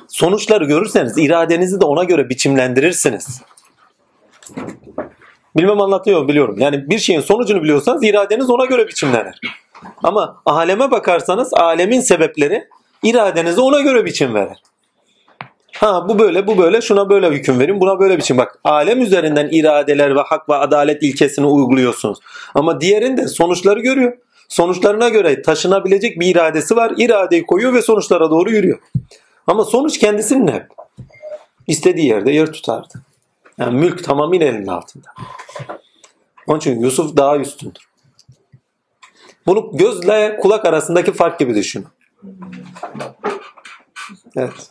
[0.08, 3.42] sonuçları görürseniz iradenizi de ona göre biçimlendirirsiniz.
[5.56, 6.56] Bilmem anlatıyor biliyorum.
[6.58, 9.40] Yani bir şeyin sonucunu biliyorsanız iradeniz ona göre biçimlenir.
[10.02, 12.68] Ama aleme bakarsanız alemin sebepleri
[13.02, 14.62] iradenizi ona göre biçim verir.
[15.72, 18.58] Ha bu böyle bu böyle şuna böyle hüküm verin buna böyle biçim bak.
[18.64, 22.18] Alem üzerinden iradeler ve hak ve adalet ilkesini uyguluyorsunuz.
[22.54, 24.12] Ama diğerinde sonuçları görüyor.
[24.48, 26.92] Sonuçlarına göre taşınabilecek bir iradesi var.
[26.96, 28.78] İradeyi koyuyor ve sonuçlara doğru yürüyor.
[29.46, 30.66] Ama sonuç kendisinin hep.
[31.66, 33.02] İstediği yerde yer tutardı.
[33.58, 35.08] Yani mülk tamamıyla elinin altında.
[36.46, 37.82] Onun için Yusuf daha üstündür.
[39.46, 41.86] Bunu gözle kulak arasındaki fark gibi düşünün.
[44.36, 44.70] Evet.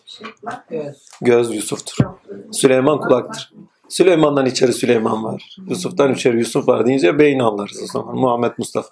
[1.22, 2.06] Göz Yusuf'tur.
[2.52, 3.54] Süleyman kulaktır.
[3.90, 5.58] Süleyman'dan içeri Süleyman var.
[5.70, 8.16] Yusuf'tan içeri Yusuf var deyince beyni anlarız o zaman.
[8.16, 8.90] Muhammed Mustafa.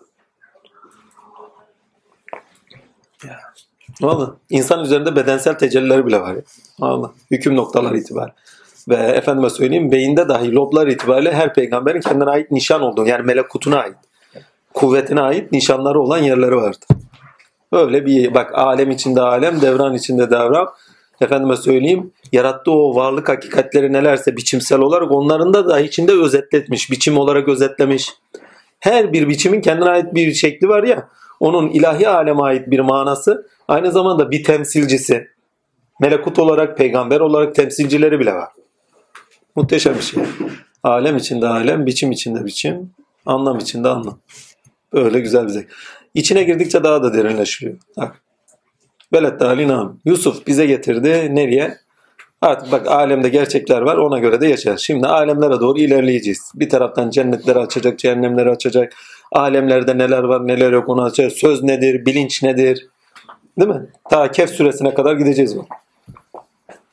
[3.28, 3.40] Ya.
[4.02, 6.36] Valla insan üzerinde bedensel tecelliler bile var.
[6.36, 6.42] Ya.
[6.80, 8.36] Valla hüküm noktaları itibariyle.
[8.90, 13.78] Ve efendime söyleyeyim beyinde dahi loblar itibariyle her peygamberin kendine ait nişan olduğu yani melekutuna
[13.80, 13.96] ait
[14.74, 16.88] kuvvetine ait nişanları olan yerleri vardır.
[17.74, 20.70] Böyle bir bak alem içinde alem, devran içinde devran.
[21.22, 27.18] Efendime söyleyeyim yarattığı o varlık hakikatleri nelerse biçimsel olarak onların da da içinde özetletmiş, biçim
[27.18, 28.14] olarak özetlemiş.
[28.80, 31.08] Her bir biçimin kendine ait bir şekli var ya,
[31.40, 35.28] onun ilahi aleme ait bir manası, aynı zamanda bir temsilcisi.
[36.00, 38.50] Melekut olarak, peygamber olarak temsilcileri bile var.
[39.56, 40.24] Muhteşem bir şey.
[40.84, 42.92] Alem içinde alem, biçim içinde biçim,
[43.26, 44.20] anlam içinde anlam.
[44.94, 45.68] Böyle güzel bir zevk.
[46.14, 47.78] İçine girdikçe daha da derinleşiyor.
[47.98, 48.22] Bak.
[49.14, 50.00] Belet alinam.
[50.06, 51.36] Yusuf bize getirdi.
[51.36, 51.78] Nereye?
[52.42, 54.78] Artık bak alemde gerçekler var ona göre de yaşar.
[54.78, 56.52] Şimdi alemlere doğru ilerleyeceğiz.
[56.56, 58.94] Bir taraftan cennetleri açacak, cehennemleri açacak.
[59.32, 61.32] Alemlerde neler var neler yok onu açacak.
[61.32, 62.88] Söz nedir, bilinç nedir?
[63.60, 63.88] Değil mi?
[64.10, 65.68] Ta Kehf suresine kadar gideceğiz bu.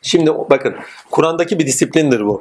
[0.02, 0.74] Şimdi bakın
[1.10, 2.40] Kur'an'daki bir disiplindir bu.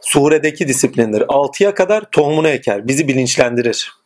[0.00, 1.24] Suredeki disiplindir.
[1.28, 2.88] Altıya kadar tohumunu eker.
[2.88, 3.99] Bizi bilinçlendirir.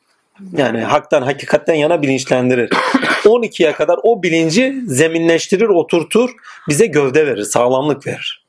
[0.53, 2.69] Yani haktan, hakikatten yana bilinçlendirir.
[3.25, 6.31] 12'ye kadar o bilinci zeminleştirir, oturtur,
[6.69, 8.45] bize gövde verir, sağlamlık verir.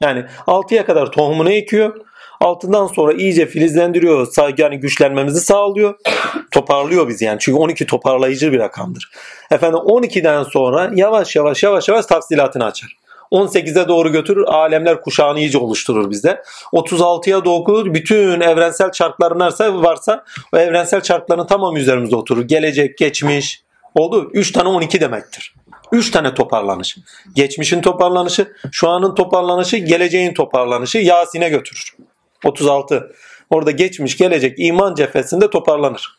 [0.00, 1.96] Yani 6'ya kadar tohumunu ekiyor.
[2.40, 4.26] Altından sonra iyice filizlendiriyor,
[4.58, 5.94] yani güçlenmemizi sağlıyor.
[6.50, 7.38] Toparlıyor bizi yani.
[7.40, 9.10] Çünkü 12 toparlayıcı bir rakamdır.
[9.50, 12.96] Efendim 12'den sonra yavaş yavaş yavaş yavaş tafsilatını açar.
[13.32, 16.42] 18'e doğru götürür, alemler kuşağını iyice oluşturur bizde.
[16.72, 22.42] 36'ya doğru bütün evrensel çarklar varsa, varsa o evrensel çarkların tamamı üzerimizde oturur.
[22.42, 23.62] Gelecek, geçmiş,
[23.94, 24.30] oldu.
[24.32, 25.54] 3 tane 12 demektir.
[25.92, 26.98] 3 tane toparlanış.
[27.34, 31.96] Geçmişin toparlanışı, şu anın toparlanışı, geleceğin toparlanışı Yasin'e götürür.
[32.44, 33.12] 36.
[33.50, 36.18] Orada geçmiş, gelecek, iman cephesinde toparlanır.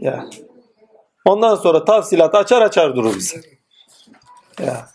[0.00, 0.26] Ya.
[1.24, 3.40] Ondan sonra tafsilat açar açar durur bize.
[4.60, 4.88] Ya.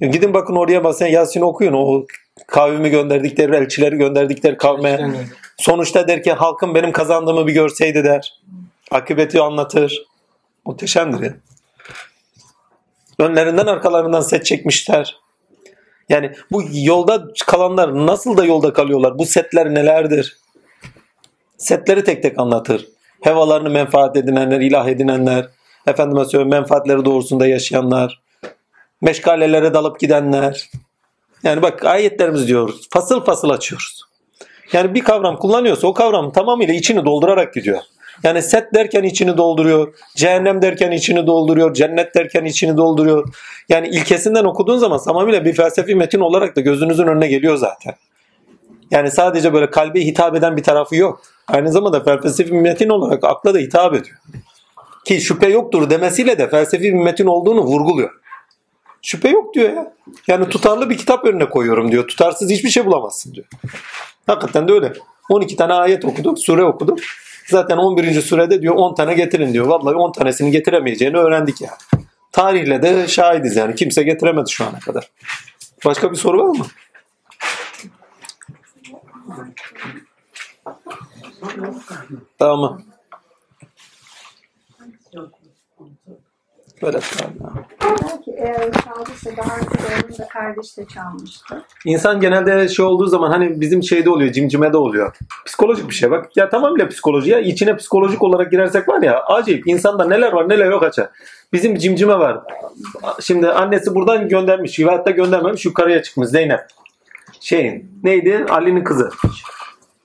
[0.00, 1.72] Gidin bakın oraya basın Yasin okuyun.
[1.72, 2.06] O
[2.46, 5.10] kavmi gönderdikleri, elçileri gönderdikleri kavme.
[5.56, 8.40] Sonuçta der ki halkım benim kazandığımı bir görseydi der.
[8.90, 10.06] Akıbeti anlatır.
[10.66, 11.34] Muhteşemdir ya.
[13.18, 15.16] Önlerinden arkalarından set çekmişler.
[16.08, 19.18] Yani bu yolda kalanlar nasıl da yolda kalıyorlar?
[19.18, 20.38] Bu setler nelerdir?
[21.56, 22.88] Setleri tek tek anlatır.
[23.20, 25.48] Hevalarını menfaat edinenler, ilah edinenler,
[25.86, 28.20] efendime söyleyeyim menfaatleri doğrusunda yaşayanlar,
[29.00, 30.70] meşgalelere dalıp gidenler.
[31.42, 32.88] Yani bak ayetlerimiz diyoruz.
[32.90, 34.02] Fasıl fasıl açıyoruz.
[34.72, 37.78] Yani bir kavram kullanıyorsa o kavram tamamıyla içini doldurarak gidiyor.
[38.22, 39.94] Yani set derken içini dolduruyor.
[40.16, 41.74] Cehennem derken içini dolduruyor.
[41.74, 43.34] Cennet derken içini dolduruyor.
[43.68, 47.94] Yani ilkesinden okuduğun zaman tamamıyla bir felsefi metin olarak da gözünüzün önüne geliyor zaten.
[48.90, 51.22] Yani sadece böyle kalbe hitap eden bir tarafı yok.
[51.48, 54.16] Aynı zamanda felsefi bir metin olarak akla da hitap ediyor.
[55.04, 58.19] Ki şüphe yoktur demesiyle de felsefi bir metin olduğunu vurguluyor.
[59.02, 59.92] Şüphe yok diyor ya.
[60.28, 62.08] Yani tutarlı bir kitap önüne koyuyorum diyor.
[62.08, 63.46] Tutarsız hiçbir şey bulamazsın diyor.
[64.26, 64.92] Hakikaten de öyle.
[65.28, 66.96] 12 tane ayet okudum, sure okudum.
[67.46, 68.20] Zaten 11.
[68.20, 69.66] surede diyor 10 tane getirin diyor.
[69.66, 72.06] Vallahi 10 tanesini getiremeyeceğini öğrendik yani.
[72.32, 73.74] Tarihle de şahidiz yani.
[73.74, 75.10] Kimse getiremedi şu ana kadar.
[75.84, 76.66] Başka bir soru var mı?
[82.38, 82.82] Tamam.
[86.82, 87.64] Böyle tamam.
[87.82, 91.64] Belki eğer çaldıysa daha önce de onun da kardeş de çalmıştı.
[91.84, 95.16] İnsan genelde şey olduğu zaman hani bizim şeyde oluyor, cimcimede oluyor.
[95.46, 96.36] Psikolojik bir şey bak.
[96.36, 97.40] Ya tamamıyla psikoloji ya.
[97.40, 99.66] İçine psikolojik olarak girersek var ya acayip.
[99.66, 101.08] insanda neler var neler yok açar.
[101.52, 102.40] Bizim cimcime var.
[103.20, 104.78] Şimdi annesi buradan göndermiş.
[104.78, 106.60] Da göndermemiş yukarıya çıkmış Zeynep.
[107.40, 108.46] Şeyin neydi?
[108.48, 109.10] Ali'nin kızı.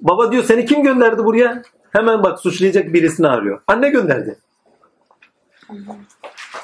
[0.01, 1.61] Baba diyor seni kim gönderdi buraya?
[1.91, 3.61] Hemen bak suçlayacak birisini arıyor.
[3.67, 4.37] Anne gönderdi.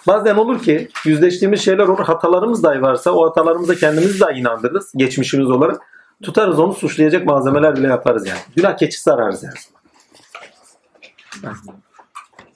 [0.07, 2.05] Bazen olur ki yüzleştiğimiz şeyler olur.
[2.05, 4.91] Hatalarımız dahi varsa o hatalarımıza kendimiz dahi inandırırız.
[4.95, 5.81] Geçmişimiz olarak.
[6.23, 8.39] Tutarız onu suçlayacak malzemeler bile yaparız yani.
[8.55, 9.55] Günah keçisi ararız yani.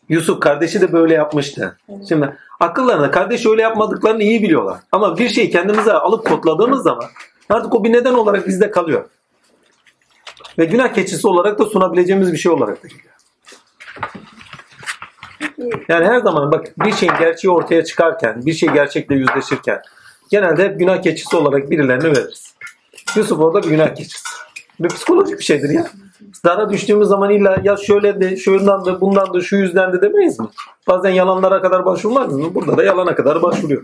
[0.10, 1.78] Yusuf kardeşi de böyle yapmıştı.
[2.10, 4.80] Şimdi akıllarında kardeş öyle yapmadıklarını iyi biliyorlar.
[4.92, 7.06] Ama bir şeyi kendimize alıp kodladığımız zaman
[7.50, 9.06] artık o bir neden olarak bizde kalıyor.
[10.60, 13.14] Ve günah keçisi olarak da sunabileceğimiz bir şey olarak da geliyor.
[15.90, 19.82] Yani her zaman bak bir şeyin gerçeği ortaya çıkarken, bir şey gerçekle yüzleşirken
[20.32, 22.56] genelde hep günah keçisi olarak birilerine veririz.
[23.16, 24.30] Yusuf orada bir günah keçisi.
[24.80, 25.88] Bir psikolojik bir şeydir ya.
[26.46, 30.40] Dara düştüğümüz zaman illa ya şöyle de, şundan da, bundan da, şu yüzden de demeyiz
[30.40, 30.48] mi?
[30.88, 32.56] Bazen yalanlara kadar başvurmaz mı?
[32.56, 33.84] Burada da yalana kadar başvuruyor.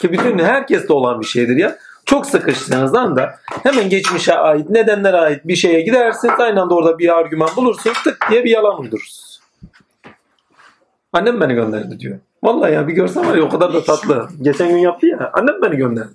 [0.00, 1.76] Ki bütün herkeste olan bir şeydir ya.
[2.04, 6.34] Çok sıkıştığınız anda hemen geçmişe ait, nedenlere ait bir şeye gidersiniz.
[6.40, 7.92] Aynı anda orada bir argüman bulursun.
[8.04, 9.33] Tık diye bir yalan uydurursunuz.
[11.14, 12.18] Annem beni gönderdi diyor.
[12.42, 14.28] Vallahi ya bir görsen var ya o kadar da tatlı.
[14.42, 15.30] Geçen gün yaptı ya.
[15.34, 16.14] Annem beni gönderdi.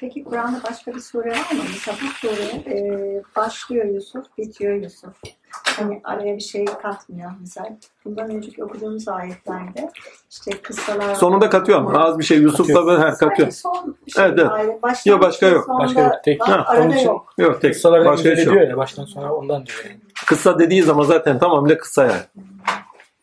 [0.00, 1.62] Peki Kur'an'da başka bir sure var mı?
[1.68, 2.42] Mesela bu sure
[2.74, 5.10] e, başlıyor Yusuf, bitiyor Yusuf.
[5.50, 7.78] Hani araya bir şey katmıyor mesela.
[8.04, 9.90] Bundan önceki okuduğumuz ayetlerde
[10.30, 13.50] işte kıssalar Sonunda katıyor ama az bir şey Yusuf'la böyle her katıyor.
[13.50, 14.24] Son şey.
[14.24, 14.50] Evet, evet.
[14.50, 14.82] Ayet.
[14.82, 15.68] Baştan Yok, başka yok.
[15.68, 16.40] Başka yok, tek.
[16.40, 17.34] var, Ha, onun arada için- yok.
[17.38, 17.72] Yok tek.
[17.74, 18.54] Kıssalar Başka şey yok.
[18.54, 20.00] diyor ya baştan sonra ondan diyor yani.
[20.26, 22.22] Kıssa dediği zaman zaten tamamıyla kıssa yani.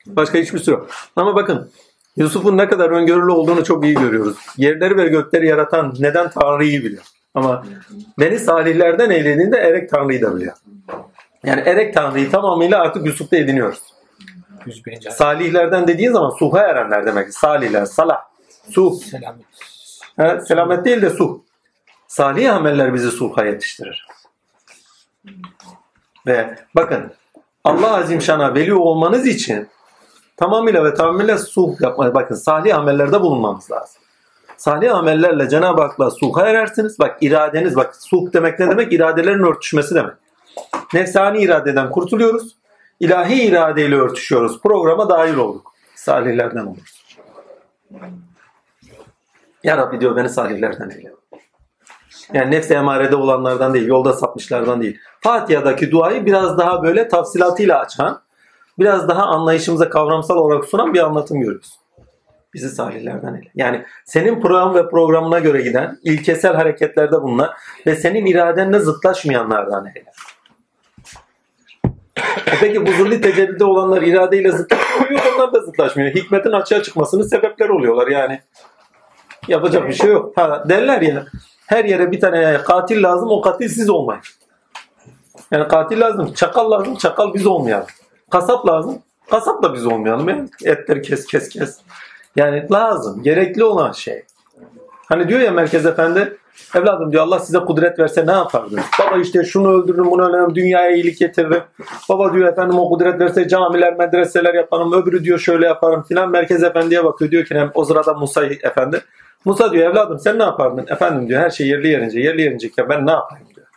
[0.06, 0.90] Başka hiçbir şey yok.
[1.16, 1.72] Ama bakın
[2.18, 4.38] Yusuf'un ne kadar öngörülü olduğunu çok iyi görüyoruz.
[4.58, 7.04] Yerleri ve gökleri yaratan neden Tanrı'yı biliyor.
[7.36, 7.66] Ama
[8.20, 10.54] beni salihlerden eylediğinde erek Tanrı'yı da biliyor.
[11.44, 13.82] Yani erek Tanrı'yı tamamıyla artık Yusuf'ta ediniyoruz.
[14.66, 14.92] 101.
[14.92, 15.14] ayet.
[15.14, 17.34] Salihlerden dediğin zaman suha erenler demek.
[17.34, 18.22] Salihler, salah,
[18.70, 18.94] suh.
[18.94, 19.46] Selamet.
[20.18, 21.40] Ha, selamet değil de suh.
[22.08, 24.08] Salih ameller bizi suha yetiştirir.
[26.28, 27.12] Ve bakın
[27.64, 29.68] Allah Azimşan'a veli olmanız için
[30.38, 34.02] tamamıyla ve tamamıyla suh yapmaya bakın salih amellerde bulunmamız lazım.
[34.58, 37.00] Salih amellerle Cenab-ı Hak'la suha erersiniz.
[37.00, 38.94] Bak iradeniz bak suh demek ne demek?
[38.94, 40.14] İradelerin örtüşmesi demek.
[40.94, 42.56] Nefsani iradeden kurtuluyoruz.
[43.00, 44.62] İlahi iradeyle örtüşüyoruz.
[44.62, 45.72] Programa dahil olduk.
[45.96, 47.06] Salihlerden oluruz.
[49.64, 51.12] Ya Rabbi diyor beni salihlerden eyle.
[52.34, 55.00] Yani nefse emarede olanlardan değil, yolda sapmışlardan değil.
[55.22, 58.22] Fatiha'daki duayı biraz daha böyle tafsilatıyla açan,
[58.80, 61.80] biraz daha anlayışımıza kavramsal olarak sunan bir anlatım görüyoruz.
[62.54, 63.50] Bizi salihlerden eyle.
[63.56, 67.52] Yani senin program ve programına göre giden, ilkesel hareketlerde bulunan
[67.88, 70.12] ve senin iradenle zıtlaşmayanlardan eyle.
[72.48, 76.16] E peki bu zulli tecellide olanlar iradeyle zıtlaşmıyor, onlar da zıtlaşmıyor.
[76.16, 78.42] Hikmetin açığa çıkmasının sebepleri oluyorlar yani.
[79.48, 80.38] Yapacak bir şey yok.
[80.38, 81.26] Ha, derler ya
[81.68, 84.22] her yere bir tane katil lazım o katil siz olmayın.
[85.52, 87.88] Yani katil lazım, çakal lazım, çakal biz olmayalım.
[88.30, 90.30] Kasap lazım, kasap da biz olmayalım.
[90.30, 91.78] Yani etleri kes kes kes.
[92.36, 94.24] Yani lazım, gerekli olan şey.
[95.10, 96.38] Hani diyor ya Merkez Efendi,
[96.76, 98.84] evladım diyor Allah size kudret verse ne yapardınız?
[99.00, 101.64] Baba işte şunu öldürürüm, bunu öldürürüm, dünyaya iyilik getiririm.
[102.10, 106.32] Baba diyor efendim o kudret verse camiler, medreseler yaparım, öbürü diyor şöyle yaparım filan.
[106.32, 109.02] Merkez Efendi'ye bakıyor diyor ki o sırada Musa Efendi.
[109.46, 110.86] Musa diyor evladım sen ne yapardın?
[110.90, 113.68] Efendim diyor her şey yerli yerince, yerli yerince ya ben ne yapayım diyor.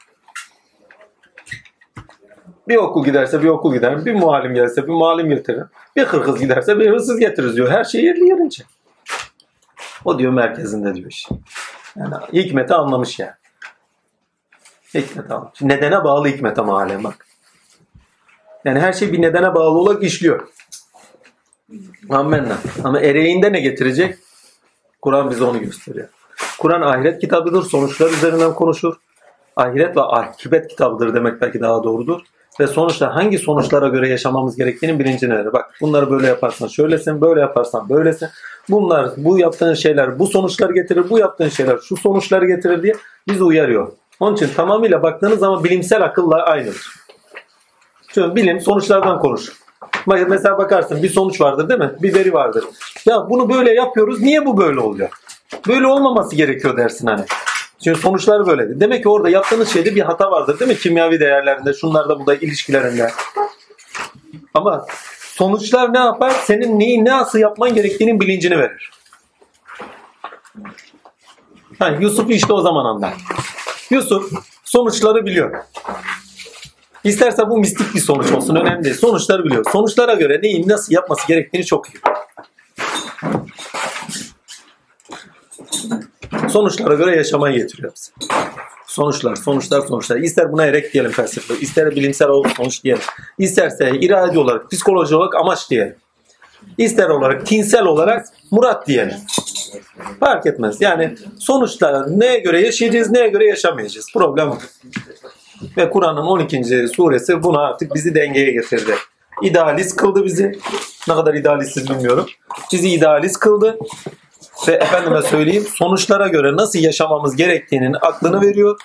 [2.69, 4.05] Bir okul giderse bir okul gider.
[4.05, 5.65] Bir muallim gelirse bir muallim getirir.
[5.97, 7.69] Bir hırsız giderse bir hırsız getiririz diyor.
[7.69, 8.65] Her şey yerli yerince.
[10.05, 11.35] O diyor merkezinde diyor işte.
[11.99, 13.33] Yani hikmeti anlamış yani.
[14.95, 15.63] Hikmet anlamış.
[15.63, 17.27] Nedene bağlı hikmet ama halen bak.
[18.65, 20.49] Yani her şey bir nedene bağlı olarak işliyor.
[22.11, 22.59] Amenna.
[22.85, 24.19] Ama ereğinde ne getirecek?
[25.03, 26.09] Kur'an bize onu gösteriyor.
[26.59, 27.63] Kur'an ahiret kitabıdır.
[27.63, 28.95] Sonuçlar üzerinden konuşur.
[29.57, 32.21] Ahiret ve akibet kitabıdır demek belki daha doğrudur.
[32.61, 35.53] Ve sonuçta hangi sonuçlara göre yaşamamız gerektiğinin bilincine.
[35.53, 38.29] Bak bunları böyle yaparsan şöylesin, böyle yaparsan böylesin.
[38.71, 42.95] Bunlar, bu yaptığın şeyler bu sonuçlar getirir, bu yaptığın şeyler şu sonuçları getirir diye
[43.29, 43.93] bizi uyarıyor.
[44.21, 46.87] Onun için tamamıyla baktığınız zaman bilimsel akılla aynıdır.
[48.09, 49.53] Çünkü bilim sonuçlardan konuşur.
[50.07, 51.93] Mesela bakarsın bir sonuç vardır değil mi?
[52.03, 52.65] Bir veri vardır.
[53.07, 54.21] Ya bunu böyle yapıyoruz.
[54.21, 55.09] Niye bu böyle oluyor?
[55.69, 57.25] Böyle olmaması gerekiyor dersin hani.
[57.85, 58.81] Çünkü sonuçlar böyledir.
[58.81, 60.79] Demek ki orada yaptığınız şeyde bir hata vardır değil mi?
[60.79, 63.11] Kimyavi değerlerinde, şunlarda, burada ilişkilerinde.
[64.55, 64.87] Ama
[65.19, 66.31] sonuçlar ne yapar?
[66.45, 68.91] Senin neyi nasıl yapman gerektiğinin bilincini verir.
[71.79, 73.15] Ha, Yusuf işte o zaman anlar.
[73.91, 74.33] Yusuf
[74.65, 75.65] sonuçları biliyor.
[77.05, 78.97] İsterse bu mistik bir sonuç olsun önemli değil.
[78.97, 79.65] Sonuçları biliyor.
[79.73, 82.01] Sonuçlara göre neyin nasıl yapması gerektiğini çok iyi.
[86.49, 88.13] Sonuçlara göre yaşamayı getiriyor bize.
[88.87, 90.17] Sonuçlar, sonuçlar, sonuçlar.
[90.17, 93.03] İster buna erek diyelim felsefe, ister bilimsel olarak sonuç diyelim.
[93.39, 95.95] İsterse iradi olarak, psikoloji olarak amaç diyelim.
[96.79, 99.17] İster olarak, tinsel olarak murat diyelim.
[100.21, 100.81] Fark etmez.
[100.81, 104.07] Yani sonuçlar neye göre yaşayacağız, neye göre yaşamayacağız.
[104.13, 104.59] Problem.
[105.77, 106.89] Ve Kur'an'ın 12.
[106.97, 108.95] suresi bunu artık bizi dengeye getirdi.
[109.43, 110.59] İdealist kıldı bizi.
[111.09, 112.27] Ne kadar idealistiz bilmiyorum.
[112.73, 113.79] Bizi idealist kıldı.
[114.69, 118.81] Ve efendime söyleyeyim sonuçlara göre nasıl yaşamamız gerektiğinin aklını veriyor.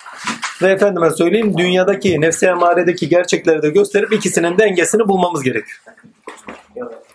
[0.62, 5.78] Ve efendime söyleyeyim dünyadaki nefse emaredeki gerçekleri de gösterip ikisinin dengesini bulmamız gerekiyor.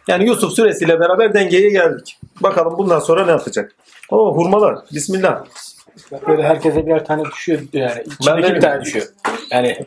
[0.08, 2.20] Yani Yusuf suresiyle beraber dengeye geldik.
[2.42, 3.76] Bakalım bundan sonra ne yapacak?
[4.10, 4.78] Oo hurmalar.
[4.94, 5.44] Bismillah.
[6.28, 8.04] Böyle herkese birer tane düşüyor yani.
[8.06, 9.06] İçindeki Ben- bir tane düşüyor.
[9.52, 9.86] Yani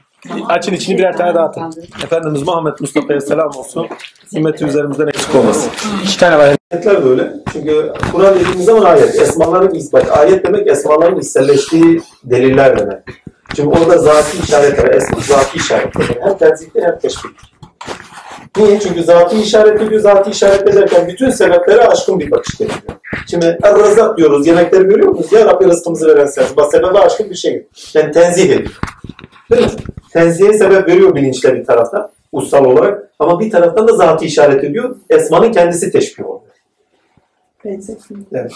[0.49, 1.73] açın içini birer tane dağıtın.
[2.05, 3.89] Efendimiz Muhammed Mustafa'ya selam olsun.
[4.36, 5.70] Ümmeti üzerimizden eksik olmasın.
[6.05, 6.57] İki tane var.
[6.73, 7.32] Ayetler de öyle.
[7.53, 9.20] Çünkü Kur'an dediğimiz zaman ayet.
[9.20, 10.19] Esmaların ispat.
[10.19, 12.99] Ayet demek esmaların hisselleştiği deliller demek.
[13.55, 16.07] Çünkü orada zati işaretler, esma zati işaretler.
[16.20, 17.52] Hem tenziktir hem teşbihtir.
[18.57, 18.81] Niye?
[18.81, 20.01] Çünkü zati işaret ediyor.
[20.01, 22.99] Zati işaret ederken bütün sebeplere aşkın bir bakış getiriyor.
[23.31, 24.47] Şimdi Er-Razak diyoruz.
[24.47, 25.33] Yemekleri görüyor musunuz?
[25.33, 26.57] Ya Rabbi rızkımızı veren sensin.
[26.57, 27.67] Bak sebebe aşkın bir şey.
[27.95, 28.81] Yani tenzih ediyor.
[29.51, 29.71] Değil mi?
[30.13, 32.11] Tenzihe sebep veriyor bilinçle bir taraftan.
[32.33, 33.11] Ussal olarak.
[33.19, 34.97] Ama bir taraftan da zati işaret ediyor.
[35.11, 36.43] Esmanın kendisi teşbih oluyor.
[38.33, 38.53] Evet.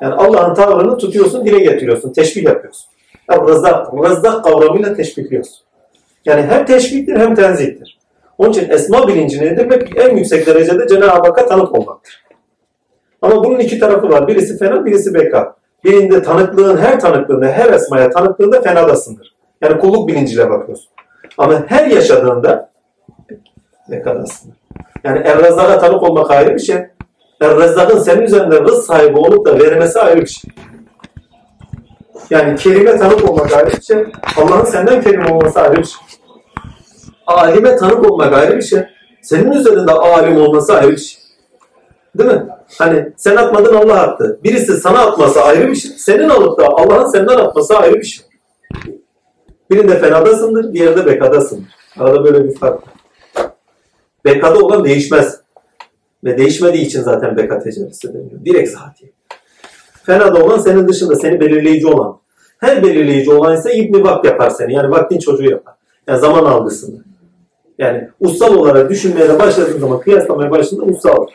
[0.00, 2.86] Yani Allah'ın tavrını tutuyorsun, dile getiriyorsun, teşbih yapıyorsun.
[3.30, 5.56] Rızak, rızak kavramıyla teşbihliyorsun.
[6.24, 7.97] Yani hem teşbihtir hem tenzihtir.
[8.38, 12.24] Onun için esma bilincini edinmek en yüksek derecede Cenab-ı Hakk'a tanık olmaktır.
[13.22, 14.28] Ama bunun iki tarafı var.
[14.28, 15.56] Birisi fena, birisi beka.
[15.84, 19.36] Birinde tanıklığın, her tanıklığında, her esmaya tanıklığında fenadasındır.
[19.62, 20.88] Yani kulluk bilinciyle bakıyorsun.
[21.38, 22.70] Ama her yaşadığında
[23.90, 24.58] bekadasındır.
[25.04, 26.76] Yani Er-Rezzak'a tanık olmak ayrı bir şey.
[27.40, 30.50] Er-Rezzak'ın senin üzerinde rızk sahibi olup da vermesi ayrı bir şey.
[32.30, 34.04] Yani kerime tanık olmak ayrı bir şey.
[34.36, 36.17] Allah'ın senden kerim olması ayrı bir şey.
[37.28, 38.80] Alime tanık olmak ayrı bir şey.
[39.22, 41.20] Senin üzerinde alim olması ayrı bir şey.
[42.18, 42.46] Değil mi?
[42.78, 44.40] Hani sen atmadın Allah attı.
[44.44, 45.90] Birisi sana atması ayrı bir şey.
[45.90, 48.26] Senin alıp da Allah'ın senden atması ayrı bir şey.
[49.70, 51.74] Birinde fenadasındır, diğerinde bekadasındır.
[51.98, 52.94] Arada böyle bir fark var.
[54.24, 55.40] Bekada olan değişmez.
[56.24, 58.44] Ve değişmediği için zaten beka tecellisi deniyor.
[58.44, 59.12] Direkt zati.
[60.02, 62.18] Fenada olan senin dışında seni belirleyici olan.
[62.58, 64.74] Her belirleyici olan ise İbn-i Vak yapar seni.
[64.74, 65.74] Yani vaktin çocuğu yapar.
[66.08, 67.07] Yani zaman algısını.
[67.78, 71.26] Yani ussal olarak düşünmeye de başladığın zaman, kıyaslamaya başladığında ussal.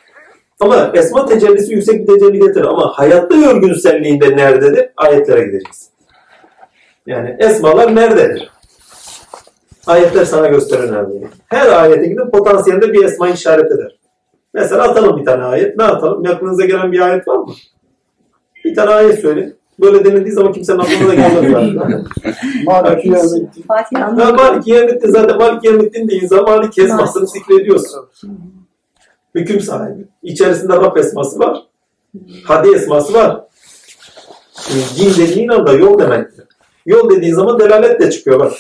[0.59, 2.65] Ama esma tecellisi yüksek bir tecelli getirir.
[2.65, 4.89] Ama hayatta örgünselliğinde nerededir?
[4.97, 5.89] Ayetlere gideceğiz.
[7.07, 8.51] Yani esmalar nerededir?
[9.87, 11.29] Ayetler sana gösterir nerededir.
[11.47, 13.97] Her ayete gidip potansiyelde bir esma işaret eder.
[14.53, 15.77] Mesela atalım bir tane ayet.
[15.77, 16.25] Ne atalım?
[16.27, 17.53] Aklınıza gelen bir ayet var mı?
[18.65, 19.53] Bir tane ayet söyle.
[19.81, 22.05] Böyle denildiği zaman kimsenin aklına da gelmez zaten.
[22.65, 23.61] Maliki yevmiddin.
[23.67, 23.97] Fatih.
[24.37, 28.05] Malik Yevmiddin zaten Malik Yevmiddin deyince zaman Malik esmasını zikrediyorsun.
[29.35, 30.07] Hüküm sahibi.
[30.23, 31.63] İçerisinde Rab esması var.
[32.43, 33.43] Hadi esması var.
[34.61, 36.45] Şimdi din dediğin anda yol demektir.
[36.85, 38.53] Yol dediğin zaman delalet de çıkıyor bak.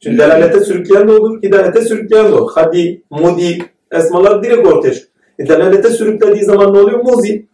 [0.00, 2.50] Çünkü delalete sürükleyen de olur, hidayete sürükleyen de olur.
[2.54, 5.14] Hadi, mudi esmalar direkt ortaya çıkıyor.
[5.38, 7.00] E, delalete sürüklediği zaman ne oluyor?
[7.00, 7.46] Muzi,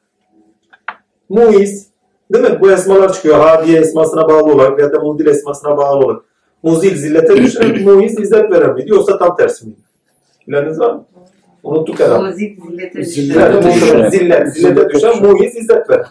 [1.29, 1.90] muiz,
[2.33, 2.61] değil mi?
[2.61, 3.39] Bu esmalar çıkıyor.
[3.39, 6.23] Hadiye esmasına bağlı olarak veya da mudil esmasına bağlı olarak.
[6.63, 9.81] Muzil zillete düşen, muiz izzet veren miydi yoksa tam tersi miydi?
[10.49, 11.05] Bileniniz var mı?
[11.63, 12.29] Unuttuk herhalde.
[12.29, 16.07] Muzik zillete Zillete muiz, zillet, zillete düşen, muiz izzet veren.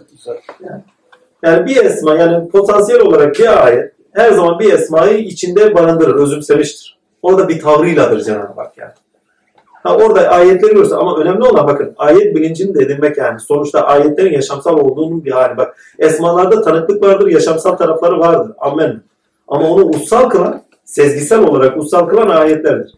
[1.43, 6.99] Yani bir esma yani potansiyel olarak bir ayet her zaman bir esmayı içinde barındırır, özümsemiştir.
[7.21, 8.91] Orada bir tavrıyladır Cenab-ı Hak yani.
[9.83, 13.39] Ha orada ayetleri görürse ama önemli olan bakın ayet bilincini de edinmek yani.
[13.39, 15.77] Sonuçta ayetlerin yaşamsal olduğunun bir hali bak.
[15.99, 18.51] Esmalarda tanıklık vardır, yaşamsal tarafları vardır.
[18.59, 19.01] Amen.
[19.47, 22.91] Ama onu ussal kılan, sezgisel olarak ussal kılan ayetlerdir.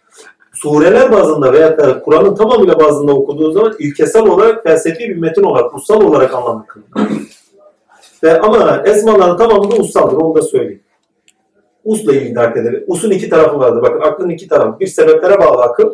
[0.54, 5.76] Sureler bazında veya da Kur'an'ın tamamıyla bazında okuduğu zaman ilkesel olarak felsefi bir metin olarak,
[5.76, 6.66] ussal olarak anlamlı.
[8.24, 10.82] Ve ama esmaların tamamı da ussaldır, onu da söyleyeyim.
[11.86, 12.84] Usla ilgili idrak edilir.
[12.88, 13.82] Us'un iki tarafı vardır.
[13.82, 14.80] Bakın aklın iki tarafı.
[14.80, 15.94] Bir sebeplere bağlı akıl.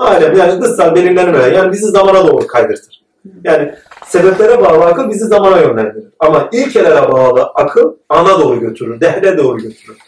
[0.00, 1.52] Alem yani dışsal belirlenmeler.
[1.52, 3.02] Yani bizi zamana doğru kaydırtır.
[3.44, 3.74] Yani
[4.06, 6.08] sebeplere bağlı akıl bizi zamana yönlendirir.
[6.20, 9.00] Ama ilkelere bağlı akıl ana doğru götürür.
[9.00, 9.98] Dehre doğru götürür.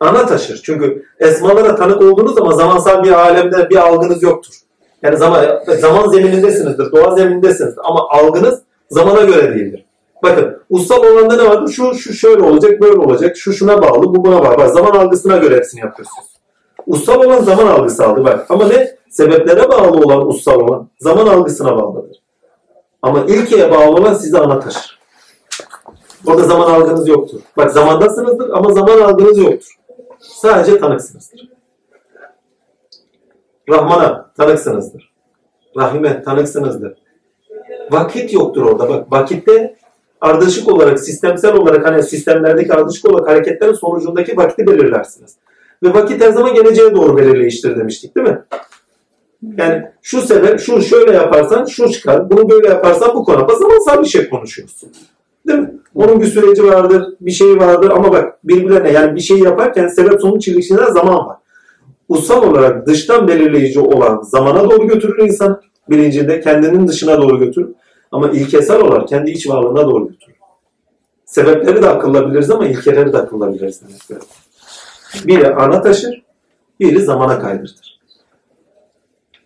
[0.00, 0.60] Ana taşır.
[0.64, 4.54] Çünkü esmalara tanık olduğunuz zaman zamansal bir alemde bir algınız yoktur.
[5.02, 5.46] Yani zaman,
[5.78, 7.80] zaman zeminindesinizdir, doğa zeminindesinizdir.
[7.84, 9.84] Ama algınız zamana göre değildir.
[10.22, 11.72] Bakın ussal olanda ne vardır?
[11.72, 13.36] Şu, şu şöyle olacak, böyle olacak.
[13.36, 14.72] Şu şuna bağlı, bu buna bağlı.
[14.72, 16.39] Zaman algısına göre hepsini yapıyorsunuz.
[16.86, 18.46] Ussal olan zaman algısı aldı bak.
[18.48, 18.96] Ama ne?
[19.10, 22.16] Sebeplere bağlı olan ussal olan zaman algısına bağlıdır.
[23.02, 25.00] Ama ilkeye bağlı olan sizi ana taşır.
[26.26, 27.40] Orada zaman algınız yoktur.
[27.56, 29.76] Bak zamandasınızdır ama zaman algınız yoktur.
[30.18, 31.48] Sadece tanıksınızdır.
[33.68, 35.12] Rahman'a tanıksınızdır.
[35.76, 36.98] Rahime tanıksınızdır.
[37.90, 38.88] Vakit yoktur orada.
[38.88, 39.76] Bak vakitte
[40.20, 45.36] ardışık olarak, sistemsel olarak hani sistemlerdeki ardışık olarak hareketlerin sonucundaki vakti belirlersiniz.
[45.82, 48.42] Ve vakit her zaman geleceğe doğru belirleyiştir demiştik değil mi?
[49.56, 53.46] Yani şu sebep, şu şöyle yaparsan şu çıkar, bunu böyle yaparsan bu konu.
[53.58, 54.92] Zamansal bir şey konuşuyorsun.
[55.46, 55.70] Değil mi?
[55.94, 60.20] Onun bir süreci vardır, bir şey vardır ama bak birbirlerine yani bir şey yaparken sebep
[60.20, 61.36] sonuç ilişkisinde zaman var.
[62.08, 67.68] Ussal olarak dıştan belirleyici olan zamana doğru götürür insan bilincinde, kendinin dışına doğru götürür.
[68.12, 70.34] Ama ilkesel olarak kendi iç varlığına doğru götürür.
[71.24, 73.82] Sebepleri de akılla biliriz ama ilkeleri de akılla biliriz.
[75.24, 76.22] Biri ana taşır,
[76.80, 78.00] biri zamana kaydırtır.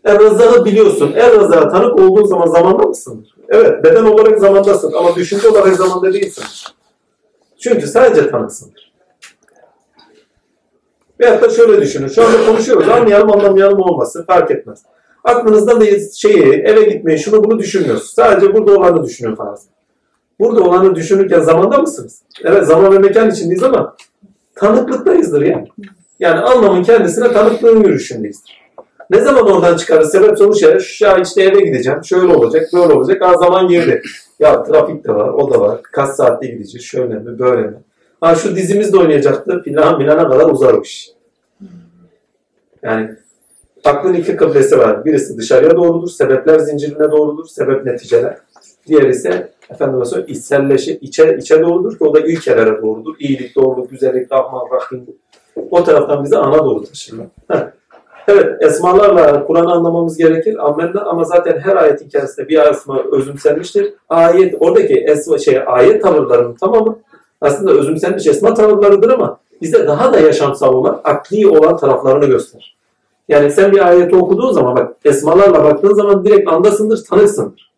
[0.04, 1.12] Er biliyorsun.
[1.16, 3.34] Er tanık olduğun zaman zamanda mısındır?
[3.48, 6.44] Evet, beden olarak zamandasın ama düşünce olarak zamanda değilsin.
[7.58, 8.94] Çünkü sadece tanıksındır.
[11.20, 12.08] Veyahut da şöyle düşünün.
[12.08, 12.88] Şu anda konuşuyoruz.
[12.88, 14.24] Anlayalım anlamayalım olmasın.
[14.24, 14.82] Fark etmez.
[15.24, 15.84] Aklınızda da
[16.14, 18.12] şeyi, eve gitmeyi, şunu bunu düşünmüyorsunuz.
[18.14, 19.62] Sadece burada olanı düşünün farz.
[20.40, 22.22] Burada olanı düşünürken zamanda mısınız?
[22.44, 23.96] Evet zaman ve mekan içindeyiz ama
[24.54, 25.68] tanıklıktayızdır yani.
[26.20, 28.64] Yani anlamın kendisine tanıklığın yürüyüşündeyizdir.
[29.10, 30.12] Ne zaman oradan çıkarız?
[30.12, 33.22] Sebep sonuç ya, ya işte eve gideceğim, şöyle olacak, böyle olacak.
[33.22, 34.02] Ha zaman girdi.
[34.38, 35.80] Ya trafik de var, o da var.
[35.82, 37.76] Kaç saatte gideceğiz, şöyle mi, böyle mi?
[38.20, 41.10] Ha şu dizimiz de oynayacaktı, filan milana kadar uzar o iş.
[42.82, 43.10] Yani
[43.84, 45.04] aklın iki kıblesi var.
[45.04, 48.36] Birisi dışarıya doğrudur, sebepler zincirine doğrudur, sebep neticeler.
[48.86, 53.14] Diğeri ise efendim söyleyeyim içselleşi, içe, içe doğrudur ki o da ilkelere doğrudur.
[53.18, 55.06] İyilik, doğruluk, güzellik, rahman, rahim.
[55.70, 57.26] O taraftan bizi ana doğru taşırlar.
[58.28, 60.68] Evet, esmalarla Kur'an'ı anlamamız gerekir.
[60.68, 63.94] Amenna ama zaten her ayetin kendisinde bir esma özümsenmiştir.
[64.08, 66.98] Ayet, oradaki esma, şey, ayet tavırlarının tamamı
[67.40, 72.76] aslında özümsenmiş esma tavırlarıdır ama bize daha da yaşamsal olan, akli olan taraflarını gösterir.
[73.28, 77.73] Yani sen bir ayeti okuduğun zaman bak esmalarla baktığın zaman direkt andasındır, tanıksındır.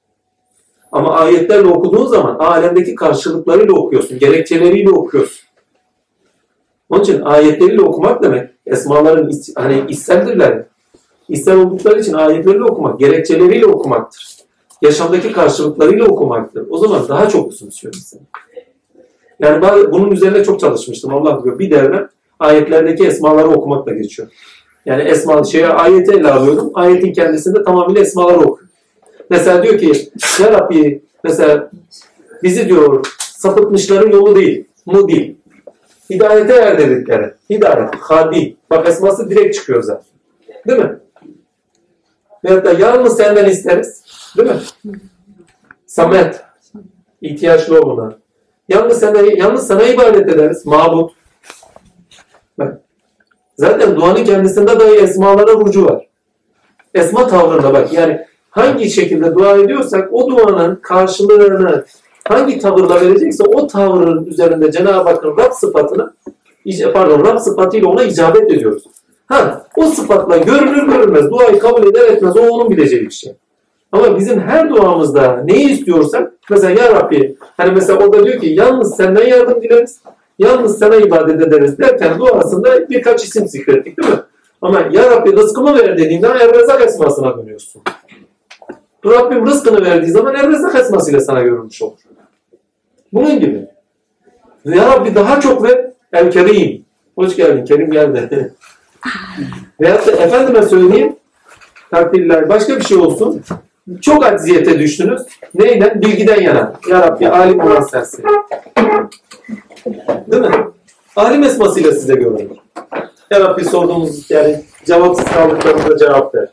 [0.96, 5.46] Ama ayetlerle okuduğun zaman alemdeki karşılıklarıyla okuyorsun, gerekçeleriyle okuyorsun.
[6.90, 10.64] Onun için ayetleriyle okumak demek esmaların hani isseldirler.
[11.28, 14.36] İssel oldukları için ayetleriyle okumak, gerekçeleriyle okumaktır.
[14.82, 16.66] Yaşamdaki karşılıklarıyla okumaktır.
[16.70, 18.20] O zaman daha çok özümsüyor insan.
[19.40, 21.14] Yani ben bunun üzerine çok çalışmıştım.
[21.14, 21.58] Allah biliyor.
[21.58, 22.08] Bir devre
[22.38, 24.28] ayetlerdeki esmaları okumakla geçiyor.
[24.86, 26.70] Yani esma şeye ayeti ele alıyorum.
[26.74, 28.65] Ayetin kendisinde tamamıyla esmaları okuyor.
[29.30, 31.70] Mesela diyor ki Ya Rabbi mesela
[32.42, 34.64] bizi diyor sapıtmışların yolu değil.
[34.86, 35.36] Mu değil.
[36.10, 37.34] Hidayete erdedikleri.
[37.50, 37.94] Hidayet.
[38.00, 38.56] Hadi.
[38.70, 40.06] Bak esması direkt çıkıyor zaten.
[40.66, 40.98] Değil mi?
[42.44, 44.04] Veyahut da yalnız senden isteriz.
[44.36, 44.60] Değil mi?
[45.86, 46.42] Samet.
[47.22, 48.18] ihtiyaçlı oluna.
[48.68, 50.66] Yalnız sana, yalnız sana ibadet ederiz.
[50.66, 51.12] Mabut.
[52.58, 52.80] Bak.
[53.58, 56.06] Zaten duanın kendisinde dahi esmalara vurucu var.
[56.94, 57.92] Esma tavrında bak.
[57.92, 58.26] Yani
[58.56, 61.84] hangi şekilde dua ediyorsak o duanın karşılığını
[62.28, 66.12] hangi tavırla verecekse o tavrın üzerinde Cenab-ı Hakk'ın Rab sıfatını
[66.92, 68.84] pardon Rab sıfatıyla ona icabet ediyoruz.
[69.26, 73.32] Ha, o sıfatla görünür görünmez duayı kabul eder etmez o onun bileceği bir şey.
[73.92, 78.96] Ama bizim her duamızda neyi istiyorsak mesela ya Rabbi hani mesela orada diyor ki yalnız
[78.96, 80.00] senden yardım dileriz.
[80.38, 84.18] Yalnız sana ibadet ederiz derken duasında birkaç isim zikrettik değil mi?
[84.62, 87.82] Ama Ya Rabbi rızkımı ver dediğinde Errezzak esmasına dönüyorsun.
[89.10, 91.98] Rabbim rızkını verdiği zaman Errezzak esmasıyla sana görülmüş olur.
[93.12, 93.66] Bunun gibi.
[94.64, 96.84] Ya Rabbi daha çok ver El Kerim.
[97.14, 98.54] Hoş geldin Kerim geldi.
[99.80, 101.16] Veyahut da efendime söyleyeyim
[101.90, 103.42] takdirler başka bir şey olsun.
[104.00, 105.22] Çok acziyete düştünüz.
[105.54, 106.02] Neyden?
[106.02, 106.72] Bilgiden yana.
[106.88, 108.24] Ya Rabbi alim olan sensin.
[110.26, 110.66] Değil mi?
[111.16, 112.56] Alim esmasıyla size görünür.
[113.30, 116.48] Ya Rabbi sorduğumuz yani cevapsız kaldıklarınızda cevap ver.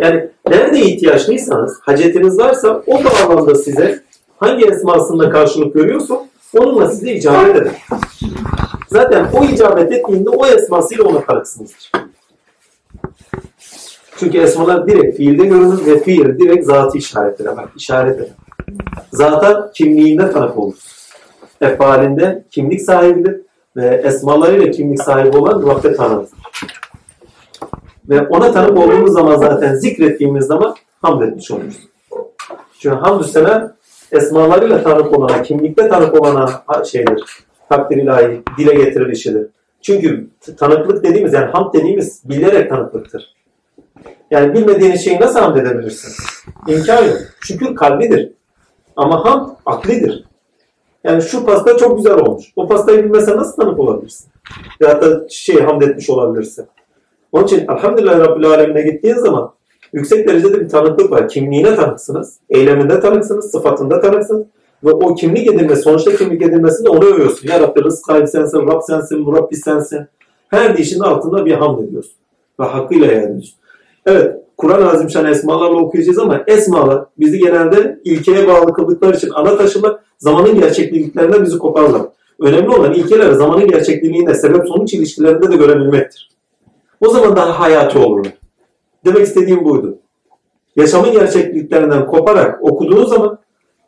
[0.00, 4.02] Yani nerede ihtiyaçlıysanız, hacetiniz varsa o bağlamda size
[4.36, 6.26] hangi esmasında karşılık görüyorsa
[6.58, 7.82] onunla size icabet eder.
[8.88, 11.92] Zaten o icabet ettiğinde o esmasıyla ona karıksınızdır.
[14.16, 17.56] Çünkü esmalar direkt fiilde görünür ve fiil direkt zatı işaret eder.
[17.56, 18.28] Bak işaret eder.
[19.12, 20.74] Zata kimliğinde tanık olur.
[21.60, 23.40] Efalinde kimlik sahibidir
[23.76, 26.30] ve esmalarıyla kimlik sahibi olan Rabbe tanırız.
[28.08, 31.78] Ve ona tanık olduğumuz zaman zaten zikrettiğimiz zaman hamd etmiş oluruz.
[32.78, 33.76] Çünkü hamdü sena
[34.12, 37.24] esmalarıyla tanık olana, kimlikte tanık olana şeydir.
[37.68, 39.46] Takdir ilahi, dile getirilişidir.
[39.82, 43.34] Çünkü tanıklık dediğimiz yani hamd dediğimiz bilerek tanıklıktır.
[44.30, 46.24] Yani bilmediğiniz şeyi nasıl hamd edebilirsin?
[46.68, 47.16] İmkan yok.
[47.40, 48.32] Şükür kalbidir.
[48.96, 50.24] Ama hamd aklidir.
[51.04, 52.44] Yani şu pasta çok güzel olmuş.
[52.56, 54.26] O pastayı bilmesen nasıl tanık olabilirsin?
[54.80, 56.66] Ya da şey hamd etmiş olabilirsin.
[57.32, 59.52] Onun için Elhamdülillah Rabbil Alemine gittiğin zaman
[59.92, 61.28] yüksek derecede bir tanıklık var.
[61.28, 64.46] Kimliğine tanıksınız, eyleminde tanıksınız, sıfatında tanıksınız.
[64.84, 67.48] Ve o kimlik edilmesi, sonuçta kimlik edilmesinde onu övüyorsun.
[67.48, 70.00] Ya Rabbi rızk sahibi sensin, Rab sensin, Murabbi sensin.
[70.48, 72.12] Her işin altında bir hamd ediyorsun.
[72.60, 73.54] Ve hakkıyla ediyorsun.
[74.06, 80.00] Evet, Kur'an-ı Azimşan esmalarla okuyacağız ama esmalar bizi genelde ilkeye bağlı kıldıkları için ana taşıma
[80.18, 82.02] zamanın gerçekliklerinden bizi koparlar.
[82.40, 86.31] Önemli olan ilkeler zamanın gerçekliğinde sebep sonuç ilişkilerinde de görebilmektir.
[87.02, 88.26] O zaman daha hayati olur.
[89.04, 89.98] Demek istediğim buydu.
[90.76, 93.38] Yaşamın gerçekliklerinden koparak okuduğun zaman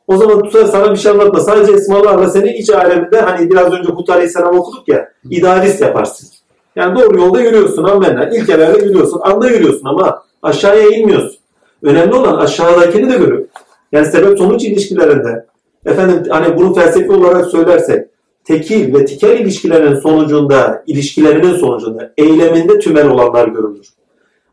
[0.07, 1.41] o zaman tutar sana bir şey anlatma.
[1.41, 6.28] Sadece esmalarla seni iç aleminde hani biraz önce Hud Aleyhisselam okuduk ya idealist yaparsın.
[6.77, 8.28] Yani doğru yolda yürüyorsun amenna.
[8.28, 9.20] İlkelerle yürüyorsun.
[9.24, 11.39] Anda yürüyorsun ama aşağıya inmiyorsun.
[11.82, 13.51] Önemli olan aşağıdakini de görüp
[13.93, 15.47] yani sebep sonuç ilişkilerinde
[15.86, 18.14] efendim hani bunu felsefi olarak söylersek
[18.45, 23.89] tekil ve tikel ilişkilerin sonucunda, ilişkilerinin sonucunda, eyleminde tümel olanlar görülür.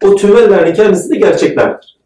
[0.05, 1.97] O tümellerin kendisi de gerçeklerdir.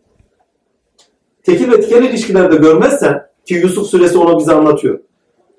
[1.43, 4.99] Tekil ve tikel ilişkilerde görmezsen, ki Yusuf suresi onu bize anlatıyor.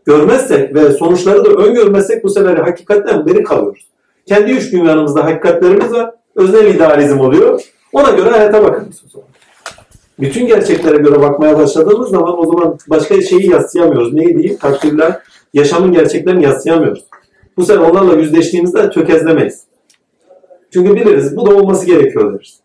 [0.05, 3.87] Görmezsek ve sonuçları da öngörmezsek bu sefer hakikatten beri kalıyoruz.
[4.27, 6.11] Kendi üç dünyanımızda hakikatlerimiz var.
[6.37, 7.61] Öznel idealizm oluyor.
[7.93, 9.29] Ona göre hayata bakıyoruz o zaman.
[10.21, 14.13] Bütün gerçeklere göre bakmaya başladığımız zaman o zaman başka şeyi yatsıyamıyoruz.
[14.13, 14.57] Neyi diyeyim?
[14.57, 15.19] Takdirler,
[15.55, 17.05] yaşamın gerçeklerini yatsıyamıyoruz.
[17.57, 19.63] Bu sefer onlarla yüzleştiğimizde tökezlemeyiz.
[20.71, 22.61] Çünkü biliriz bu da olması gerekiyor deriz.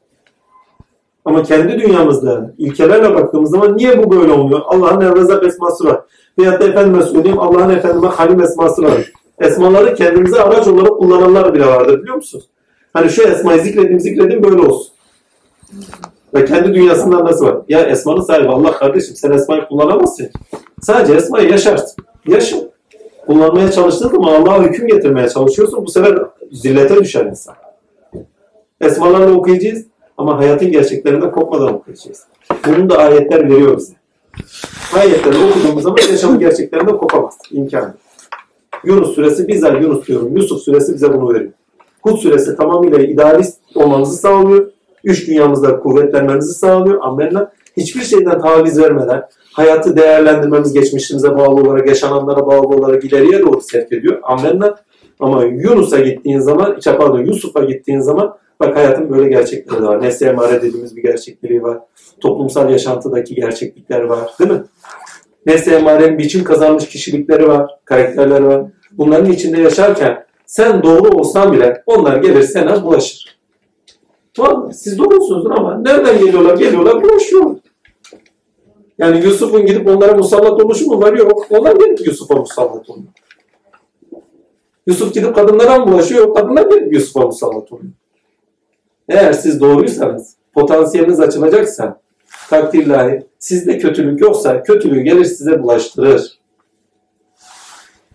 [1.26, 4.62] Ama kendi dünyamızda ilkelerle baktığımız zaman niye bu böyle olmuyor?
[4.66, 6.02] Allah'ın Evrazak esması var.
[6.40, 9.12] Veyahut da efendime söyleyeyim Allah'ın efendime Halim esması var.
[9.40, 12.50] Esmaları kendimize araç olarak kullananlar bile vardır biliyor musunuz?
[12.94, 14.94] Hani şu esmayı zikredim zikredim böyle olsun.
[16.34, 17.58] Ve kendi dünyasından nasıl var?
[17.70, 20.30] Ya esmanın sahibi Allah kardeşim sen esmayı kullanamazsın.
[20.82, 22.04] Sadece esmayı yaşarsın.
[22.28, 22.71] Yaşa.
[23.26, 25.86] Kullanmaya çalıştığın zaman Allah'a hüküm getirmeye çalışıyorsun.
[25.86, 26.20] Bu sefer
[26.52, 27.56] zillete düşer insan.
[28.82, 29.86] Esmalarla okuyacağız
[30.18, 32.24] ama hayatın gerçeklerinden kopmadan okuyacağız.
[32.68, 33.94] Bunun da ayetler veriyor bize.
[34.96, 37.38] Ayetleri okuduğumuz zaman yaşamın gerçeklerinden kopamaz.
[37.52, 37.94] İmkan.
[38.84, 40.38] Yunus suresi bizzat Yunus diyorum.
[40.38, 41.52] Yusuf suresi bize bunu veriyor.
[42.02, 44.72] Hud suresi tamamıyla idealist olmanızı sağlıyor.
[45.04, 47.00] Üç dünyamızda kuvvetlenmemizi sağlıyor.
[47.02, 47.52] Amenna.
[47.78, 49.24] Hiçbir şeyden taviz vermeden
[49.54, 54.20] hayatı değerlendirmemiz geçmişimize bağlı olarak, yaşananlara bağlı olarak ileriye doğru sevk ediyor.
[54.24, 54.76] Amenna.
[55.20, 60.02] Ama Yunus'a gittiğin zaman, pardon Yusuf'a gittiğin zaman bak hayatın böyle gerçekleri var.
[60.02, 61.80] Nesli emare dediğimiz bir gerçekliği var.
[62.20, 64.30] Toplumsal yaşantıdaki gerçeklikler var.
[64.40, 64.64] Değil mi?
[65.46, 68.64] Nesli emarenin biçim kazanmış kişilikleri var, karakterleri var.
[68.92, 73.38] Bunların içinde yaşarken sen doğru olsan bile onlar gelir sana bulaşır.
[74.34, 76.58] Tamam Siz doğrusunuzdur ama nereden geliyorlar?
[76.58, 77.56] Geliyorlar bulaşıyorlar.
[79.02, 81.14] Yani Yusuf'un gidip onlara musallat oluşu mu var?
[81.14, 81.48] Yok.
[81.50, 83.08] Onlar gelip Yusuf'a musallat oluyor.
[84.88, 86.34] Yusuf gidip kadınlara mı bulaşıyor?
[86.36, 87.92] Kadınlar gelip Yusuf'a musallat oluyor.
[89.10, 92.02] Eğer siz doğruysanız, potansiyeliniz açılacaksa,
[92.50, 96.40] takdirlahi, sizde kötülük yoksa kötülüğü gelir size bulaştırır.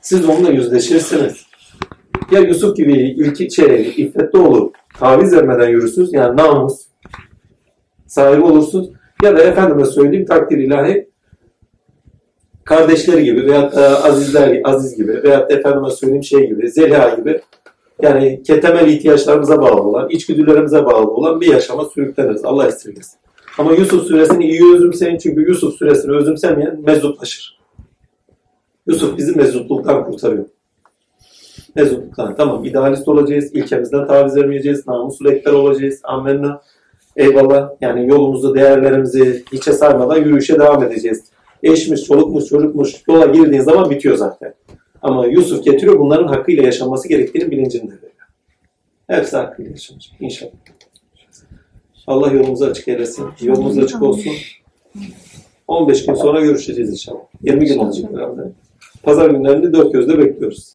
[0.00, 1.46] Siz onunla yüzleşirsiniz.
[2.30, 6.12] Ya Yusuf gibi ilki şey, iffetli olur, taviz vermeden yürürsünüz.
[6.12, 6.80] Yani namus
[8.06, 8.95] sahibi olursunuz.
[9.22, 11.08] Ya da efendime söyleyeyim takdir ilahi
[12.64, 17.40] kardeşleri gibi veya e, azizler aziz gibi veya efendime söyleyeyim şey gibi Zeliha gibi
[18.02, 22.44] yani temel ihtiyaçlarımıza bağlı olan, içgüdülerimize bağlı olan bir yaşama sürükleniriz.
[22.44, 23.18] Allah esirgesin.
[23.58, 27.58] Ama Yusuf suresini iyi özümseyin çünkü Yusuf suresini özümsemeyen mezutlaşır.
[28.86, 30.44] Yusuf bizi mezutluktan kurtarıyor.
[31.74, 32.36] Mezutluktan.
[32.36, 36.00] Tamam idealist olacağız, ilkemizden taviz vermeyeceğiz, namuslu ekber olacağız.
[36.04, 36.62] Amenna.
[37.16, 37.70] Eyvallah.
[37.80, 41.24] Yani yolumuzu, değerlerimizi hiçe saymadan yürüyüşe devam edeceğiz.
[41.62, 44.54] Eşmiş, çolukmuş, çocukmuş yola girdiğin zaman bitiyor zaten.
[45.02, 47.92] Ama Yusuf getiriyor bunların hakkıyla yaşanması gerektiğini bilincinde.
[49.08, 50.52] Hepsi hakkıyla yaşanacak inşallah.
[52.06, 53.26] Allah yolumuzu açık eylesin.
[53.40, 54.32] Yolumuz açık olsun.
[55.68, 57.20] 15 gün sonra görüşeceğiz inşallah.
[57.42, 58.42] 20 gün olacak herhalde.
[59.02, 60.64] Pazar günlerinde dört gözle bekliyoruz.